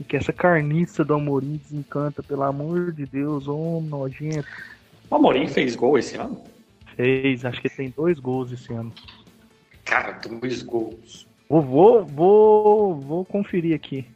E 0.00 0.04
que 0.04 0.16
essa 0.16 0.32
carniça 0.32 1.04
do 1.04 1.12
Amorim 1.12 1.60
desencanta, 1.62 2.22
pelo 2.22 2.42
amor 2.42 2.90
de 2.90 3.04
Deus, 3.04 3.46
ô 3.46 3.76
oh, 3.76 3.80
nojento. 3.82 4.48
O 5.10 5.14
Amorim 5.14 5.46
fez 5.46 5.76
gol 5.76 5.98
esse 5.98 6.16
ano? 6.16 6.42
Fez, 6.96 7.44
acho 7.44 7.60
que 7.60 7.68
tem 7.68 7.90
dois 7.94 8.18
gols 8.18 8.50
esse 8.50 8.72
ano. 8.72 8.90
Cara, 9.84 10.12
dois 10.12 10.62
gols. 10.62 11.26
Vou, 11.50 11.60
vou, 11.60 12.04
vou, 12.06 12.94
vou 12.94 13.24
conferir 13.26 13.74
aqui. 13.74 14.06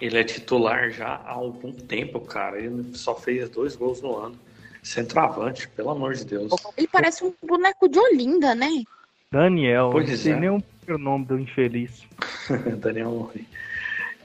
Ele 0.00 0.18
é 0.18 0.22
titular 0.22 0.90
já 0.90 1.08
há 1.08 1.32
algum 1.32 1.72
tempo, 1.72 2.20
cara. 2.20 2.60
Ele 2.60 2.94
só 2.94 3.14
fez 3.16 3.48
dois 3.48 3.74
gols 3.74 4.00
no 4.00 4.16
ano. 4.16 4.38
Centroavante, 4.82 5.66
pelo 5.70 5.90
amor 5.90 6.14
de 6.14 6.26
Deus. 6.26 6.52
Ele 6.76 6.86
parece 6.86 7.24
um 7.24 7.32
boneco 7.42 7.88
de 7.88 7.98
Olinda, 7.98 8.54
né? 8.54 8.84
Daniel, 9.32 9.88
pois 9.90 10.08
não 10.08 10.16
sei 10.16 10.32
é. 10.32 10.40
nem 10.40 10.50
o 10.50 10.62
nome 10.98 11.24
do 11.24 11.38
infeliz. 11.38 12.06
Daniel 12.78 13.32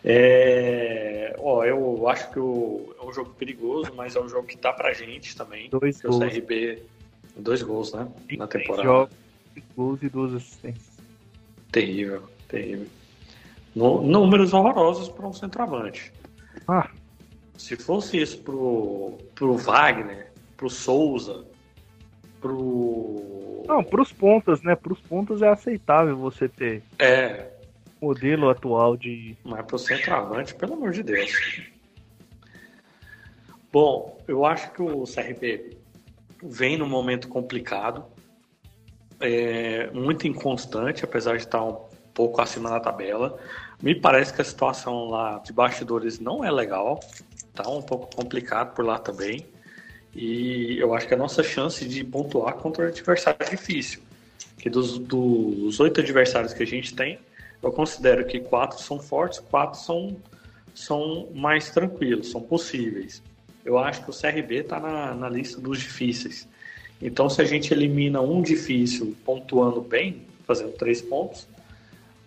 É, 0.03 1.35
ó, 1.39 1.63
eu 1.65 2.07
acho 2.07 2.31
que 2.31 2.39
o, 2.39 2.95
é 2.99 3.05
um 3.05 3.11
jogo 3.11 3.31
perigoso, 3.31 3.93
mas 3.95 4.15
é 4.15 4.21
um 4.21 4.29
jogo 4.29 4.47
que 4.47 4.57
tá 4.57 4.71
pra 4.71 4.93
gente 4.93 5.35
também. 5.35 5.69
Dois 5.69 6.01
gols. 6.01 6.15
O 6.15 6.19
CRB, 6.19 6.83
dois 7.35 7.61
gols, 7.61 7.93
né? 7.93 8.07
Na 8.37 8.47
temporada. 8.47 8.83
Jogos, 8.83 9.15
gols 9.75 10.03
e 10.03 10.09
duas 10.09 10.33
assistências. 10.33 10.99
Terrível, 11.71 12.23
terrível. 12.47 12.87
No, 13.75 14.01
números 14.01 14.53
horrorosos 14.53 15.09
para 15.09 15.27
um 15.27 15.33
centroavante. 15.33 16.11
Ah. 16.67 16.89
Se 17.57 17.75
fosse 17.75 18.19
isso 18.19 18.39
pro, 18.39 19.17
pro 19.35 19.57
Wagner, 19.57 20.31
pro 20.55 20.69
Souza, 20.69 21.45
pro. 22.41 23.63
Não, 23.67 23.83
pros 23.83 24.11
pontas, 24.11 24.61
né? 24.61 24.75
Pros 24.75 24.99
pontas 25.01 25.41
é 25.41 25.49
aceitável 25.49 26.17
você 26.17 26.47
ter. 26.47 26.81
É, 26.97 27.48
modelo 28.01 28.49
atual 28.49 28.95
de. 28.95 29.35
Mas 29.43 29.65
para 29.65 29.75
o 29.75 29.79
centroavante, 29.79 30.55
pelo 30.55 30.73
amor 30.73 30.91
de 30.91 31.03
Deus. 31.03 31.31
Bom, 33.71 34.17
eu 34.27 34.45
acho 34.45 34.71
que 34.71 34.81
o 34.81 35.03
CRB 35.03 35.77
vem 36.41 36.77
num 36.77 36.87
momento 36.87 37.27
complicado, 37.27 38.05
é, 39.19 39.91
muito 39.91 40.27
inconstante, 40.27 41.03
apesar 41.03 41.37
de 41.37 41.43
estar 41.43 41.63
um 41.63 41.87
pouco 42.13 42.41
acima 42.41 42.69
na 42.69 42.79
tabela. 42.79 43.37
Me 43.81 43.93
parece 43.93 44.33
que 44.33 44.41
a 44.41 44.45
situação 44.45 45.09
lá 45.09 45.39
de 45.39 45.53
bastidores 45.53 46.19
não 46.19 46.43
é 46.43 46.51
legal, 46.51 46.99
tá 47.53 47.69
um 47.69 47.81
pouco 47.81 48.15
complicado 48.15 48.73
por 48.73 48.83
lá 48.83 48.97
também. 48.97 49.45
E 50.15 50.79
eu 50.79 50.93
acho 50.95 51.07
que 51.07 51.13
a 51.13 51.17
nossa 51.17 51.43
chance 51.43 51.87
de 51.87 52.03
pontuar 52.03 52.55
contra 52.55 52.85
um 52.85 52.87
adversário 52.87 53.37
é 53.41 53.49
difícil. 53.49 54.01
Que 54.57 54.69
dos, 54.69 54.97
dos 54.97 55.79
oito 55.79 56.01
adversários 56.01 56.53
que 56.53 56.63
a 56.63 56.67
gente 56.67 56.95
tem, 56.95 57.19
eu 57.61 57.71
considero 57.71 58.25
que 58.25 58.39
quatro 58.39 58.81
são 58.81 58.99
fortes, 58.99 59.39
quatro 59.39 59.79
são, 59.79 60.15
são 60.73 61.27
mais 61.33 61.69
tranquilos, 61.69 62.31
são 62.31 62.41
possíveis. 62.41 63.21
Eu 63.65 63.77
acho 63.77 64.03
que 64.03 64.09
o 64.09 64.13
CRB 64.13 64.61
está 64.61 64.79
na, 64.79 65.13
na 65.13 65.29
lista 65.29 65.59
dos 65.59 65.79
difíceis. 65.79 66.47
Então, 67.01 67.29
se 67.29 67.41
a 67.41 67.45
gente 67.45 67.73
elimina 67.73 68.21
um 68.21 68.41
difícil 68.41 69.15
pontuando 69.25 69.81
bem, 69.81 70.25
fazendo 70.45 70.71
três 70.73 71.01
pontos, 71.01 71.47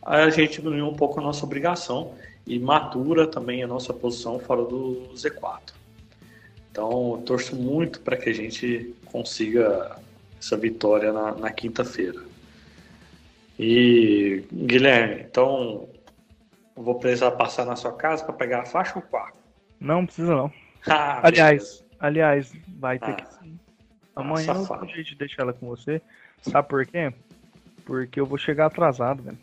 a 0.02 0.28
gente 0.30 0.60
diminui 0.60 0.82
um 0.82 0.94
pouco 0.94 1.20
a 1.20 1.22
nossa 1.22 1.44
obrigação 1.44 2.14
e 2.46 2.58
matura 2.58 3.26
também 3.26 3.62
a 3.62 3.66
nossa 3.66 3.92
posição 3.92 4.38
fora 4.38 4.64
do 4.64 5.10
Z4. 5.14 5.72
Então, 6.70 7.16
eu 7.16 7.22
torço 7.24 7.54
muito 7.54 8.00
para 8.00 8.16
que 8.16 8.30
a 8.30 8.32
gente 8.32 8.94
consiga 9.06 9.96
essa 10.40 10.56
vitória 10.56 11.12
na, 11.12 11.32
na 11.32 11.50
quinta-feira. 11.50 12.31
E, 13.59 14.44
Guilherme, 14.53 15.22
então 15.22 15.88
vou 16.74 16.96
precisar 16.96 17.32
passar 17.32 17.64
na 17.64 17.76
sua 17.76 17.92
casa 17.92 18.24
para 18.24 18.34
pegar 18.34 18.62
a 18.62 18.66
faixa 18.66 18.92
ou 18.96 19.03
quarto? 19.03 19.38
Não 19.80 20.05
precisa 20.07 20.34
não. 20.34 20.53
Ah, 20.84 21.20
aliás, 21.22 21.84
aliás, 22.00 22.53
vai 22.66 22.98
ter 22.98 23.11
ah, 23.11 23.14
que 23.14 23.34
sim. 23.34 23.57
Amanhã 24.16 24.53
eu 24.53 24.64
vou 24.64 24.84
de 24.84 25.14
deixar 25.14 25.42
ela 25.42 25.53
com 25.53 25.68
você. 25.68 26.03
Sabe 26.40 26.68
por 26.68 26.84
quê? 26.84 27.12
Porque 27.84 28.18
eu 28.18 28.26
vou 28.26 28.36
chegar 28.36 28.66
atrasado, 28.66 29.22
velho. 29.22 29.38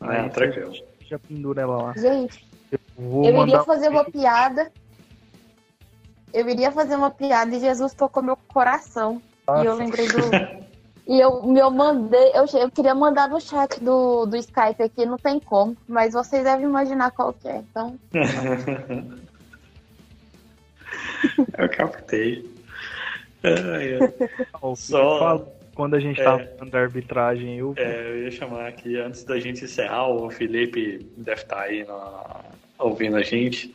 Ah, 0.00 0.22
Aí 0.22 0.30
tranquilo. 0.30 0.72
Já 1.06 1.18
pendura 1.18 1.60
ela 1.60 1.76
lá. 1.76 1.92
Gente, 1.94 2.42
eu, 2.72 2.78
eu 3.24 3.42
iria 3.42 3.62
fazer 3.64 3.88
uma 3.88 4.04
piada. 4.04 4.72
Eu 6.32 6.48
iria 6.48 6.72
fazer 6.72 6.96
uma 6.96 7.10
piada 7.10 7.54
e 7.54 7.60
Jesus 7.60 7.92
tocou 7.92 8.22
meu 8.22 8.36
coração. 8.36 9.20
Nossa. 9.46 9.62
E 9.62 9.66
eu 9.66 9.74
lembrei 9.74 10.08
do. 10.08 10.18
E 11.08 11.18
eu, 11.18 11.42
eu 11.56 11.70
mandei, 11.70 12.32
eu, 12.34 12.44
eu 12.60 12.70
queria 12.70 12.94
mandar 12.94 13.30
no 13.30 13.40
chat 13.40 13.82
do, 13.82 14.26
do 14.26 14.36
Skype 14.36 14.82
aqui, 14.82 15.06
não 15.06 15.16
tem 15.16 15.40
como, 15.40 15.74
mas 15.88 16.12
vocês 16.12 16.44
devem 16.44 16.66
imaginar 16.66 17.12
qual 17.12 17.32
que 17.32 17.48
é, 17.48 17.56
então. 17.56 17.98
eu 21.56 21.68
captei. 21.70 22.44
Só 24.76 25.48
quando 25.74 25.94
a 25.94 26.00
gente 26.00 26.18
estava 26.18 26.42
é, 26.42 26.46
falando 26.46 26.72
da 26.72 26.78
arbitragem, 26.78 27.56
eu... 27.56 27.72
É, 27.78 28.10
eu 28.10 28.24
ia 28.24 28.30
chamar 28.30 28.66
aqui, 28.66 28.98
antes 28.98 29.24
da 29.24 29.40
gente 29.40 29.64
encerrar, 29.64 30.08
o 30.08 30.28
Felipe 30.28 31.10
deve 31.16 31.40
estar 31.40 31.56
tá 31.56 31.62
aí 31.62 31.86
na, 31.86 32.42
ouvindo 32.78 33.16
a 33.16 33.22
gente. 33.22 33.74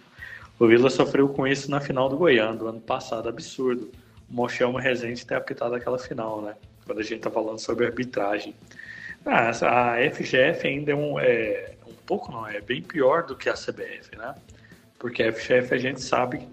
O 0.59 0.67
Vila 0.67 0.91
sofreu 0.91 1.27
com 1.29 1.47
isso 1.47 1.71
na 1.71 1.81
final 1.81 2.09
do 2.09 2.17
Goiânia, 2.17 2.59
do 2.59 2.67
ano 2.67 2.79
passado, 2.79 3.27
absurdo. 3.27 3.89
O 4.29 4.33
Mochelmo 4.35 4.77
Rezende 4.77 5.25
ter 5.25 5.33
apitado 5.33 5.73
aquela 5.73 5.97
final, 5.97 6.39
né? 6.39 6.53
Quando 6.85 6.99
a 6.99 7.03
gente 7.03 7.17
está 7.17 7.31
falando 7.31 7.59
sobre 7.59 7.85
arbitragem. 7.85 8.55
Ah, 9.25 9.49
a 9.49 10.11
FGF 10.11 10.67
ainda 10.67 10.91
é 10.91 10.95
um, 10.95 11.19
é 11.19 11.75
um 11.87 11.93
pouco, 12.05 12.31
não, 12.31 12.45
é 12.47 12.59
bem 12.59 12.81
pior 12.81 13.25
do 13.25 13.35
que 13.35 13.49
a 13.49 13.53
CBF, 13.53 14.15
né? 14.17 14.35
Porque 14.99 15.23
a 15.23 15.31
FGF 15.31 15.73
a 15.73 15.77
gente 15.77 16.01
sabe 16.01 16.47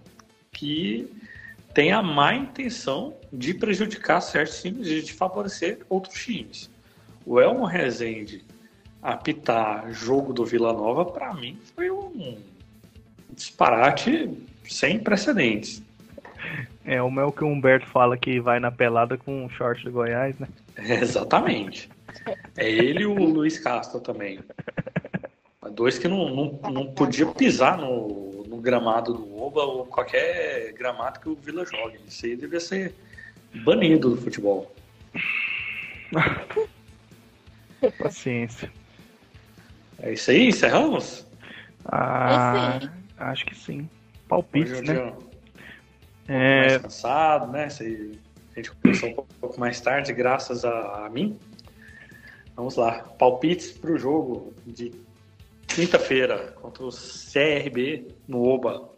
que 0.52 1.10
tem 1.74 1.92
a 1.92 2.02
má 2.02 2.34
intenção 2.34 3.16
de 3.32 3.54
prejudicar 3.54 4.20
certos 4.20 4.60
times 4.60 4.88
e 4.88 5.02
de 5.02 5.12
favorecer 5.12 5.80
outros 5.88 6.14
times. 6.22 6.70
O 7.24 7.40
Elmo 7.40 7.64
Rezende 7.64 8.44
apitar 9.02 9.92
jogo 9.92 10.32
do 10.32 10.44
Vila 10.44 10.72
Nova, 10.72 11.04
para 11.04 11.32
mim, 11.34 11.58
foi 11.74 11.90
um 11.90 12.38
disparate 13.32 14.30
sem 14.68 14.98
precedentes. 14.98 15.82
É, 16.84 17.00
o 17.02 17.10
meu 17.10 17.30
que 17.30 17.44
o 17.44 17.46
Humberto 17.46 17.86
fala 17.86 18.16
que 18.16 18.40
vai 18.40 18.58
na 18.58 18.70
pelada 18.70 19.18
com 19.18 19.44
o 19.44 19.50
short 19.50 19.84
do 19.84 19.92
Goiás, 19.92 20.38
né? 20.38 20.48
exatamente. 20.78 21.90
É 22.56 22.68
ele 22.68 23.02
e 23.02 23.06
o 23.06 23.14
Luiz 23.14 23.58
Castro 23.58 24.00
também. 24.00 24.40
Dois 25.72 25.98
que 25.98 26.08
não, 26.08 26.34
não, 26.34 26.60
não 26.70 26.86
podia 26.92 27.26
pisar 27.26 27.78
no, 27.78 28.44
no 28.48 28.56
gramado 28.56 29.12
do 29.12 29.40
Oba 29.40 29.62
ou 29.62 29.86
qualquer 29.86 30.72
gramado 30.72 31.20
que 31.20 31.28
o 31.28 31.34
Vila 31.34 31.64
jogue. 31.64 32.00
Isso 32.08 32.26
aí 32.26 32.34
devia 32.34 32.60
ser 32.60 32.94
banido 33.64 34.10
do 34.10 34.20
futebol. 34.20 34.74
Paciência. 37.98 38.70
É 40.00 40.12
isso 40.14 40.30
aí, 40.30 40.48
encerramos? 40.48 41.26
Ah, 41.84 42.80
é 42.82 43.22
acho 43.22 43.44
que 43.46 43.54
sim. 43.54 43.88
Palpite, 44.28 44.72
é 44.90 45.12
é... 46.30 46.60
mais 46.60 46.82
cansado, 46.82 47.52
né? 47.52 47.64
A 47.64 48.54
gente 48.54 48.72
começou 48.72 49.08
um 49.08 49.14
pouco 49.40 49.58
mais 49.58 49.80
tarde, 49.80 50.12
graças 50.12 50.64
a, 50.64 51.06
a 51.06 51.10
mim. 51.10 51.38
Vamos 52.56 52.76
lá. 52.76 53.02
Palpites 53.18 53.72
para 53.72 53.92
o 53.92 53.98
jogo 53.98 54.54
de 54.66 54.92
quinta-feira 55.66 56.52
contra 56.60 56.84
o 56.84 56.90
CRB 56.90 58.08
no 58.28 58.42
Oba. 58.42 58.90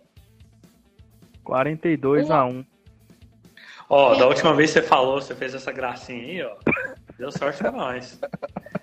42 1.45 2.31
a 2.31 2.45
1. 2.45 2.65
Ó, 3.89 4.15
da 4.15 4.27
última 4.27 4.55
vez 4.55 4.73
que 4.73 4.81
você 4.81 4.87
falou, 4.87 5.21
você 5.21 5.35
fez 5.35 5.55
essa 5.55 5.71
gracinha 5.71 6.23
aí, 6.23 6.43
ó. 6.43 6.57
Deu 7.19 7.31
sorte 7.31 7.59
pra 7.59 7.71
nós. 7.71 8.21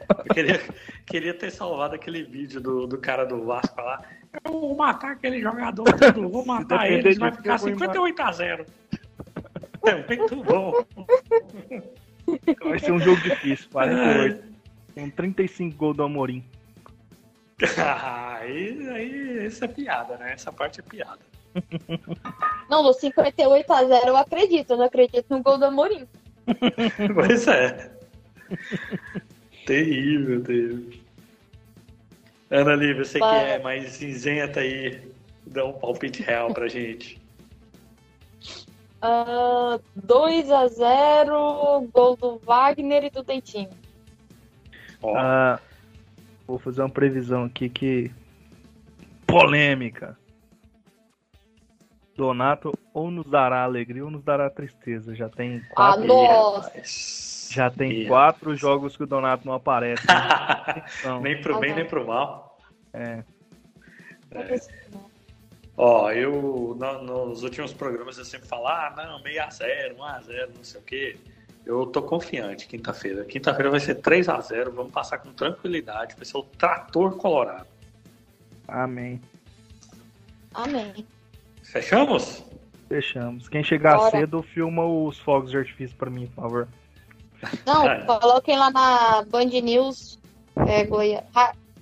Eu 0.09 0.33
queria, 0.33 0.61
queria 1.05 1.33
ter 1.33 1.51
salvado 1.51 1.95
aquele 1.95 2.23
vídeo 2.23 2.61
do, 2.61 2.87
do 2.87 2.97
cara 2.97 3.25
do 3.25 3.43
Vasco 3.45 3.81
lá. 3.81 4.01
Eu 4.45 4.51
vou 4.51 4.75
matar 4.75 5.11
aquele 5.11 5.41
jogador, 5.41 5.85
tudo, 5.93 6.29
vou 6.29 6.45
matar 6.45 6.89
ele, 6.89 7.15
vai 7.15 7.31
ficar 7.31 7.57
58 7.57 8.21
a 8.21 8.31
0. 8.31 8.65
É 9.85 9.95
muito 10.07 10.35
bom. 10.43 10.73
Vai 12.63 12.79
ser 12.79 12.91
um 12.91 12.99
jogo 12.99 13.21
difícil, 13.21 13.67
48. 13.73 14.49
Com 14.93 15.09
35 15.09 15.77
gols 15.77 15.97
do 15.97 16.03
Amorim. 16.03 16.43
aí, 17.77 18.89
aí, 18.89 19.45
essa 19.45 19.65
é 19.65 19.67
piada, 19.67 20.17
né? 20.17 20.33
Essa 20.33 20.51
parte 20.51 20.79
é 20.79 20.83
piada. 20.83 21.19
Não, 22.69 22.83
no 22.83 22.93
58 22.93 23.73
a 23.73 23.83
0 23.83 24.07
eu 24.07 24.17
acredito, 24.17 24.71
eu 24.71 24.77
não 24.77 24.85
acredito 24.85 25.25
no 25.29 25.41
gol 25.41 25.57
do 25.57 25.65
Amorim. 25.65 26.07
pois 27.15 27.47
é. 27.47 27.98
terrível, 29.65 30.43
terrível. 30.43 30.99
Ana 32.49 32.75
Lívia, 32.75 33.05
você 33.05 33.19
Para. 33.19 33.39
que 33.39 33.51
é 33.51 33.59
mais 33.59 33.91
cinzenta 33.91 34.59
aí, 34.61 34.99
dá 35.45 35.65
um 35.65 35.73
palpite 35.73 36.23
real 36.23 36.53
pra 36.53 36.67
gente. 36.67 37.21
Uh, 39.01 39.03
ah, 39.03 39.79
2 39.95 40.51
a 40.51 40.67
0 40.67 41.87
gol 41.93 42.15
do 42.15 42.39
Wagner 42.39 43.05
e 43.05 43.09
do 43.09 43.23
Dentinho. 43.23 43.69
Uh, 45.03 45.59
vou 46.47 46.57
fazer 46.59 46.81
uma 46.81 46.89
previsão 46.89 47.45
aqui 47.45 47.69
que. 47.69 48.11
Polêmica. 49.27 50.17
Donato 52.17 52.77
ou 52.93 53.09
nos 53.09 53.29
dará 53.29 53.63
alegria 53.63 54.03
ou 54.03 54.11
nos 54.11 54.23
dará 54.23 54.49
tristeza. 54.49 55.15
Já 55.15 55.29
tem 55.29 55.61
quatro. 55.69 56.03
Ah, 56.03 56.05
nossa! 56.05 57.38
Já 57.49 57.69
tem 57.69 58.07
quatro 58.07 58.55
jogos 58.55 58.95
que 58.95 59.03
o 59.03 59.07
Donato 59.07 59.45
não 59.45 59.53
aparece. 59.53 60.05
Né? 60.05 60.83
nem 61.21 61.41
pro 61.41 61.59
bem, 61.59 61.73
nem 61.73 61.85
pro 61.85 62.05
mal. 62.05 62.59
É. 62.93 63.23
é. 64.31 64.59
Ó, 65.75 66.11
eu 66.11 66.75
no, 66.77 67.03
nos 67.03 67.41
últimos 67.41 67.73
programas 67.73 68.17
eu 68.17 68.25
sempre 68.25 68.47
falo, 68.47 68.67
ah, 68.67 68.93
não, 68.95 69.23
6x0, 69.23 69.95
1x0, 69.95 70.49
não 70.55 70.63
sei 70.63 70.79
o 70.79 70.83
quê. 70.83 71.17
Eu 71.65 71.85
tô 71.85 72.01
confiante 72.01 72.67
quinta-feira. 72.67 73.23
Quinta-feira 73.25 73.71
vai 73.71 73.79
ser 73.79 73.95
3x0, 73.95 74.71
vamos 74.71 74.91
passar 74.91 75.17
com 75.19 75.31
tranquilidade, 75.31 76.15
vai 76.15 76.25
ser 76.25 76.37
o 76.37 76.43
trator 76.43 77.15
colorado. 77.17 77.67
Amém. 78.67 79.21
Amém. 80.53 81.07
Fechamos? 81.63 82.43
Fechamos. 82.87 83.47
Quem 83.47 83.63
chegar 83.63 83.97
Bora. 83.97 84.11
cedo, 84.11 84.43
filma 84.43 84.85
os 84.85 85.17
fogos 85.19 85.51
de 85.51 85.57
artifício 85.57 85.95
pra 85.95 86.09
mim, 86.09 86.27
por 86.27 86.43
favor. 86.43 86.67
Não, 87.65 88.05
coloquem 88.05 88.57
lá 88.57 88.69
na 88.71 89.23
Band 89.23 89.45
News 89.45 90.19
é, 90.67 90.83
Goiânia. 90.83 91.25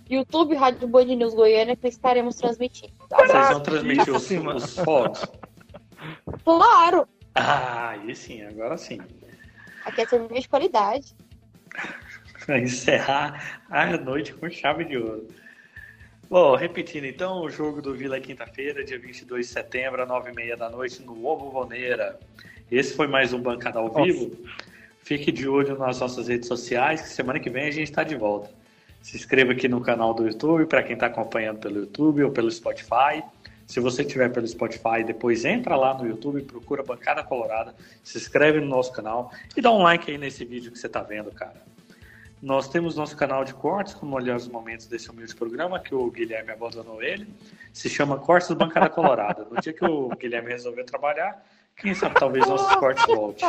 YouTube 0.10 0.55
Rádio 0.55 0.88
Band 0.88 1.05
News 1.05 1.34
Goiânia 1.34 1.76
que 1.76 1.88
estaremos 1.88 2.36
transmitindo. 2.36 2.93
tá? 3.10 3.18
Vocês 3.18 3.49
vão 3.49 3.60
transmitir 3.62 4.14
os, 4.14 4.32
os 4.32 4.80
fogos? 4.80 5.26
Claro! 6.43 7.08
Ah, 7.36 7.89
aí 7.89 8.16
sim, 8.16 8.41
agora 8.43 8.78
sim. 8.78 8.99
Aqui 9.86 10.01
é 10.01 10.05
cerveja 10.08 10.41
de 10.41 10.49
qualidade. 10.49 11.16
Pra 12.45 12.60
encerrar 12.60 13.62
a 13.70 13.97
noite 13.97 14.34
com 14.34 14.49
chave 14.49 14.86
de 14.86 14.97
ouro. 14.97 15.28
Bom, 16.30 16.55
repetindo 16.55 17.05
então, 17.05 17.41
o 17.41 17.49
jogo 17.49 17.82
do 17.82 17.93
Vila 17.93 18.18
é 18.18 18.20
quinta-feira, 18.20 18.84
dia 18.84 18.99
22 18.99 19.47
de 19.47 19.53
setembro, 19.53 20.01
às 20.01 20.10
9h30 20.10 20.55
da 20.55 20.70
noite, 20.70 21.01
no 21.01 21.26
Ovo 21.26 21.49
Voneira. 21.49 22.20
Esse 22.70 22.95
foi 22.95 23.08
mais 23.08 23.32
um 23.32 23.41
Bancada 23.41 23.80
ao 23.80 23.88
Nossa. 23.88 24.03
Vivo. 24.03 24.32
Fique 25.08 25.32
de 25.32 25.47
olho 25.47 25.78
nas 25.78 26.01
nossas 26.01 26.28
redes 26.28 26.49
sociais, 26.49 26.99
que 26.99 27.08
semana 27.08 27.39
que 27.39 27.49
vem 27.49 27.66
a 27.66 27.72
gente 27.72 27.88
está 27.88 28.03
de 28.03 28.14
volta. 28.14 28.49
Se 29.01 29.16
inscreva 29.16 29.53
aqui 29.53 29.70
no 29.70 29.80
canal 29.80 30.14
do 30.14 30.28
YouTube, 30.28 30.66
para 30.66 30.84
quem 30.84 30.95
está 30.95 31.05
acompanhando 31.05 31.60
pelo 31.60 31.80
YouTube 31.80 32.26
ou 32.26 32.32
pelo 32.32 32.51
Spotify. 32.51 33.24
Se 33.66 33.80
você 33.80 34.01
estiver 34.01 34.30
pelo 34.34 34.45
Spotify, 34.45 35.05
depois 35.05 35.45
entra 35.45 35.78
lá 35.78 35.93
no 35.93 36.05
YouTube, 36.05 36.41
procura 36.41 36.84
Bancada 36.84 37.24
Colorada, 37.24 37.74
se 38.03 38.18
inscreve 38.18 38.60
no 38.60 38.68
nosso 38.68 38.91
canal 38.91 39.32
e 39.55 39.62
dá 39.62 39.72
um 39.72 39.82
like 39.82 40.12
aí 40.12 40.18
nesse 40.18 40.43
vídeo 40.43 40.74
que 40.74 40.78
você 40.78 40.88
está 40.88 41.01
vendo, 41.01 41.32
cara. 41.32 41.55
Nós 42.43 42.68
temos 42.68 42.97
nosso 42.97 43.16
canal 43.16 43.45
de 43.45 43.53
cortes, 43.53 43.93
como 43.93 44.14
olhar 44.14 44.36
os 44.36 44.49
momentos 44.49 44.88
desse 44.88 45.10
humilde 45.10 45.34
programa, 45.34 45.80
que 45.80 45.95
o 45.95 46.12
Guilherme 46.12 46.51
abandonou 46.51 47.01
ele. 47.01 47.26
Se 47.72 47.89
chama 47.89 48.18
Cortes 48.18 48.51
Bancada 48.51 48.89
Colorada. 48.89 49.47
No 49.49 49.62
dia 49.62 49.72
que 49.72 49.86
o 49.86 50.10
Guilherme 50.10 50.49
resolveu 50.49 50.86
trabalhar, 50.86 51.41
quem 51.78 51.93
sabe 51.93 52.15
talvez 52.15 52.47
nossos 52.47 52.75
cortes 52.75 53.05
voltem. 53.05 53.47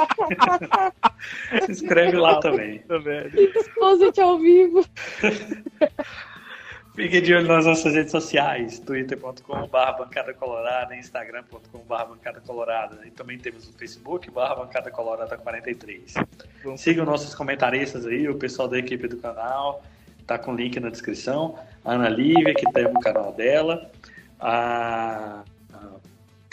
Se 1.65 1.73
inscreve 1.73 2.17
lá 2.17 2.41
também. 2.41 2.81
Tá. 2.81 2.97
Exposit 3.35 4.21
ao 4.21 4.39
vivo. 4.39 4.85
Fique 6.95 7.21
de 7.21 7.33
olho 7.33 7.47
nas 7.47 7.65
nossas 7.65 7.95
redes 7.95 8.11
sociais, 8.11 8.81
twitter.com.br 8.81 9.99
bancada 9.99 10.35
colorada, 10.35 10.97
instagram.com.br 10.97 12.05
bancada 12.09 12.41
colorada. 12.41 13.07
E 13.07 13.11
também 13.13 13.39
temos 13.39 13.69
o 13.69 13.73
Facebook, 13.73 14.29
barra 14.31 14.57
bancada 14.57 14.91
colorada 14.91 15.39
43. 15.39 16.15
Vamos 16.65 16.81
Sigam 16.81 17.07
nossos 17.07 17.35
comentaristas 17.35 18.05
aí, 18.05 18.29
o 18.29 18.35
pessoal 18.35 18.67
da 18.67 18.79
equipe 18.79 19.07
do 19.07 19.17
canal, 19.19 19.83
tá 20.27 20.37
com 20.39 20.53
o 20.53 20.57
link 20.57 20.79
na 20.81 20.91
descrição. 20.91 21.57
A 21.85 21.93
Ana 21.93 22.09
Lívia, 22.09 22.53
que 22.53 22.71
tem 22.73 22.87
o 22.87 23.01
canal 23.01 23.33
dela. 23.33 23.91
A... 24.41 25.45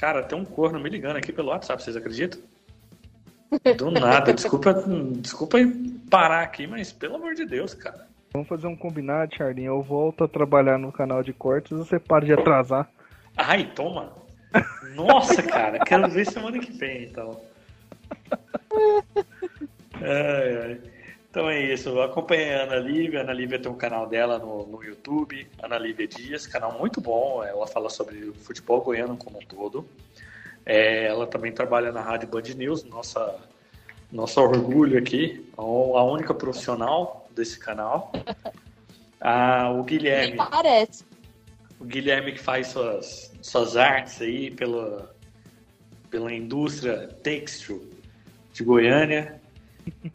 Cara, 0.05 0.21
tem 0.21 0.37
um 0.37 0.45
corno 0.45 0.79
me 0.79 0.87
ligando 0.87 1.17
aqui 1.17 1.33
pelo 1.33 1.49
WhatsApp, 1.49 1.81
vocês 1.81 1.95
acreditam? 1.97 2.39
Do 3.75 3.89
nada, 3.89 4.31
desculpa, 4.31 4.71
desculpa 5.19 5.57
parar 6.11 6.43
aqui, 6.43 6.67
mas 6.67 6.91
pelo 6.91 7.15
amor 7.15 7.33
de 7.33 7.43
Deus, 7.43 7.73
cara. 7.73 8.05
Vamos 8.31 8.47
fazer 8.47 8.67
um 8.67 8.75
combinado, 8.75 9.35
Charlinho. 9.35 9.71
Eu 9.71 9.81
volto 9.81 10.23
a 10.23 10.27
trabalhar 10.27 10.77
no 10.77 10.91
canal 10.91 11.23
de 11.23 11.33
cortes 11.33 11.71
e 11.71 11.75
você 11.75 11.97
para 11.97 12.23
de 12.23 12.33
atrasar. 12.33 12.87
Ai, 13.35 13.71
toma! 13.73 14.13
Nossa, 14.93 15.41
cara, 15.41 15.79
quero 15.79 16.07
ver 16.07 16.27
semana 16.27 16.59
que 16.59 16.71
vem, 16.71 17.05
então. 17.05 17.41
Ai, 20.03 20.57
ai. 20.65 20.81
Então 21.35 21.49
é 21.49 21.61
isso, 21.61 21.99
acompanhe 21.99 22.53
a 22.53 22.63
Ana 22.63 22.77
Lívia. 22.77 23.19
A 23.19 23.23
Ana 23.23 23.33
Lívia 23.33 23.59
tem 23.59 23.69
um 23.69 23.75
canal 23.75 24.07
dela 24.07 24.39
no, 24.39 24.65
no 24.67 24.81
YouTube, 24.81 25.45
Ana 25.61 25.77
Lívia 25.77 26.07
Dias, 26.07 26.47
canal 26.47 26.79
muito 26.79 27.01
bom. 27.01 27.43
Ela 27.43 27.67
fala 27.67 27.89
sobre 27.89 28.29
o 28.29 28.33
futebol 28.33 28.79
goiano 28.79 29.17
como 29.17 29.39
um 29.39 29.41
todo. 29.41 29.85
É, 30.65 31.07
ela 31.07 31.27
também 31.27 31.51
trabalha 31.51 31.91
na 31.91 31.99
Rádio 31.99 32.29
Band 32.29 32.43
News, 32.55 32.85
nossa, 32.85 33.35
nosso 34.09 34.39
orgulho 34.39 34.97
aqui, 34.97 35.45
a 35.57 36.03
única 36.05 36.33
profissional 36.33 37.27
desse 37.35 37.59
canal. 37.59 38.13
Ah, 39.27 39.71
o 39.71 39.83
Guilherme. 39.83 40.35
Nem 40.35 40.37
parece. 40.37 41.03
O 41.79 41.83
Guilherme 41.83 42.33
que 42.33 42.39
faz 42.39 42.67
suas, 42.67 43.31
suas 43.41 43.75
artes 43.75 44.21
aí 44.21 44.51
pela, 44.51 45.15
pela 46.11 46.31
indústria 46.31 47.07
têxtil 47.23 47.89
de 48.53 48.63
Goiânia. 48.63 49.41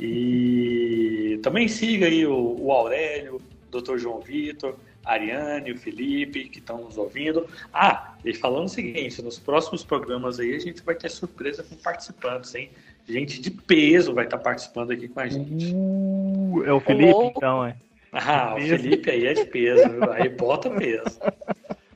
E 0.01 1.39
também 1.43 1.69
siga 1.69 2.07
aí 2.07 2.27
o, 2.27 2.57
o 2.59 2.73
Aurélio, 2.73 3.37
o 3.37 3.81
Dr. 3.81 3.99
João 3.99 4.21
Vitor, 4.21 4.77
a 5.05 5.13
Ariane, 5.13 5.73
o 5.73 5.79
Felipe, 5.79 6.49
que 6.49 6.59
estão 6.59 6.83
nos 6.85 6.97
ouvindo. 6.97 7.47
Ah, 7.73 8.15
e 8.25 8.35
falando 8.35 8.67
o 8.67 8.69
seguinte, 8.69 9.23
nos 9.23 9.39
próximos 9.39 9.85
programas 9.85 10.39
aí 10.39 10.55
a 10.55 10.59
gente 10.59 10.83
vai 10.83 10.95
ter 10.95 11.11
surpresa 11.11 11.63
com 11.63 11.77
participantes, 11.77 12.55
hein? 12.55 12.71
Gente 13.09 13.41
de 13.41 13.51
peso 13.51 14.15
vai 14.15 14.25
estar 14.25 14.39
participando 14.39 14.93
aqui 14.93 15.09
com 15.09 15.21
a 15.21 15.27
gente. 15.27 15.75
Uh, 15.75 16.63
é 16.65 16.73
o 16.73 16.81
Felipe, 16.81 17.33
então, 17.37 17.65
é. 17.65 17.77
Ah, 18.13 18.55
o. 18.57 18.61
Felipe 18.61 19.11
aí 19.11 19.27
é 19.27 19.35
de 19.35 19.45
peso, 19.47 19.89
aí 20.13 20.29
bota 20.29 20.71
peso. 20.71 21.19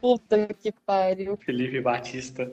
Puta 0.01 0.49
que 0.61 0.73
pariu. 0.85 1.37
Felipe 1.37 1.81
Batista. 1.81 2.51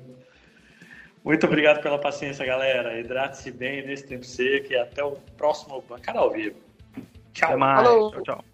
Muito 1.24 1.46
obrigado 1.46 1.82
pela 1.82 2.00
paciência, 2.00 2.46
galera. 2.46 3.00
Hidrate-se 3.00 3.52
bem 3.52 3.86
nesse 3.86 4.08
tempo 4.08 4.26
seco 4.26 4.74
e 4.74 4.78
até 4.78 5.04
o 5.04 5.12
próximo 5.38 5.84
Bancada 5.88 6.20
ao 6.20 6.32
Vivo. 6.32 6.58
Tchau. 7.34 7.50
Até 7.50 7.58
mais. 7.58 7.88
Falou. 7.88 8.12
Tchau, 8.12 8.24
tchau. 8.24 8.46